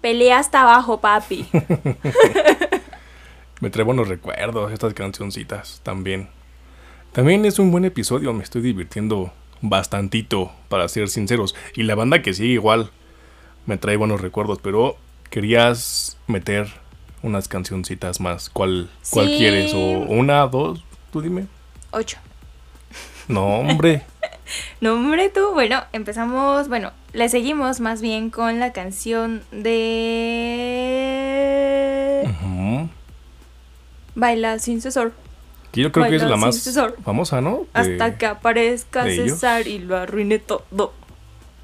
Pelea 0.00 0.40
hasta 0.40 0.62
abajo, 0.62 1.00
papi. 1.00 1.46
Me 3.60 3.70
trae 3.70 3.84
buenos 3.84 4.08
recuerdos 4.08 4.72
estas 4.72 4.94
cancioncitas 4.94 5.80
también. 5.84 6.28
También 7.12 7.44
es 7.44 7.60
un 7.60 7.70
buen 7.70 7.84
episodio, 7.84 8.32
me 8.32 8.42
estoy 8.42 8.62
divirtiendo 8.62 9.30
bastantito, 9.60 10.50
para 10.68 10.88
ser 10.88 11.08
sinceros. 11.08 11.54
Y 11.76 11.84
la 11.84 11.94
banda 11.94 12.20
que 12.20 12.34
sigue 12.34 12.54
igual 12.54 12.90
me 13.64 13.76
trae 13.76 13.96
buenos 13.96 14.20
recuerdos, 14.20 14.58
pero 14.60 14.96
querías 15.30 16.18
meter 16.26 16.87
unas 17.22 17.48
cancioncitas 17.48 18.20
más. 18.20 18.48
¿Cuál, 18.50 18.88
cuál 19.10 19.26
Sí. 19.28 19.36
quieres? 19.38 19.72
¿O 19.74 19.78
una, 19.78 20.46
dos? 20.46 20.84
Tú 21.12 21.20
dime. 21.20 21.46
Ocho. 21.90 22.18
No, 23.28 23.58
hombre. 23.60 24.02
No, 24.80 24.94
hombre, 24.94 25.28
tú. 25.28 25.50
Bueno, 25.52 25.82
empezamos. 25.92 26.68
Bueno, 26.68 26.92
le 27.12 27.28
seguimos 27.28 27.80
más 27.80 28.00
bien 28.00 28.30
con 28.30 28.58
la 28.58 28.72
canción 28.72 29.42
de. 30.88 32.26
Baila 34.14 34.58
sin 34.58 34.80
cesar. 34.80 35.12
Que 35.70 35.82
yo 35.82 35.92
creo 35.92 36.08
que 36.08 36.16
es 36.16 36.22
la 36.22 36.36
más 36.36 36.64
famosa, 37.04 37.42
¿no? 37.42 37.66
De- 37.74 37.80
Hasta 37.92 38.16
que 38.16 38.24
aparezca 38.26 39.06
ellos. 39.06 39.32
César 39.32 39.66
y 39.68 39.80
lo 39.80 39.98
arruine 39.98 40.38
todo. 40.38 40.94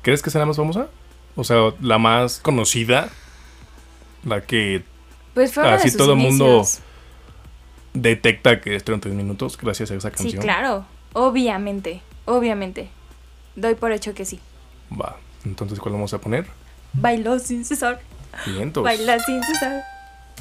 ¿Crees 0.03 0.21
que 0.23 0.29
sea 0.31 0.41
la 0.41 0.47
más 0.47 0.57
famosa? 0.59 0.89
O 1.37 1.45
sea, 1.45 1.73
la 1.81 1.97
más 1.99 2.39
conocida. 2.41 3.09
La 4.25 4.43
que 4.43 4.85
Pues 5.35 5.53
fue 5.53 5.69
Así 5.69 5.85
de 5.85 5.91
sus 5.91 5.99
todo 5.99 6.13
el 6.13 6.19
mundo 6.19 6.65
detecta 7.93 8.61
que 8.61 8.75
es 8.77 8.85
33 8.85 9.17
minutos 9.17 9.57
gracias 9.59 9.91
a 9.91 9.95
esa 9.95 10.11
Sí, 10.11 10.17
canción. 10.17 10.43
claro. 10.43 10.87
Obviamente. 11.13 12.01
Obviamente. 12.25 12.89
Doy 13.57 13.75
por 13.75 13.93
hecho 13.93 14.15
que 14.15 14.25
sí. 14.25 14.41
Va. 14.91 15.17
Entonces, 15.45 15.79
¿cuál 15.79 15.95
vamos 15.95 16.13
a 16.15 16.19
poner? 16.19 16.47
Bailó 16.93 17.39
sin 17.39 17.65
cesar. 17.65 18.01
Vientos. 18.47 18.83
Baila 18.83 19.19
sin 19.21 19.43
cesar. 19.43 19.83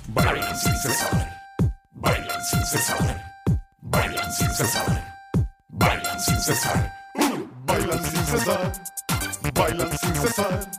Bailan 0.08 0.58
sin 0.58 0.76
cesar. 0.78 1.30
Bailan 1.94 2.44
sin 2.46 2.66
cesar. 2.66 3.24
Bailan 3.82 4.32
sin 4.34 4.50
cesar. 4.52 5.16
Bailan 5.70 6.20
sin 6.20 6.40
cesar. 6.42 6.94
Bailan 7.66 8.04
sin 8.04 8.26
cesar, 8.26 8.74
bailan 9.54 9.98
sin 9.98 10.16
cesar, 10.16 10.72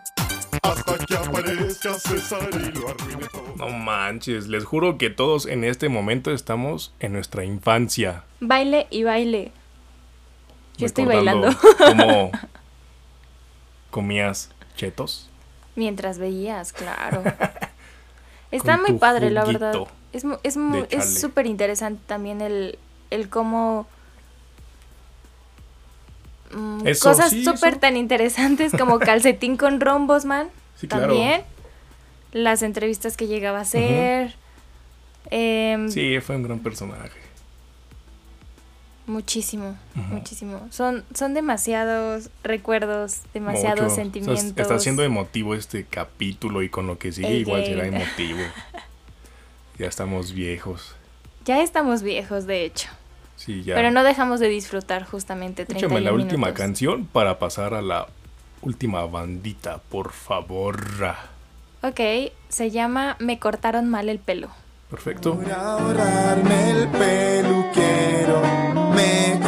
hasta 0.64 0.98
que 1.06 1.14
aparezca 1.16 1.94
César 1.94 2.48
y 2.52 2.72
lo 2.78 2.88
arruine 2.88 3.26
todo. 3.30 3.54
No 3.56 3.68
manches, 3.70 4.48
les 4.48 4.64
juro 4.64 4.98
que 4.98 5.10
todos 5.10 5.46
en 5.46 5.62
este 5.64 5.88
momento 5.88 6.32
estamos 6.32 6.92
en 7.00 7.12
nuestra 7.12 7.44
infancia. 7.44 8.24
Baile 8.40 8.86
y 8.90 9.04
baile. 9.04 9.52
Yo 10.76 10.86
estoy 10.86 11.04
bailando. 11.04 11.48
¿Cómo 11.78 12.30
comías 13.90 14.50
chetos? 14.76 15.28
Mientras 15.76 16.18
veías, 16.18 16.72
claro. 16.72 17.22
Está 18.50 18.76
muy 18.78 18.94
padre, 18.98 19.30
la 19.30 19.44
verdad. 19.44 19.74
Es 20.12 20.24
mu- 20.24 20.38
es 20.44 20.56
es 20.90 21.20
súper 21.20 21.46
interesante 21.46 22.00
también 22.06 22.40
el, 22.40 22.78
el 23.10 23.28
cómo... 23.28 23.86
mm, 26.54 26.86
Eso, 26.86 27.08
cosas 27.10 27.32
súper 27.32 27.78
tan 27.78 27.96
interesantes 27.96 28.72
como 28.72 28.98
calcetín 29.00 29.56
con 29.56 29.80
rombos, 29.80 30.24
man. 30.24 30.48
Sí, 30.76 30.86
claro. 30.88 31.06
También. 31.08 31.42
Las 32.32 32.62
entrevistas 32.62 33.16
que 33.16 33.26
llegaba 33.26 33.58
a 33.58 33.62
hacer. 33.62 34.34
Em, 35.30 35.88
Sí, 35.88 36.18
fue 36.20 36.36
un 36.36 36.42
gran 36.42 36.58
personaje. 36.60 37.24
Muchísimo, 39.06 39.76
muchísimo. 39.94 40.66
Son, 40.70 41.04
son 41.14 41.34
demasiados 41.34 42.30
recuerdos, 42.42 43.20
demasiados 43.34 43.82
Mucho. 43.82 43.94
sentimientos. 43.94 44.44
Está, 44.44 44.62
está 44.62 44.78
siendo 44.78 45.02
emotivo 45.02 45.54
este 45.54 45.84
capítulo 45.84 46.62
y 46.62 46.70
con 46.70 46.86
lo 46.86 46.98
que 46.98 47.12
sigue 47.12 47.34
igual 47.36 47.66
será 47.66 47.86
emotivo. 47.86 48.38
ya 49.78 49.86
estamos 49.88 50.32
viejos. 50.32 50.94
Ya 51.44 51.62
estamos 51.62 52.02
viejos, 52.02 52.46
de 52.46 52.64
hecho. 52.64 52.88
Sí, 53.44 53.62
ya. 53.62 53.74
Pero 53.74 53.90
no 53.90 54.02
dejamos 54.04 54.40
de 54.40 54.48
disfrutar 54.48 55.04
justamente 55.04 55.66
31 55.66 55.86
Échame 55.86 56.00
la 56.00 56.14
última 56.14 56.54
canción 56.54 57.04
para 57.04 57.38
pasar 57.38 57.74
a 57.74 57.82
la 57.82 58.06
última 58.62 59.04
bandita, 59.04 59.82
por 59.90 60.12
favor. 60.12 60.78
Ok, 61.82 62.00
se 62.48 62.70
llama 62.70 63.16
Me 63.18 63.38
cortaron 63.38 63.90
mal 63.90 64.08
el 64.08 64.18
pelo. 64.18 64.48
Perfecto. 64.88 65.34
Por 65.34 65.52
ahorrarme 65.52 66.70
el 66.70 66.88
peluquero, 66.88 68.40
me 68.94 69.43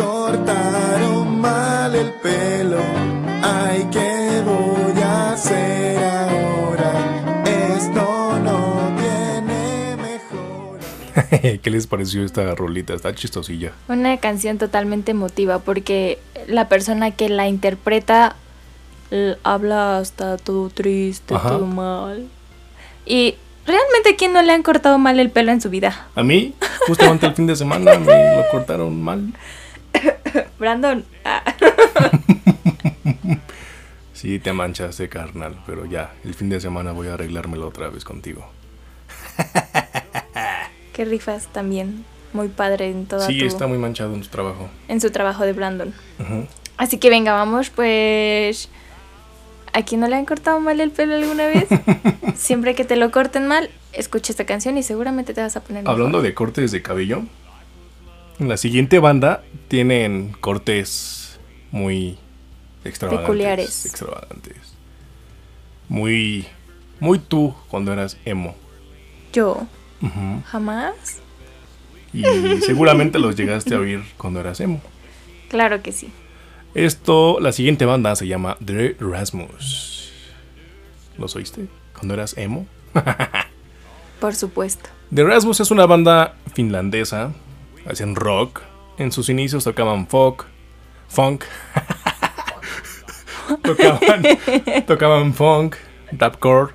¿Qué 11.63 11.71
les 11.71 11.87
pareció 11.87 12.25
esta 12.25 12.55
rolita? 12.55 12.95
Está 12.95 13.15
chistosilla. 13.15 13.73
Una 13.89 14.17
canción 14.19 14.59
totalmente 14.59 15.11
emotiva 15.13 15.59
porque 15.61 16.19
la 16.47 16.69
persona 16.69 17.11
que 17.11 17.29
la 17.29 17.49
interpreta 17.49 18.37
habla 19.43 19.99
hasta 19.99 20.37
todo 20.37 20.69
triste, 20.71 21.35
Ajá. 21.35 21.51
todo 21.51 21.67
mal. 21.67 22.27
Y 23.05 23.37
realmente, 23.67 24.17
¿quién 24.17 24.33
no 24.33 24.43
le 24.43 24.53
han 24.53 24.63
cortado 24.63 24.99
mal 24.99 25.21
el 25.21 25.31
pelo 25.31 25.53
en 25.53 25.61
su 25.61 25.71
vida? 25.71 26.09
A 26.15 26.23
mí, 26.23 26.55
justamente 26.87 27.27
el 27.27 27.35
fin 27.35 27.47
de 27.47 27.57
semana, 27.57 27.95
me 27.99 28.37
lo 28.37 28.49
cortaron 28.51 29.01
mal. 29.03 29.33
Brandon. 30.59 31.05
ah. 31.25 31.43
Sí, 34.13 34.39
te 34.39 34.53
manchaste, 34.55 35.11
carnal, 35.11 35.63
pero 35.67 35.85
ya, 35.85 36.15
el 36.25 36.33
fin 36.35 36.49
de 36.49 36.59
semana 36.59 36.93
voy 36.93 37.09
a 37.09 37.15
arreglármelo 37.15 37.69
otra 37.69 37.91
vez 37.91 38.03
contigo. 38.03 38.49
Qué 40.97 41.05
rifas 41.05 41.47
también. 41.53 42.05
Muy 42.33 42.49
padre 42.49 42.91
en 42.91 43.05
toda 43.07 43.27
Sí, 43.27 43.39
tu- 43.39 43.45
está 43.45 43.67
muy 43.67 43.77
manchado 43.79 44.15
en 44.15 44.25
su 44.25 44.31
trabajo. 44.31 44.69
en 44.89 45.01
su 45.01 45.11
trabajo 45.11 45.45
de 45.45 45.53
Brandon. 45.53 45.93
Así 46.79 46.97
que 46.99 47.11
venga, 47.11 47.33
vamos, 47.35 47.69
pues. 47.71 48.71
¿A 49.75 49.83
quién 49.85 50.01
no 50.01 50.09
le 50.09 50.17
han 50.17 50.25
cortado 50.25 50.59
mal 50.59 50.81
el 50.81 50.91
pelo 50.91 51.15
alguna 51.17 51.47
vez? 51.49 51.67
Siempre 52.35 52.75
que 52.75 52.85
te 52.87 52.97
lo 52.97 53.11
corten 53.11 53.47
mal, 53.47 53.69
escucha 53.93 54.33
esta 54.33 54.47
canción 54.47 54.79
y 54.79 54.83
seguramente 54.83 55.35
te 55.35 55.43
vas 55.43 55.55
a 55.57 55.61
poner. 55.63 55.83
mejor. 55.83 55.93
Hablando 55.95 56.23
de 56.23 56.33
cortes 56.33 56.73
de 56.73 56.81
cabello, 56.81 57.25
en 58.39 58.49
la 58.49 58.57
siguiente 58.57 58.99
banda 59.01 59.43
tienen 59.69 60.33
cortes 60.41 61.39
muy 61.73 62.17
extravagantes. 62.85 63.27
Peculiares. 63.27 63.85
Extravagantes. 63.87 64.57
Muy, 65.89 66.47
muy 67.01 67.19
tú 67.19 67.55
cuando 67.69 67.93
eras 67.93 68.17
emo. 68.25 68.55
Yo, 69.33 69.67
Jamás. 70.47 71.21
Y 72.13 72.23
seguramente 72.61 73.19
los 73.19 73.37
llegaste 73.37 73.75
a 73.75 73.79
oír 73.79 74.03
cuando 74.17 74.41
eras 74.41 74.61
emo. 74.61 74.81
Claro 75.49 75.83
que 75.83 75.93
sí. 75.93 76.11
Esto, 76.75 77.41
la 77.41 77.53
siguiente 77.53 77.85
banda 77.85 78.15
se 78.17 78.27
llama 78.27 78.57
The 78.65 78.97
Rasmus. 79.01 80.13
¿Los 81.19 81.37
oíste? 81.37 81.69
Cuando 81.95 82.15
eras 82.15 82.37
emo. 82.37 82.67
Por 84.21 84.35
supuesto. 84.35 84.89
The 85.15 85.25
Rasmus 85.25 85.61
es 85.61 85.71
una 85.71 85.87
banda 85.87 86.35
finlandesa. 86.55 87.33
Hacen 87.89 88.15
rock. 88.17 88.63
En 88.99 89.13
sus 89.13 89.29
inicios 89.29 89.65
tocaban 89.65 90.07
folk. 90.07 90.47
Funk. 91.09 91.45
tocaban, 93.63 94.23
tocaban 94.87 95.35
funk. 95.35 95.77
Rapcore. 96.13 96.73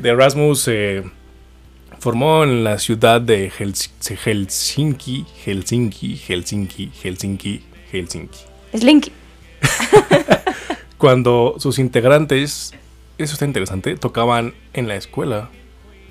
The 0.00 0.14
Rasmus 0.14 0.60
se 0.60 1.04
formó 2.02 2.42
en 2.42 2.64
la 2.64 2.78
ciudad 2.80 3.20
de 3.20 3.48
Hels- 3.52 3.92
Helsinki. 4.24 5.24
Helsinki. 5.44 6.16
Helsinki. 6.16 6.90
Helsinki. 7.00 7.62
Helsinki. 7.92 8.38
Slinky. 8.74 9.12
cuando 10.98 11.54
sus 11.58 11.78
integrantes 11.78 12.74
eso 13.18 13.34
está 13.34 13.44
interesante, 13.44 13.94
tocaban 13.96 14.54
en 14.72 14.88
la 14.88 14.96
escuela 14.96 15.50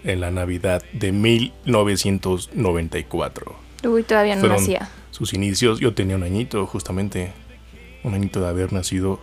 en 0.05 0.21
la 0.21 0.31
Navidad 0.31 0.81
de 0.93 1.11
1994. 1.11 3.55
Uy, 3.83 4.03
todavía 4.03 4.35
no 4.35 4.39
Fueron 4.41 4.59
nacía. 4.59 4.87
sus 5.11 5.33
inicios, 5.33 5.79
yo 5.81 5.93
tenía 5.93 6.15
un 6.15 6.23
añito 6.23 6.65
justamente, 6.67 7.33
un 8.03 8.13
añito 8.13 8.39
de 8.39 8.47
haber 8.47 8.71
nacido, 8.71 9.19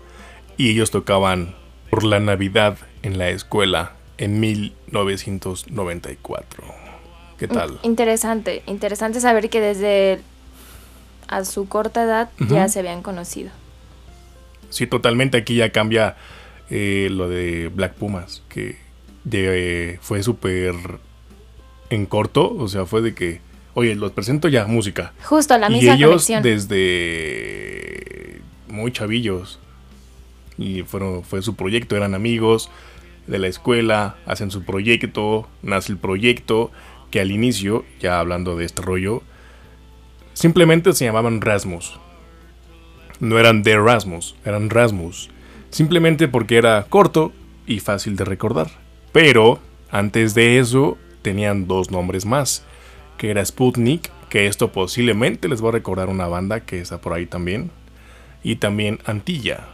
y 0.58 0.68
ellos 0.70 0.90
tocaban 0.90 1.54
por 1.88 2.04
la 2.04 2.20
Navidad 2.20 2.76
en 3.02 3.16
la 3.16 3.30
escuela 3.30 3.94
en 4.18 4.40
1994. 4.40 6.64
¿Qué 7.38 7.46
tal? 7.48 7.78
Interesante, 7.82 8.62
interesante 8.66 9.20
saber 9.20 9.48
que 9.48 9.60
desde 9.60 10.20
a 11.28 11.44
su 11.44 11.68
corta 11.68 12.02
edad 12.02 12.30
ya 12.48 12.68
se 12.68 12.80
habían 12.80 13.02
conocido. 13.02 13.50
Sí, 14.70 14.86
totalmente 14.86 15.38
aquí 15.38 15.54
ya 15.56 15.70
cambia 15.70 16.16
eh, 16.70 17.08
lo 17.10 17.28
de 17.28 17.68
Black 17.68 17.94
Pumas, 17.94 18.42
que 18.48 18.76
de- 19.24 19.98
fue 20.02 20.22
súper 20.22 20.74
en 21.90 22.06
corto, 22.06 22.54
o 22.54 22.68
sea, 22.68 22.84
fue 22.86 23.00
de 23.02 23.14
que, 23.14 23.40
oye, 23.74 23.94
los 23.94 24.12
presento 24.12 24.48
ya, 24.48 24.66
música. 24.66 25.12
Justo 25.24 25.56
la 25.56 25.70
y 25.70 25.74
misma 25.74 25.94
ellos 25.94 26.10
conexión. 26.10 26.42
desde 26.42 28.40
muy 28.68 28.92
chavillos, 28.92 29.58
y 30.58 30.82
fueron, 30.82 31.22
fue 31.24 31.40
su 31.40 31.54
proyecto, 31.54 31.96
eran 31.96 32.14
amigos 32.14 32.68
de 33.28 33.38
la 33.38 33.46
escuela, 33.46 34.16
hacen 34.26 34.50
su 34.50 34.64
proyecto, 34.64 35.48
nace 35.62 35.92
el 35.92 35.98
proyecto, 35.98 36.72
que 37.10 37.20
al 37.20 37.30
inicio, 37.30 37.84
ya 38.00 38.18
hablando 38.18 38.56
de 38.56 38.64
este 38.64 38.82
rollo, 38.82 39.22
simplemente 40.32 40.92
se 40.92 41.04
llamaban 41.04 41.40
Rasmus. 41.40 41.98
No 43.20 43.38
eran 43.38 43.62
de 43.62 43.76
Rasmus, 43.78 44.36
eran 44.44 44.70
Rasmus. 44.70 45.30
Simplemente 45.70 46.28
porque 46.28 46.56
era 46.56 46.86
corto 46.88 47.32
y 47.66 47.80
fácil 47.80 48.16
de 48.16 48.24
recordar. 48.24 48.70
Pero 49.12 49.58
antes 49.90 50.34
de 50.34 50.58
eso 50.58 50.96
tenían 51.22 51.66
dos 51.66 51.90
nombres 51.90 52.24
más, 52.26 52.64
que 53.16 53.30
era 53.30 53.44
Sputnik, 53.44 54.10
que 54.28 54.46
esto 54.46 54.72
posiblemente 54.72 55.48
les 55.48 55.62
va 55.62 55.68
a 55.68 55.72
recordar 55.72 56.08
una 56.08 56.28
banda 56.28 56.60
que 56.60 56.80
está 56.80 57.00
por 57.00 57.12
ahí 57.12 57.26
también, 57.26 57.70
y 58.42 58.56
también 58.56 58.98
Antilla. 59.04 59.66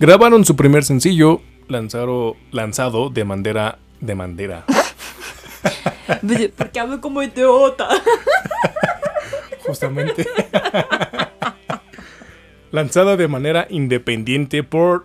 Grabaron 0.00 0.44
su 0.44 0.56
primer 0.56 0.84
sencillo, 0.84 1.42
lanzado, 1.70 2.36
lanzado 2.50 3.08
de 3.08 3.24
manera 3.24 3.78
de 4.00 4.14
manera. 4.14 4.64
Porque 6.56 6.80
hablo 6.80 7.00
como 7.00 7.22
idiota. 7.22 7.88
justamente. 9.66 10.26
Lanzada 12.72 13.16
de 13.16 13.28
manera 13.28 13.66
independiente 13.70 14.62
por 14.62 15.04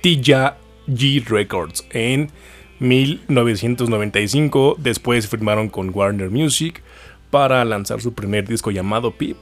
Tija 0.00 0.56
G 0.86 1.24
Records 1.24 1.86
en 1.90 2.30
1995. 2.78 4.76
Después 4.78 5.28
firmaron 5.28 5.68
con 5.68 5.90
Warner 5.94 6.30
Music 6.30 6.82
para 7.30 7.64
lanzar 7.64 8.00
su 8.00 8.12
primer 8.14 8.46
disco 8.46 8.70
llamado 8.70 9.12
Pip, 9.12 9.36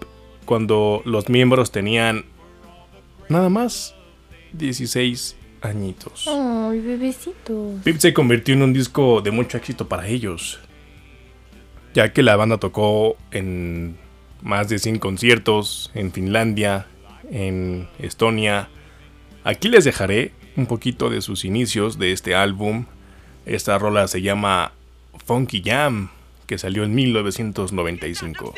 cuando 0.45 1.03
los 1.05 1.29
miembros 1.29 1.71
tenían 1.71 2.25
nada 3.29 3.49
más 3.49 3.95
16 4.53 5.37
añitos. 5.65 6.27
Ay, 6.29 6.81
bebecito. 6.81 7.75
Pip 7.85 7.99
se 7.99 8.13
convirtió 8.13 8.55
en 8.55 8.63
un 8.63 8.73
disco 8.73 9.21
de 9.21 9.31
mucho 9.31 9.57
éxito 9.57 9.89
para 9.89 10.07
ellos, 10.07 10.61
ya 11.95 12.13
que 12.13 12.23
la 12.23 12.37
banda 12.37 12.59
tocó 12.59 13.17
en 13.31 13.97
más 14.43 14.69
de 14.69 14.79
100 14.79 14.99
conciertos 14.99 15.91
en 15.95 16.13
Finlandia, 16.13 16.87
en 17.31 17.89
Estonia. 17.99 18.69
Aquí 19.43 19.69
les 19.69 19.85
dejaré 19.85 20.33
un 20.57 20.67
poquito 20.67 21.11
de 21.11 21.21
sus 21.23 21.45
inicios 21.45 21.99
de 21.99 22.13
este 22.13 22.35
álbum. 22.35 22.87
Esta 23.47 23.79
rola 23.79 24.07
se 24.09 24.23
llama 24.23 24.73
Funky 25.25 25.63
Jam, 25.65 26.11
que 26.47 26.59
salió 26.59 26.85
en 26.85 26.95
1995. 26.95 28.55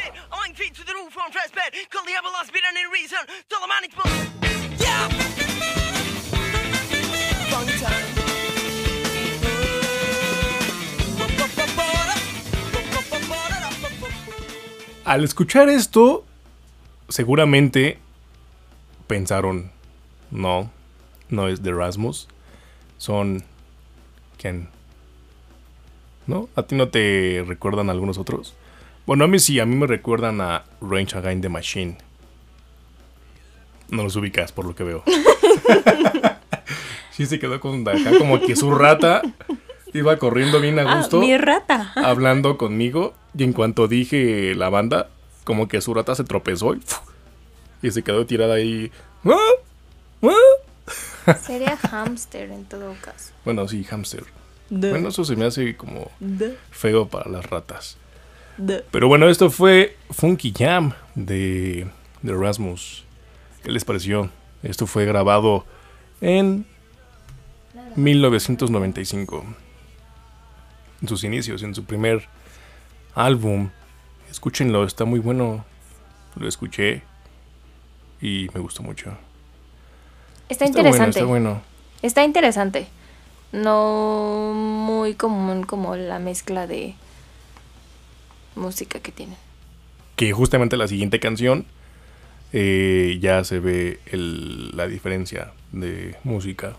Al 15.06 15.22
escuchar 15.22 15.68
esto, 15.68 16.24
seguramente 17.08 17.98
pensaron, 19.06 19.70
no, 20.32 20.68
no 21.28 21.46
es 21.46 21.62
de 21.62 21.72
Rasmus, 21.72 22.26
son 22.98 23.44
quién. 24.36 24.68
¿No? 26.26 26.48
¿A 26.56 26.64
ti 26.64 26.74
no 26.74 26.88
te 26.88 27.44
recuerdan 27.46 27.88
algunos 27.88 28.18
otros? 28.18 28.54
Bueno, 29.06 29.24
a 29.24 29.28
mí 29.28 29.38
sí, 29.38 29.60
a 29.60 29.64
mí 29.64 29.76
me 29.76 29.86
recuerdan 29.86 30.40
a 30.40 30.64
Range 30.80 31.16
Against 31.16 31.42
the 31.42 31.48
Machine. 31.50 31.98
No 33.88 34.02
los 34.02 34.16
ubicas 34.16 34.50
por 34.50 34.64
lo 34.64 34.74
que 34.74 34.82
veo. 34.82 35.04
sí 37.16 37.24
se 37.26 37.38
quedó 37.38 37.60
con 37.60 37.88
acá 37.88 38.18
como 38.18 38.40
que 38.40 38.54
su 38.56 38.74
rata 38.74 39.22
iba 39.94 40.18
corriendo 40.18 40.60
bien 40.60 40.78
a 40.78 40.82
Ah, 40.82 40.98
gusto 40.98 41.18
mi 41.18 41.36
rata. 41.38 41.92
hablando 41.96 42.58
conmigo 42.58 43.14
y 43.36 43.44
en 43.44 43.52
cuanto 43.52 43.88
dije 43.88 44.54
la 44.54 44.68
banda, 44.68 45.08
como 45.44 45.68
que 45.68 45.80
su 45.80 45.94
rata 45.94 46.14
se 46.14 46.24
tropezó 46.24 46.74
y, 47.82 47.90
se 47.90 48.02
quedó 48.02 48.26
tirada 48.26 48.54
ahí. 48.54 48.90
¡Ah! 49.24 49.36
¡Ah! 50.22 51.34
Sería 51.34 51.76
hamster 51.76 52.50
en 52.50 52.64
todo 52.64 52.94
caso. 53.00 53.32
Bueno, 53.44 53.66
sí, 53.68 53.84
hamster. 53.84 54.24
Bueno, 54.68 55.08
eso 55.08 55.24
se 55.24 55.36
me 55.36 55.44
hace 55.44 55.76
como 55.76 56.10
feo 56.70 57.08
para 57.08 57.30
las 57.30 57.46
ratas. 57.46 57.96
Pero 58.90 59.08
bueno, 59.08 59.28
esto 59.28 59.50
fue 59.50 59.96
Funky 60.10 60.52
Jam 60.56 60.92
de, 61.14 61.86
de 62.22 62.32
Rasmus. 62.34 63.04
¿Qué 63.62 63.70
les 63.70 63.84
pareció? 63.84 64.30
Esto 64.62 64.86
fue 64.86 65.04
grabado 65.04 65.64
en 66.20 66.66
1995. 67.96 69.44
En 71.02 71.08
sus 71.08 71.24
inicios, 71.24 71.62
en 71.62 71.74
su 71.74 71.84
primer 71.84 72.28
álbum. 73.14 73.70
Escúchenlo, 74.30 74.84
está 74.84 75.04
muy 75.04 75.18
bueno. 75.20 75.64
Lo 76.36 76.48
escuché 76.48 77.02
y 78.20 78.48
me 78.54 78.60
gustó 78.60 78.82
mucho. 78.82 79.16
Está 80.48 80.64
Está 80.64 80.80
bueno, 80.82 80.88
interesante. 80.88 81.18
está 81.18 81.24
bueno. 81.28 81.62
Está 82.02 82.24
interesante. 82.24 82.86
No 83.52 84.52
muy 84.54 85.14
común 85.14 85.62
como 85.64 85.96
la 85.96 86.18
mezcla 86.18 86.66
de 86.66 86.94
música 88.54 89.00
que 89.00 89.12
tienen. 89.12 89.36
que 90.16 90.32
justamente 90.32 90.78
la 90.78 90.88
siguiente 90.88 91.20
canción 91.20 91.66
eh, 92.54 93.18
ya 93.20 93.44
se 93.44 93.58
ve 93.60 94.00
el- 94.06 94.74
la 94.74 94.86
diferencia 94.86 95.52
de 95.72 96.16
música. 96.24 96.74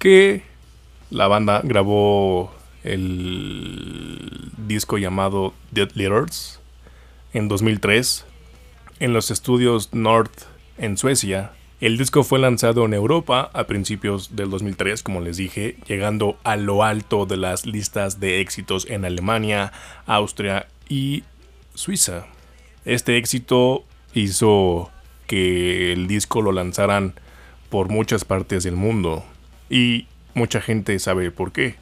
Que 0.00 0.40
la 1.10 1.28
banda 1.28 1.60
grabó 1.62 2.54
el 2.84 4.50
disco 4.56 4.96
llamado 4.96 5.52
Dead 5.72 5.90
Letters 5.92 6.58
en 7.34 7.48
2003 7.48 8.24
en 8.98 9.12
los 9.12 9.30
estudios 9.30 9.92
North 9.92 10.46
en 10.78 10.96
Suecia. 10.96 11.52
El 11.82 11.98
disco 11.98 12.24
fue 12.24 12.38
lanzado 12.38 12.86
en 12.86 12.94
Europa 12.94 13.50
a 13.52 13.64
principios 13.64 14.34
del 14.34 14.48
2003, 14.48 15.02
como 15.02 15.20
les 15.20 15.36
dije, 15.36 15.76
llegando 15.86 16.38
a 16.44 16.56
lo 16.56 16.82
alto 16.82 17.26
de 17.26 17.36
las 17.36 17.66
listas 17.66 18.20
de 18.20 18.40
éxitos 18.40 18.86
en 18.88 19.04
Alemania, 19.04 19.70
Austria 20.06 20.66
y 20.88 21.24
Suiza. 21.74 22.24
Este 22.86 23.18
éxito 23.18 23.84
hizo 24.14 24.90
que 25.26 25.92
el 25.92 26.06
disco 26.06 26.40
lo 26.40 26.52
lanzaran 26.52 27.12
por 27.68 27.90
muchas 27.90 28.24
partes 28.24 28.64
del 28.64 28.76
mundo 28.76 29.26
y 29.70 30.06
mucha 30.34 30.60
gente 30.60 30.98
sabe 30.98 31.30
por 31.30 31.52
qué. 31.52 31.76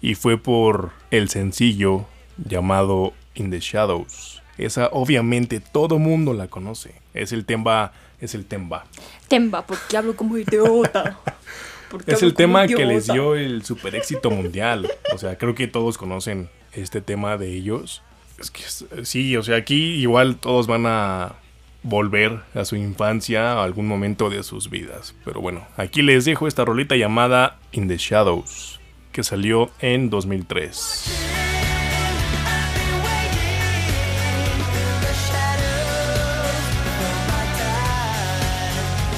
Y 0.00 0.14
fue 0.14 0.36
por 0.38 0.92
el 1.10 1.30
sencillo 1.30 2.04
llamado 2.36 3.14
In 3.34 3.50
the 3.50 3.58
Shadows. 3.58 4.42
Esa 4.58 4.88
obviamente 4.92 5.58
todo 5.58 5.98
mundo 5.98 6.34
la 6.34 6.46
conoce. 6.48 6.94
Es 7.14 7.32
el 7.32 7.46
tema, 7.46 7.92
es 8.20 8.34
el 8.34 8.44
tema. 8.44 8.84
Temba, 9.26 9.66
porque 9.66 9.96
hablo 9.96 10.14
como 10.14 10.36
idiota. 10.38 11.18
Es 12.06 12.24
el 12.24 12.34
tema 12.34 12.66
que 12.66 12.84
les 12.84 13.06
dio 13.06 13.36
el 13.36 13.64
super 13.64 13.94
éxito 13.94 14.28
mundial. 14.28 14.90
O 15.14 15.18
sea, 15.18 15.38
creo 15.38 15.54
que 15.54 15.68
todos 15.68 15.96
conocen 15.96 16.48
este 16.72 17.00
tema 17.00 17.36
de 17.36 17.52
ellos. 17.54 18.02
Es 18.40 18.50
que 18.50 18.64
sí, 19.04 19.36
o 19.36 19.44
sea, 19.44 19.56
aquí 19.56 19.94
igual 19.94 20.36
todos 20.36 20.66
van 20.66 20.86
a 20.86 21.34
volver 21.84 22.40
a 22.54 22.64
su 22.64 22.74
infancia 22.76 23.52
a 23.52 23.62
algún 23.62 23.86
momento 23.86 24.30
de 24.30 24.42
sus 24.42 24.70
vidas. 24.70 25.14
Pero 25.24 25.40
bueno, 25.40 25.66
aquí 25.76 26.02
les 26.02 26.24
dejo 26.24 26.48
esta 26.48 26.64
rolita 26.64 26.96
llamada 26.96 27.58
In 27.72 27.86
the 27.86 27.98
Shadows, 27.98 28.80
que 29.12 29.22
salió 29.22 29.70
en 29.80 30.10
2003. 30.10 31.20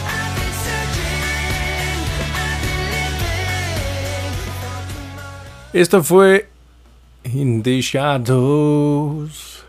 I've 0.09 0.35
been 0.35 0.53
searching, 0.53 1.23
I've 2.37 2.61
been 2.63 2.81
living 2.91 3.41
Esto 5.73 6.03
fue 6.03 6.49
In 7.33 7.63
the 7.63 7.81
Shadows. 7.81 9.65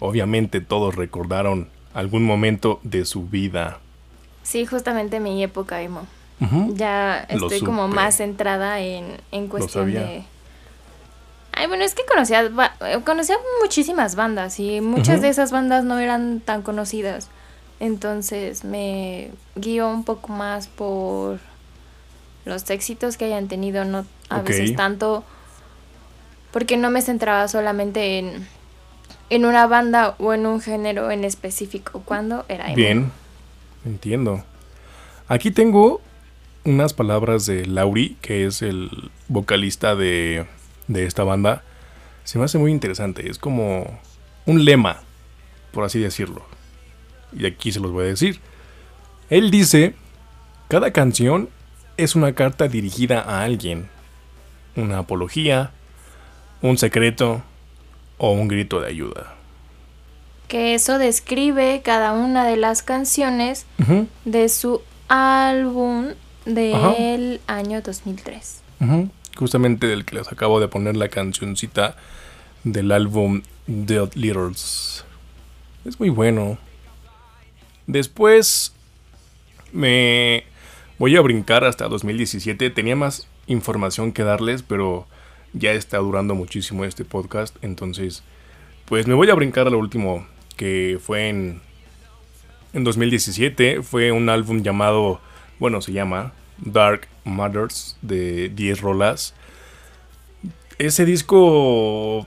Obviamente 0.00 0.60
todos 0.60 0.96
recordaron 0.96 1.68
algún 1.94 2.24
momento 2.24 2.80
de 2.82 3.04
su 3.04 3.24
vida. 3.24 3.78
Sí, 4.42 4.66
justamente 4.66 5.20
mi 5.20 5.42
época 5.42 5.82
emo. 5.82 6.06
Ujú. 6.40 6.74
Ya 6.74 7.18
estoy 7.28 7.60
como 7.60 7.88
más 7.88 8.16
centrada 8.16 8.80
en, 8.80 9.16
en 9.30 9.48
cuestión 9.48 9.92
de... 9.92 10.24
Ay, 11.52 11.66
bueno, 11.66 11.84
es 11.84 11.94
que 11.94 12.04
conocía, 12.06 12.42
eh, 12.42 12.98
conocía 13.04 13.36
muchísimas 13.60 14.16
bandas 14.16 14.58
y 14.58 14.80
muchas 14.80 15.20
de 15.20 15.28
esas 15.28 15.52
bandas 15.52 15.84
no 15.84 15.98
eran 15.98 16.40
tan 16.40 16.62
conocidas. 16.62 17.28
Entonces 17.78 18.64
me 18.64 19.30
guío 19.54 19.88
un 19.88 20.04
poco 20.04 20.32
más 20.32 20.66
por 20.66 21.40
los 22.44 22.68
éxitos 22.70 23.16
que 23.16 23.26
hayan 23.26 23.48
tenido, 23.48 23.84
no 23.84 24.06
a 24.28 24.40
veces 24.40 24.74
tanto, 24.74 25.24
porque 26.52 26.76
no 26.76 26.90
me 26.90 27.02
centraba 27.02 27.46
solamente 27.48 28.18
en, 28.18 28.48
en 29.32 29.46
una 29.46 29.66
banda 29.66 30.14
o 30.18 30.34
en 30.34 30.44
un 30.44 30.60
género 30.60 31.10
en 31.10 31.24
específico, 31.24 32.02
cuando 32.04 32.44
era 32.50 32.66
emo. 32.66 32.76
Bien, 32.76 33.12
entiendo. 33.86 34.44
Aquí 35.26 35.50
tengo 35.50 36.02
unas 36.64 36.92
palabras 36.92 37.46
de 37.46 37.64
Lauri, 37.64 38.18
que 38.20 38.44
es 38.44 38.60
el 38.60 39.10
vocalista 39.28 39.96
de, 39.96 40.44
de 40.86 41.06
esta 41.06 41.24
banda. 41.24 41.62
Se 42.24 42.38
me 42.38 42.44
hace 42.44 42.58
muy 42.58 42.72
interesante. 42.72 43.30
Es 43.30 43.38
como 43.38 43.98
un 44.44 44.66
lema, 44.66 45.00
por 45.70 45.84
así 45.84 45.98
decirlo. 45.98 46.44
Y 47.34 47.46
aquí 47.46 47.72
se 47.72 47.80
los 47.80 47.90
voy 47.90 48.04
a 48.04 48.08
decir. 48.08 48.38
Él 49.30 49.50
dice, 49.50 49.94
cada 50.68 50.92
canción 50.92 51.48
es 51.96 52.14
una 52.14 52.34
carta 52.34 52.68
dirigida 52.68 53.22
a 53.22 53.44
alguien. 53.44 53.88
Una 54.76 54.98
apología, 54.98 55.70
un 56.60 56.76
secreto 56.76 57.42
o 58.24 58.30
un 58.30 58.46
grito 58.46 58.80
de 58.80 58.86
ayuda. 58.88 59.34
que 60.46 60.74
eso 60.74 60.98
describe 60.98 61.80
cada 61.82 62.12
una 62.12 62.44
de 62.46 62.56
las 62.56 62.82
canciones 62.82 63.66
de 64.24 64.48
su 64.48 64.80
álbum 65.08 66.10
del 66.44 67.40
año 67.48 67.80
2003. 67.82 68.60
Ujú, 68.80 69.08
Justamente 69.36 69.86
del 69.88 70.04
que 70.04 70.16
les 70.16 70.30
acabo 70.30 70.60
de 70.60 70.68
poner 70.68 70.94
la 70.96 71.08
cancioncita 71.08 71.96
del 72.64 72.92
álbum 72.92 73.42
Dead 73.66 74.12
Littles. 74.14 75.04
Es 75.84 75.98
muy 75.98 76.10
bueno. 76.10 76.58
Después 77.86 78.72
me 79.72 80.44
voy 80.98 81.16
a 81.16 81.20
brincar 81.22 81.64
hasta 81.64 81.88
2017. 81.88 82.70
Tenía 82.70 82.94
más 82.94 83.26
información 83.46 84.12
que 84.12 84.22
darles, 84.22 84.62
pero 84.62 85.06
ya 85.52 85.72
está 85.72 85.98
durando 85.98 86.34
muchísimo 86.34 86.84
este 86.84 87.04
podcast. 87.04 87.56
Entonces, 87.62 88.22
pues 88.86 89.06
me 89.06 89.14
voy 89.14 89.30
a 89.30 89.34
brincar 89.34 89.66
a 89.66 89.70
lo 89.70 89.78
último 89.78 90.26
que 90.56 90.98
fue 91.02 91.28
en, 91.28 91.60
en 92.72 92.84
2017. 92.84 93.82
Fue 93.82 94.12
un 94.12 94.28
álbum 94.28 94.62
llamado, 94.62 95.20
bueno, 95.58 95.80
se 95.80 95.92
llama 95.92 96.32
Dark 96.58 97.08
Mothers 97.24 97.96
de 98.02 98.48
10 98.50 98.80
rolas. 98.80 99.34
Ese 100.78 101.04
disco 101.04 102.26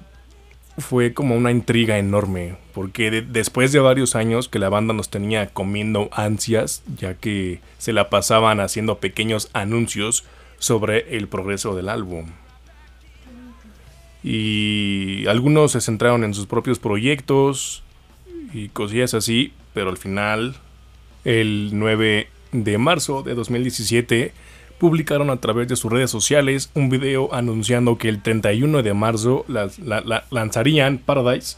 fue 0.78 1.14
como 1.14 1.36
una 1.36 1.52
intriga 1.52 1.98
enorme, 1.98 2.58
porque 2.74 3.10
de- 3.12 3.22
después 3.22 3.72
de 3.72 3.80
varios 3.80 4.16
años 4.16 4.50
que 4.50 4.60
la 4.60 4.70
banda 4.70 4.94
nos 4.94 5.10
tenía 5.10 5.48
comiendo 5.48 6.10
ansias, 6.12 6.84
ya 6.98 7.16
que 7.16 7.60
se 7.78 7.94
la 7.94 8.10
pasaban 8.10 8.60
haciendo 8.60 9.00
pequeños 9.00 9.50
anuncios 9.54 10.26
sobre 10.60 11.18
el 11.18 11.28
progreso 11.28 11.76
del 11.76 11.90
álbum. 11.90 12.28
Y 14.28 15.28
algunos 15.28 15.74
se 15.74 15.82
centraron 15.82 16.24
en 16.24 16.34
sus 16.34 16.48
propios 16.48 16.80
proyectos 16.80 17.84
y 18.54 18.70
cosillas 18.70 19.14
así, 19.14 19.54
pero 19.76 19.92
al 19.92 19.98
final, 19.98 20.56
el 21.26 21.70
9 21.74 22.28
de 22.52 22.78
marzo 22.80 23.22
de 23.22 23.36
2017, 23.36 24.34
publicaron 24.80 25.30
a 25.30 25.38
través 25.38 25.68
de 25.68 25.76
sus 25.76 25.92
redes 25.92 26.10
sociales 26.10 26.72
un 26.74 26.90
video 26.90 27.32
anunciando 27.36 28.00
que 28.00 28.10
el 28.10 28.24
31 28.24 28.82
de 28.82 28.94
marzo 28.96 29.46
la- 29.48 29.70
lanzarían 30.32 30.98
Paradise, 30.98 31.58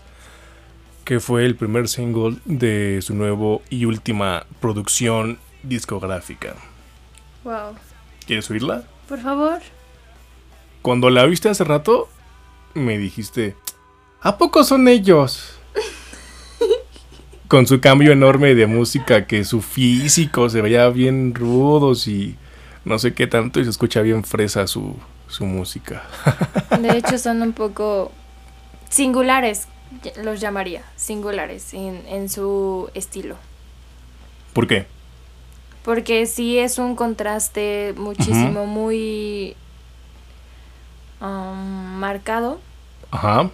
que 1.05 1.21
fue 1.21 1.45
el 1.45 1.55
primer 1.55 1.87
single 1.87 2.35
de 2.43 2.99
su 3.01 3.15
nuevo 3.15 3.61
y 3.69 3.85
última 3.85 4.45
producción 4.59 5.37
discográfica. 5.63 6.53
Wow. 7.45 7.75
¿Quieres 8.25 8.51
oírla? 8.51 8.83
Por 9.07 9.21
favor. 9.21 9.59
Cuando 10.81 11.09
la 11.09 11.25
viste 11.25 11.47
hace 11.47 11.63
rato, 11.63 12.09
me 12.77 12.97
dijiste, 12.97 13.55
¿a 14.21 14.37
poco 14.37 14.63
son 14.63 14.87
ellos? 14.87 15.53
Con 17.47 17.67
su 17.67 17.79
cambio 17.79 18.11
enorme 18.11 18.55
de 18.55 18.67
música, 18.67 19.27
que 19.27 19.43
su 19.43 19.61
físico 19.61 20.49
se 20.49 20.61
veía 20.61 20.89
bien 20.89 21.33
rudos 21.35 22.07
y 22.07 22.35
no 22.85 22.99
sé 22.99 23.13
qué 23.13 23.27
tanto, 23.27 23.59
y 23.59 23.63
se 23.63 23.69
escucha 23.69 24.01
bien 24.01 24.23
fresa 24.23 24.67
su, 24.67 24.95
su 25.27 25.45
música. 25.45 26.03
De 26.81 26.97
hecho, 26.97 27.17
son 27.17 27.41
un 27.41 27.53
poco 27.53 28.11
singulares, 28.89 29.67
los 30.23 30.39
llamaría, 30.39 30.83
singulares 30.95 31.73
en, 31.73 32.03
en 32.07 32.29
su 32.29 32.89
estilo. 32.93 33.35
¿Por 34.53 34.67
qué? 34.67 34.87
Porque 35.83 36.25
sí 36.25 36.57
es 36.57 36.79
un 36.79 36.95
contraste 36.95 37.93
muchísimo, 37.95 38.65
muy 38.65 39.55
um, 41.21 41.97
marcado. 41.99 42.59
Ajá. 43.11 43.49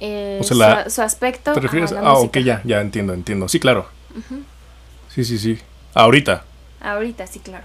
eh, 0.00 0.38
O 0.40 0.44
sea, 0.44 0.56
la- 0.56 0.84
su, 0.84 0.90
su 0.96 1.02
aspecto. 1.02 1.52
¿Te 1.52 1.60
refieres? 1.60 1.92
ah, 1.92 2.14
ok, 2.14 2.38
ya, 2.38 2.60
ya 2.64 2.80
entiendo, 2.80 3.12
entiendo. 3.14 3.48
Sí, 3.48 3.58
claro. 3.60 3.86
Sí, 5.08 5.24
sí, 5.24 5.38
sí. 5.38 5.58
Ahorita. 5.94 6.44
Ahorita, 6.80 7.26
sí, 7.26 7.38
claro. 7.40 7.64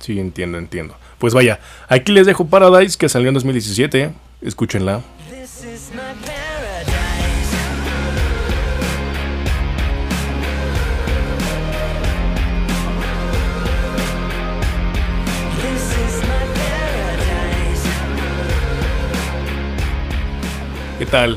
Sí, 0.00 0.18
entiendo, 0.18 0.58
entiendo. 0.58 0.94
Pues 1.18 1.34
vaya, 1.34 1.60
aquí 1.88 2.12
les 2.12 2.26
dejo 2.26 2.46
Paradise, 2.46 2.98
que 2.98 3.08
salió 3.08 3.28
en 3.28 3.34
2017. 3.34 4.12
Escúchenla. 4.42 5.02
¿Qué 21.02 21.06
tal? 21.06 21.36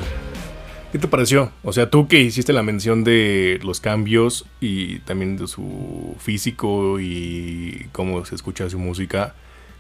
¿Qué 0.91 0.99
te 0.99 1.07
pareció? 1.07 1.51
O 1.63 1.74
sea, 1.74 1.89
tú 1.89 2.07
que 2.07 2.20
hiciste 2.20 2.53
la 2.53 2.61
mención 2.61 3.03
de 3.03 3.59
los 3.63 3.80
cambios 3.80 4.45
y 4.59 4.99
también 4.99 5.38
de 5.38 5.47
su 5.47 6.16
físico 6.20 6.99
y 6.99 7.89
cómo 7.91 8.24
se 8.26 8.36
escucha 8.36 8.70
su 8.70 8.78
música, 8.78 9.34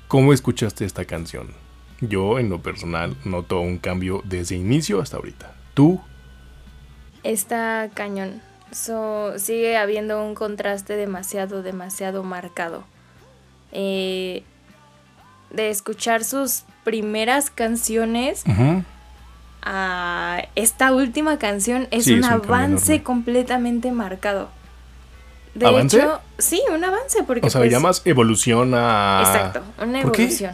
¿cómo 0.07 0.33
escuchaste 0.33 0.85
esta 0.85 1.05
canción? 1.05 1.49
Yo, 2.01 2.39
en 2.39 2.49
lo 2.49 2.63
personal, 2.63 3.15
noto 3.25 3.59
un 3.59 3.77
cambio 3.77 4.23
desde 4.25 4.55
inicio 4.55 5.01
hasta 5.01 5.17
ahorita. 5.17 5.53
¿Tú? 5.75 6.01
Está 7.21 7.91
cañón. 7.93 8.41
So, 8.71 9.37
sigue 9.37 9.77
habiendo 9.77 10.25
un 10.25 10.33
contraste 10.33 10.95
demasiado, 10.95 11.61
demasiado 11.61 12.23
marcado. 12.23 12.85
Eh, 13.71 14.41
de 15.51 15.69
escuchar 15.69 16.23
sus 16.23 16.63
primeras 16.83 17.51
canciones 17.51 18.43
Ujú. 18.47 18.83
A 19.65 20.43
esta 20.55 20.93
última 20.93 21.37
canción 21.39 21.87
es 21.91 22.05
Sí, 22.05 22.13
es 22.13 22.19
un 22.19 22.25
avance 22.25 23.01
completamente 23.03 23.91
marcado. 23.91 24.49
De 25.55 25.65
¿Avance? 25.65 25.97
hecho, 25.97 26.19
sí, 26.37 26.61
un 26.73 26.83
avance 26.83 27.23
porque 27.23 27.47
O 27.47 27.49
sea, 27.49 27.61
pues, 27.61 27.71
llamas 27.71 28.01
evolución 28.05 28.73
a... 28.75 29.23
Exacto, 29.25 29.61
una 29.81 30.01
¿Por 30.01 30.11
qué? 30.11 30.23
evolución. 30.23 30.53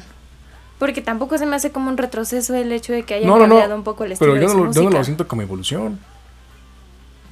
Porque 0.80 1.01
tampoco 1.01 1.38
se 1.38 1.45
me 1.45 1.55
hace 1.55 1.72
como 1.72 1.89
un 1.89 1.97
retroceso 1.97 2.55
el 2.55 2.72
hecho 2.72 2.93
de 2.93 3.03
que 3.03 3.16
haya 3.16 3.28
No, 3.28 3.34
no, 3.38 3.41
cambiado 3.41 3.70
no. 3.70 3.76
un 3.76 3.84
poco 3.84 4.03
el 4.03 4.14
estilo 4.14 4.34
Pero 4.34 4.43
yo 4.43 4.47
de 4.49 4.53
no, 4.55 4.59
su 4.59 4.66
lo, 4.66 4.74
yo 4.74 4.89
no 4.89 4.97
lo 4.97 5.03
siento 5.03 5.28
como 5.28 5.41
evolución. 5.41 5.99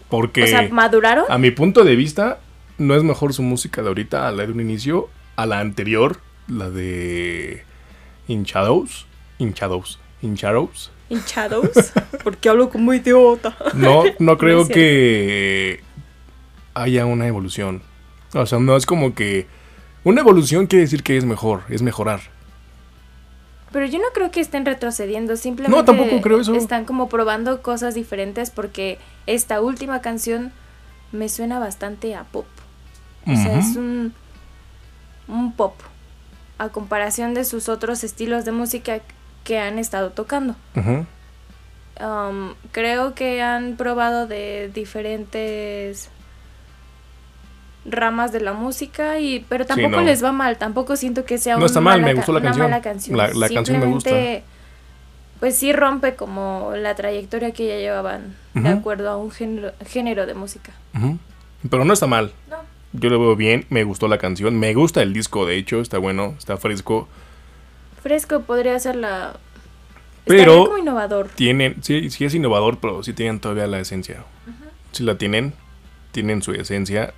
Porque... 0.09 0.43
O 0.43 0.47
sea, 0.47 0.67
¿maduraron? 0.69 1.25
A 1.29 1.37
mi 1.37 1.51
punto 1.51 1.83
de 1.83 1.95
vista, 1.95 2.39
no 2.77 2.95
es 2.95 3.03
mejor 3.03 3.33
su 3.33 3.41
música 3.43 3.81
de 3.81 3.87
ahorita 3.87 4.27
a 4.27 4.31
la 4.31 4.45
de 4.45 4.51
un 4.51 4.59
inicio, 4.59 5.09
a 5.35 5.45
la 5.45 5.59
anterior, 5.59 6.19
la 6.47 6.69
de 6.69 7.63
In 8.27 8.43
Shadows. 8.43 9.05
In 9.37 9.53
Shadows. 9.53 9.99
In 10.21 10.33
Shadows. 10.35 10.91
Hinchados. 11.09 11.69
Porque 12.23 12.49
hablo 12.49 12.69
como 12.69 12.93
idiota. 12.93 13.55
No, 13.73 14.03
no 14.19 14.37
creo 14.39 14.67
que 14.67 15.81
haya 16.73 17.05
una 17.05 17.27
evolución. 17.27 17.81
O 18.33 18.45
sea, 18.45 18.59
no 18.59 18.75
es 18.75 18.85
como 18.85 19.13
que. 19.15 19.47
Una 20.03 20.21
evolución 20.21 20.67
quiere 20.67 20.83
decir 20.83 21.03
que 21.03 21.17
es 21.17 21.25
mejor, 21.25 21.63
es 21.69 21.81
mejorar. 21.81 22.21
Pero 23.71 23.85
yo 23.85 23.99
no 23.99 24.05
creo 24.13 24.31
que 24.31 24.39
estén 24.39 24.65
retrocediendo, 24.65 25.35
simplemente 25.35 25.77
No, 25.77 25.85
tampoco 25.85 26.21
creo 26.21 26.39
eso. 26.39 26.55
están 26.55 26.85
como 26.85 27.07
probando 27.09 27.61
cosas 27.61 27.93
diferentes 27.93 28.49
porque 28.49 28.97
esta 29.27 29.61
última 29.61 30.01
canción 30.01 30.51
me 31.11 31.29
suena 31.29 31.59
bastante 31.59 32.15
a 32.15 32.23
pop. 32.23 32.47
O 33.27 33.35
sea, 33.35 33.59
es 33.59 33.75
un, 33.75 34.13
un 35.27 35.51
pop. 35.53 35.75
a 36.57 36.69
comparación 36.69 37.33
de 37.35 37.43
sus 37.45 37.69
otros 37.69 38.03
estilos 38.03 38.43
de 38.45 38.51
música 38.53 38.99
que 39.49 39.57
han 39.57 39.79
estado 39.79 40.11
tocando. 40.11 40.55
Um, 40.75 42.53
creo 42.71 43.15
que 43.15 43.41
han 43.41 43.75
probado 43.77 44.27
de 44.27 44.69
diferentes 44.71 46.09
ramas 47.85 48.31
de 48.31 48.41
la 48.41 48.53
música 48.53 49.19
y 49.19 49.43
pero 49.49 49.65
tampoco 49.65 49.97
no. 49.97 50.01
les 50.03 50.23
va 50.23 50.31
mal 50.31 50.57
tampoco 50.57 50.95
siento 50.95 51.25
que 51.25 51.37
sea 51.39 51.57
No 51.57 51.65
está 51.65 51.81
mal, 51.81 52.01
me 52.01 52.13
gustó 52.13 52.31
la 52.33 52.39
una 52.39 52.49
canción. 52.49 52.69
mala 52.69 52.81
canción. 52.81 53.17
La- 53.17 53.29
la 53.33 53.49
canción 53.49 53.79
me 53.79 53.85
gusta. 53.87 54.11
Pues 55.39 55.55
sí 55.55 55.73
rompe 55.73 56.15
como 56.15 56.73
la 56.75 56.93
trayectoria 56.95 57.51
que 57.51 57.65
ya 57.67 57.77
llevaban 57.77 58.35
de 58.53 58.69
acuerdo 58.69 59.09
a 59.09 59.17
un 59.17 59.31
género, 59.31 59.71
género 59.87 60.25
de 60.27 60.35
música. 60.35 60.71
Pero 61.69 61.85
no 61.85 61.93
está 61.93 62.05
mal. 62.07 62.33
no 62.49 62.57
Yo 62.93 63.09
lo 63.09 63.19
veo 63.19 63.35
bien, 63.35 63.65
me 63.69 63.83
gustó 63.83 64.07
la 64.07 64.17
canción, 64.19 64.57
me 64.59 64.73
gusta 64.75 65.01
el 65.01 65.11
disco, 65.13 65.45
de 65.45 65.55
hecho, 65.57 65.81
está 65.81 65.97
bueno, 65.97 66.35
está 66.37 66.57
fresco. 66.57 67.07
Fresco 68.01 68.41
podría 68.41 68.77
ser 68.79 68.95
la 68.95 69.37
Pero- 70.25 70.65
como 70.65 70.77
innovador 70.77 71.29
Tienen, 71.35 71.81
sí, 71.83 72.09
sí 72.09 72.25
es 72.25 72.33
innovador, 72.35 72.79
pero 72.79 73.03
sí 73.03 73.13
tienen 73.13 73.39
todavía 73.39 73.67
la 73.67 73.79
esencia. 73.79 74.23
Sí 74.91 75.03
la 75.03 75.17
tienen, 75.17 75.53
tienen 76.11 76.41
su 76.41 76.51
esencia. 76.53 77.13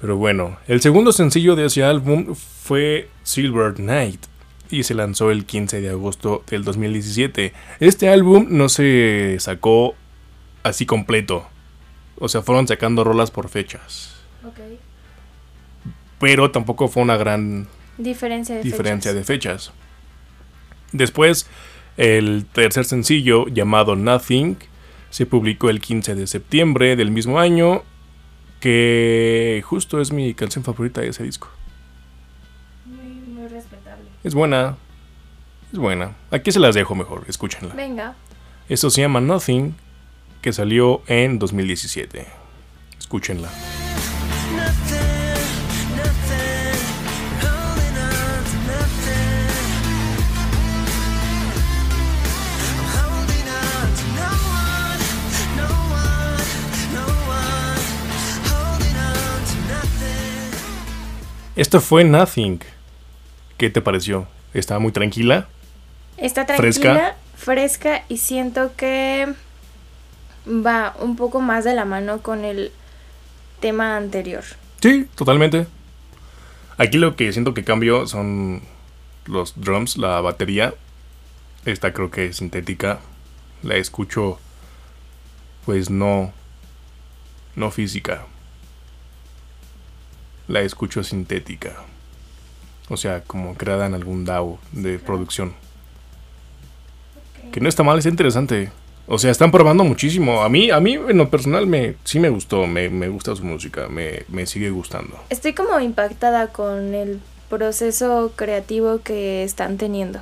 Pero 0.00 0.16
bueno, 0.16 0.58
el 0.68 0.80
segundo 0.80 1.12
sencillo 1.12 1.56
de 1.56 1.66
ese 1.66 1.82
álbum 1.84 2.34
fue 2.34 3.08
Silver 3.24 3.80
Night 3.80 4.20
y 4.70 4.84
se 4.84 4.94
lanzó 4.94 5.30
el 5.30 5.44
15 5.44 5.80
de 5.80 5.90
agosto 5.90 6.44
del 6.48 6.62
2017. 6.62 7.52
Este 7.80 8.08
álbum 8.08 8.46
no 8.50 8.68
se 8.68 9.36
sacó 9.40 9.94
así 10.62 10.86
completo. 10.86 11.46
O 12.20 12.28
sea, 12.28 12.42
fueron 12.42 12.68
sacando 12.68 13.02
rolas 13.02 13.30
por 13.30 13.48
fechas. 13.48 14.14
Pero 16.20 16.50
tampoco 16.50 16.88
fue 16.88 17.02
una 17.02 17.16
gran 17.16 17.68
diferencia 17.98 18.54
de 18.54 18.62
diferencia 18.62 19.12
fechas. 19.12 19.14
de 19.14 19.24
fechas. 19.24 19.72
Después, 20.92 21.46
el 21.96 22.46
tercer 22.46 22.84
sencillo, 22.84 23.46
llamado 23.48 23.96
Nothing, 23.96 24.56
se 25.10 25.26
publicó 25.26 25.68
el 25.70 25.80
15 25.80 26.14
de 26.14 26.26
septiembre 26.26 26.96
del 26.96 27.10
mismo 27.10 27.38
año, 27.38 27.82
que 28.60 29.62
justo 29.66 30.00
es 30.00 30.12
mi 30.12 30.34
canción 30.34 30.64
favorita 30.64 31.00
de 31.00 31.08
ese 31.08 31.24
disco. 31.24 31.48
muy, 32.84 33.06
muy 33.34 33.48
respetable 33.48 34.04
Es 34.24 34.34
buena, 34.34 34.76
es 35.72 35.78
buena. 35.78 36.16
Aquí 36.30 36.52
se 36.52 36.60
las 36.60 36.74
dejo 36.74 36.94
mejor, 36.94 37.24
escúchenla. 37.28 37.74
venga 37.74 38.14
Esto 38.68 38.90
se 38.90 39.00
llama 39.00 39.20
Nothing, 39.20 39.74
que 40.40 40.52
salió 40.52 41.02
en 41.06 41.38
2017. 41.38 42.26
Escúchenla. 42.98 43.50
Esto 61.58 61.80
fue 61.80 62.04
Nothing. 62.04 62.60
¿Qué 63.56 63.68
te 63.68 63.80
pareció? 63.80 64.28
¿Estaba 64.54 64.78
muy 64.78 64.92
tranquila? 64.92 65.48
Está 66.16 66.46
Fresca. 66.46 66.82
tranquila, 66.82 67.16
fresca. 67.36 68.04
y 68.08 68.18
siento 68.18 68.76
que 68.76 69.26
va 70.46 70.94
un 71.00 71.16
poco 71.16 71.40
más 71.40 71.64
de 71.64 71.74
la 71.74 71.84
mano 71.84 72.22
con 72.22 72.44
el 72.44 72.70
tema 73.58 73.96
anterior. 73.96 74.44
Sí, 74.80 75.08
totalmente. 75.16 75.66
Aquí 76.76 76.96
lo 76.96 77.16
que 77.16 77.32
siento 77.32 77.54
que 77.54 77.64
cambió 77.64 78.06
son 78.06 78.62
los 79.26 79.60
drums, 79.60 79.96
la 79.96 80.20
batería. 80.20 80.74
Esta 81.64 81.92
creo 81.92 82.12
que 82.12 82.26
es 82.26 82.36
sintética. 82.36 83.00
La 83.64 83.74
escucho, 83.74 84.38
pues 85.66 85.90
no, 85.90 86.32
no 87.56 87.72
física. 87.72 88.26
La 90.48 90.60
escucho 90.62 91.04
sintética. 91.04 91.76
O 92.88 92.96
sea, 92.96 93.22
como 93.22 93.54
creada 93.54 93.86
en 93.86 93.94
algún 93.94 94.24
DAO 94.24 94.58
de 94.72 94.98
producción. 94.98 95.54
Que 97.52 97.60
no 97.60 97.68
está 97.68 97.82
mal, 97.82 97.98
es 97.98 98.06
interesante. 98.06 98.70
O 99.06 99.18
sea, 99.18 99.30
están 99.30 99.50
probando 99.50 99.84
muchísimo. 99.84 100.42
A 100.42 100.48
mí, 100.48 100.70
a 100.70 100.80
mí 100.80 100.94
en 100.94 101.16
lo 101.16 101.30
personal 101.30 101.66
me, 101.66 101.94
sí 102.04 102.20
me 102.20 102.28
gustó, 102.28 102.66
me, 102.66 102.90
me 102.90 103.08
gusta 103.08 103.34
su 103.36 103.44
música, 103.44 103.88
me, 103.88 104.24
me 104.28 104.46
sigue 104.46 104.70
gustando. 104.70 105.18
Estoy 105.30 105.54
como 105.54 105.80
impactada 105.80 106.48
con 106.48 106.94
el 106.94 107.20
proceso 107.48 108.32
creativo 108.36 109.00
que 109.02 109.44
están 109.44 109.78
teniendo. 109.78 110.20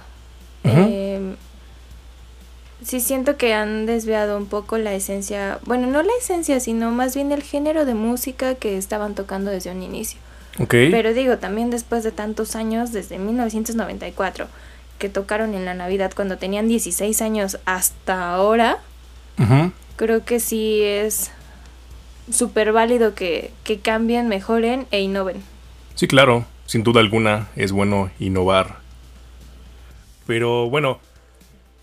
Sí 2.87 3.01
siento 3.01 3.37
que 3.37 3.53
han 3.53 3.85
desviado 3.85 4.39
un 4.39 4.47
poco 4.47 4.79
la 4.79 4.95
esencia, 4.95 5.59
bueno, 5.65 5.89
no 5.89 6.03
la 6.03 6.13
esencia, 6.21 6.61
sino 6.61 6.93
más 6.93 7.17
bien 7.17 7.33
el 7.33 7.43
género 7.43 7.85
de 7.85 7.95
música 7.95 8.55
que 8.55 8.79
estaban 8.79 9.17
tocando 9.17 9.51
desde 9.51 9.73
un 9.73 9.83
inicio. 9.83 10.21
Ok. 10.61 10.71
Pero 10.71 11.13
digo, 11.13 11.39
también 11.39 11.71
después 11.71 12.05
de 12.05 12.13
tantos 12.13 12.55
años, 12.55 12.93
desde 12.93 13.19
1994, 13.19 14.47
que 15.01 15.09
tocaron 15.09 15.55
en 15.55 15.65
la 15.65 15.75
Navidad 15.75 16.13
cuando 16.15 16.39
tenían 16.39 16.69
16 16.69 17.21
años 17.23 17.59
hasta 17.65 18.33
ahora, 18.33 18.79
creo 19.97 20.25
que 20.25 20.39
sí 20.39 20.81
es 20.83 21.33
súper 22.31 22.73
válido 22.73 23.15
que, 23.15 23.51
que 23.65 23.81
cambien, 23.81 24.29
mejoren 24.29 24.87
e 24.93 25.01
innoven. 25.01 25.43
Sí, 25.97 26.07
claro, 26.07 26.45
sin 26.67 26.85
duda 26.85 27.01
alguna 27.01 27.49
es 27.57 27.73
bueno 27.73 28.11
innovar. 28.21 28.79
Pero 30.27 30.71
bueno, 30.71 31.01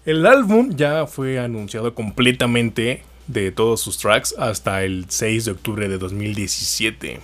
el 0.06 0.26
álbum 0.26 0.76
ya 0.76 1.08
fue 1.08 1.40
anunciado 1.40 1.96
completamente 1.96 3.04
de 3.28 3.52
todos 3.52 3.80
sus 3.80 3.98
tracks 3.98 4.36
hasta 4.38 4.84
el 4.84 5.06
6 5.08 5.46
de 5.46 5.52
octubre 5.52 5.88
de 5.88 5.98
2017 5.98 7.20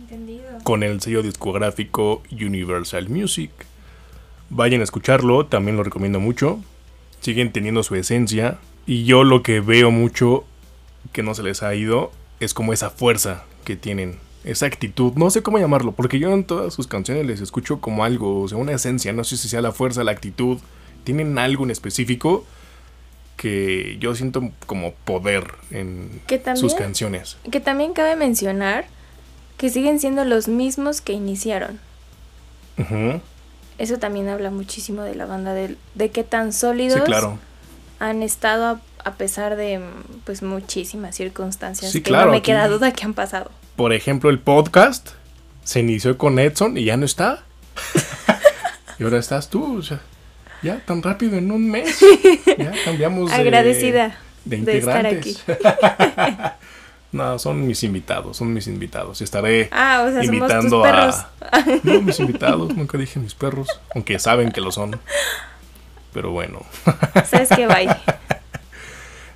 Entendido. 0.00 0.44
con 0.64 0.82
el 0.82 1.00
sello 1.02 1.22
discográfico 1.22 2.22
Universal 2.32 3.10
Music. 3.10 3.50
Vayan 4.48 4.80
a 4.80 4.84
escucharlo, 4.84 5.44
también 5.46 5.76
lo 5.76 5.84
recomiendo 5.84 6.18
mucho. 6.18 6.60
Siguen 7.20 7.52
teniendo 7.52 7.82
su 7.82 7.94
esencia 7.94 8.58
y 8.86 9.04
yo 9.04 9.22
lo 9.22 9.42
que 9.42 9.60
veo 9.60 9.90
mucho 9.90 10.44
que 11.12 11.22
no 11.22 11.34
se 11.34 11.42
les 11.42 11.62
ha 11.62 11.74
ido 11.74 12.10
es 12.40 12.54
como 12.54 12.72
esa 12.72 12.88
fuerza 12.88 13.44
que 13.64 13.76
tienen, 13.76 14.16
esa 14.44 14.64
actitud, 14.64 15.12
no 15.14 15.28
sé 15.28 15.42
cómo 15.42 15.58
llamarlo, 15.58 15.92
porque 15.92 16.18
yo 16.18 16.32
en 16.32 16.44
todas 16.44 16.72
sus 16.72 16.86
canciones 16.86 17.26
les 17.26 17.40
escucho 17.40 17.80
como 17.80 18.04
algo, 18.04 18.40
o 18.40 18.48
sea, 18.48 18.56
una 18.56 18.72
esencia, 18.72 19.12
no 19.12 19.24
sé 19.24 19.36
si 19.36 19.48
sea 19.48 19.60
la 19.60 19.72
fuerza, 19.72 20.04
la 20.04 20.12
actitud, 20.12 20.58
tienen 21.04 21.38
algo 21.38 21.64
en 21.64 21.70
específico 21.70 22.44
que 23.36 23.96
yo 24.00 24.14
siento 24.14 24.50
como 24.66 24.92
poder 24.94 25.54
en 25.70 26.20
Que 26.26 26.38
también- 26.38 26.60
sus 26.60 26.74
canciones. 26.74 27.36
Que 27.50 27.60
también 27.60 27.92
cabe 27.92 28.16
mencionar 28.16 28.86
que 29.56 29.70
siguen 29.70 30.00
siendo 30.00 30.24
los 30.24 30.48
mismos 30.48 31.00
que 31.00 31.12
iniciaron. 31.12 31.80
Eso 33.78 33.98
también 33.98 34.28
habla 34.28 34.50
muchísimo 34.50 35.02
de 35.02 35.14
la 35.14 35.26
banda, 35.26 35.52
de, 35.54 35.76
de 35.94 36.10
qué 36.10 36.24
tan 36.24 36.52
sólidos 36.52 36.98
Sí, 37.00 37.04
claro. 37.06 37.38
han 38.00 38.22
estado 38.22 38.66
a, 38.66 38.80
a 39.04 39.14
pesar 39.14 39.56
de 39.56 39.78
mm, 39.78 40.20
pues 40.24 40.42
muchísimas 40.42 41.14
circunstancias 41.16 41.90
Sí, 41.92 42.00
que 42.00 42.10
claro, 42.10 42.26
no 42.26 42.32
me 42.32 42.42
queda 42.42 42.68
duda 42.68 42.92
que 42.92 43.04
han 43.04 43.14
pasado. 43.14 43.50
Por 43.76 43.92
ejemplo, 43.92 44.30
el 44.30 44.38
podcast 44.40 45.10
se 45.64 45.80
inició 45.80 46.18
con 46.18 46.38
Edson 46.38 46.76
y 46.76 46.84
ya 46.84 46.96
no 46.96 47.04
está. 47.04 47.44
y 48.98 49.04
ahora 49.04 49.18
estás 49.18 49.48
tú, 49.50 49.78
o 49.78 49.82
sea, 49.82 50.00
ya 50.62 50.80
tan 50.84 51.02
rápido 51.02 51.36
en 51.36 51.50
un 51.50 51.70
mes. 51.70 51.98
Ya 52.58 52.72
cambiamos 52.84 53.30
de, 53.30 53.36
Agradecida 53.36 54.18
de 54.44 54.58
de 54.58 54.78
estar 54.78 55.06
integrantes. 55.06 55.44
no, 57.12 57.38
son 57.38 57.66
mis 57.66 57.82
invitados, 57.84 58.36
son 58.36 58.52
mis 58.52 58.66
invitados. 58.66 59.20
Estaré 59.20 59.68
Ah, 59.70 60.04
o 60.06 60.10
sea, 60.10 60.24
somos 60.24 60.26
invitando 60.26 60.82
tus 60.82 60.90
perros. 60.90 61.26
a 61.40 61.64
No, 61.84 62.02
mis 62.02 62.20
invitados, 62.20 62.74
nunca 62.74 62.98
dije 62.98 63.20
mis 63.20 63.34
perros, 63.34 63.68
aunque 63.94 64.18
saben 64.18 64.50
que 64.50 64.60
lo 64.60 64.72
son. 64.72 64.98
Pero 66.12 66.30
bueno. 66.30 66.62
Sabes 67.26 67.50
que 67.50 67.66
bye. 67.66 67.88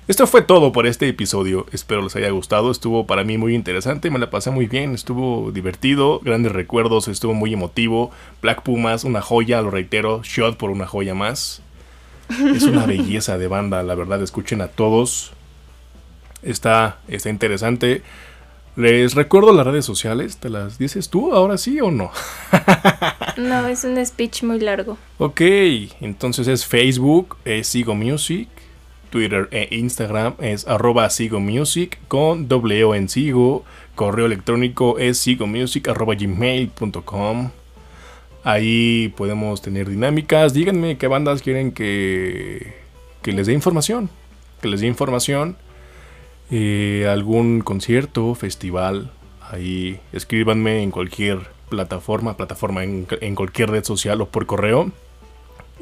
Esto 0.05 0.27
fue 0.27 0.41
todo 0.41 0.73
por 0.73 0.85
este 0.85 1.07
episodio. 1.07 1.65
Espero 1.71 2.01
les 2.01 2.15
haya 2.17 2.29
gustado. 2.29 2.71
Estuvo 2.71 3.07
para 3.07 3.23
mí 3.23 3.37
muy 3.37 3.55
interesante. 3.55 4.09
Me 4.09 4.19
la 4.19 4.29
pasé 4.29 4.51
muy 4.51 4.67
bien. 4.67 4.93
Estuvo 4.93 5.51
divertido. 5.51 6.19
Grandes 6.21 6.51
recuerdos. 6.51 7.07
Estuvo 7.07 7.33
muy 7.33 7.53
emotivo. 7.53 8.11
Black 8.41 8.63
Pumas, 8.63 9.05
una 9.05 9.21
joya, 9.21 9.61
lo 9.61 9.71
reitero. 9.71 10.21
Shot 10.23 10.57
por 10.57 10.71
una 10.71 10.87
joya 10.87 11.15
más. 11.15 11.61
Es 12.53 12.63
una 12.63 12.85
belleza 12.87 13.37
de 13.37 13.47
banda, 13.47 13.81
la 13.81 13.95
verdad. 13.95 14.21
Escuchen 14.21 14.61
a 14.61 14.67
todos. 14.67 15.31
Está, 16.41 16.99
está 17.07 17.29
interesante. 17.29 18.01
Les 18.75 19.13
recuerdo 19.13 19.53
las 19.53 19.65
redes 19.65 19.85
sociales. 19.85 20.35
¿Te 20.35 20.49
las 20.49 20.77
dices 20.77 21.09
tú 21.09 21.33
ahora 21.33 21.57
sí 21.57 21.79
o 21.79 21.91
no? 21.91 22.11
No, 23.35 23.67
es 23.67 23.83
un 23.83 24.03
speech 24.05 24.43
muy 24.43 24.59
largo. 24.59 24.95
Ok, 25.17 25.41
entonces 26.01 26.47
es 26.47 26.67
Facebook, 26.67 27.35
es 27.45 27.65
Sigo 27.65 27.95
Music, 27.95 28.47
Twitter 29.13 29.47
e 29.51 29.67
Instagram 29.69 30.33
es 30.39 30.67
arroba 30.67 31.07
Sigo 31.11 31.39
Music 31.39 31.99
con 32.07 32.47
doble 32.47 32.83
O 32.83 32.95
en 32.95 33.09
Sigo, 33.09 33.63
correo 33.93 34.25
electrónico 34.25 34.97
es 34.97 35.19
sigomusic. 35.19 35.87
Ahí 38.43 39.13
podemos 39.15 39.61
tener 39.61 39.87
dinámicas. 39.87 40.55
Díganme 40.55 40.97
qué 40.97 41.05
bandas 41.05 41.43
quieren 41.43 41.73
que, 41.73 42.73
que 43.21 43.33
les 43.33 43.45
dé 43.45 43.53
información. 43.53 44.09
Que 44.61 44.67
les 44.67 44.81
dé 44.81 44.87
información. 44.87 45.57
Eh, 46.49 47.07
algún 47.07 47.61
concierto, 47.61 48.33
festival. 48.33 49.11
Ahí 49.47 49.99
escríbanme 50.11 50.81
en 50.81 50.89
cualquier 50.89 51.37
plataforma, 51.69 52.35
plataforma 52.35 52.83
en, 52.83 53.05
en 53.21 53.35
cualquier 53.35 53.69
red 53.69 53.83
social 53.83 54.21
o 54.21 54.29
por 54.29 54.47
correo. 54.47 54.91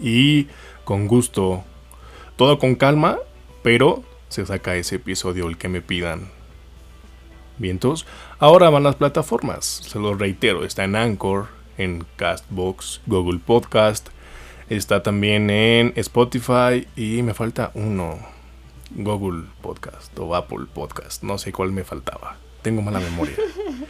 Y 0.02 0.48
con 0.84 1.08
gusto. 1.08 1.64
Todo 2.36 2.60
con 2.60 2.76
calma, 2.76 3.18
pero 3.64 4.04
se 4.30 4.46
saca 4.46 4.76
ese 4.76 4.96
episodio 4.96 5.48
el 5.48 5.58
que 5.58 5.70
me 5.70 5.82
pidan. 5.82 6.30
Vientos. 7.58 8.06
Ahora 8.40 8.70
van 8.70 8.84
las 8.84 8.96
plataformas. 8.96 9.66
Se 9.66 10.00
lo 10.00 10.16
reitero, 10.16 10.64
está 10.64 10.84
en 10.84 10.96
Anchor, 10.96 11.48
en 11.78 12.06
Castbox, 12.16 13.02
Google 13.06 13.40
Podcast. 13.46 14.10
Está 14.70 15.04
también 15.04 15.50
en 15.50 15.94
Spotify 15.96 16.88
y 16.96 17.22
me 17.22 17.34
falta 17.34 17.72
uno. 17.74 18.20
Google 18.96 19.44
Podcast 19.62 20.18
o 20.20 20.36
Apple 20.36 20.66
Podcast. 20.74 21.24
No 21.24 21.38
sé 21.38 21.52
cuál 21.52 21.72
me 21.72 21.84
faltaba. 21.84 22.38
Tengo 22.62 22.82
mala 22.82 23.00
memoria. 23.00 23.36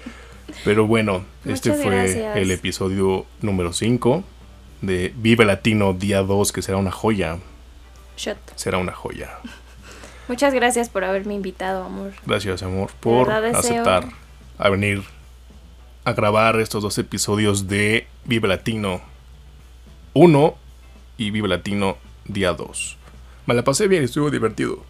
Pero 0.66 0.86
bueno, 0.86 1.24
este 1.46 1.74
fue 1.74 1.96
gracias. 1.96 2.38
el 2.38 2.52
episodio 2.52 3.26
número 3.42 3.74
5 3.74 4.24
de 4.82 5.14
Vive 5.16 5.46
Latino 5.46 5.94
día 5.94 6.22
2, 6.22 6.52
que 6.52 6.62
será 6.62 6.78
una 6.78 6.92
joya. 6.92 7.40
Shot. 8.18 8.38
Será 8.56 8.78
una 8.78 8.94
joya. 8.94 9.40
Muchas 10.28 10.54
gracias 10.54 10.90
por 10.90 11.04
haberme 11.04 11.34
invitado, 11.34 11.84
amor. 11.84 12.14
Gracias, 12.26 12.64
amor, 12.64 12.92
por 13.00 13.28
deseo- 13.30 13.58
aceptar 13.58 14.06
a 14.58 14.70
venir 14.70 15.04
a 16.06 16.14
grabar 16.14 16.60
estos 16.60 16.82
dos 16.84 16.98
episodios 16.98 17.68
de 17.68 18.08
Vive 18.26 18.48
Latino 18.48 19.02
1 20.14 20.56
y 21.18 21.32
Vive 21.32 21.48
Latino 21.48 21.98
día 22.26 22.54
2. 22.54 22.98
Me 23.46 23.54
la 23.54 23.64
pasé 23.64 23.88
bien, 23.88 24.04
estuvo 24.04 24.30
divertido. 24.30 24.84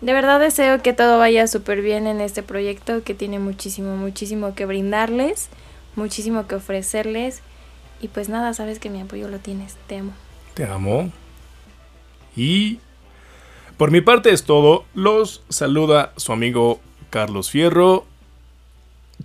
De 0.00 0.12
verdad 0.12 0.40
deseo 0.40 0.82
que 0.82 0.92
todo 0.92 1.18
vaya 1.18 1.46
súper 1.46 1.80
bien 1.80 2.06
en 2.06 2.20
este 2.20 2.42
proyecto 2.42 3.02
que 3.02 3.14
tiene 3.14 3.38
muchísimo, 3.38 3.96
muchísimo 3.96 4.54
que 4.54 4.66
brindarles, 4.66 5.48
muchísimo 5.94 6.46
que 6.46 6.54
ofrecerles. 6.56 7.40
Y 8.00 8.08
pues 8.08 8.28
nada, 8.28 8.52
sabes 8.52 8.78
que 8.78 8.90
mi 8.90 9.00
apoyo 9.00 9.28
lo 9.28 9.38
tienes. 9.38 9.76
Te 9.86 9.98
amo. 9.98 10.12
Te 10.54 10.64
amo. 10.64 11.10
Y 12.36 12.78
por 13.76 13.90
mi 13.90 14.00
parte 14.00 14.30
es 14.30 14.44
todo. 14.44 14.84
Los 14.94 15.42
saluda 15.48 16.12
su 16.16 16.32
amigo 16.32 16.80
Carlos 17.10 17.50
Fierro. 17.50 18.06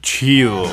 Chido. 0.01 0.63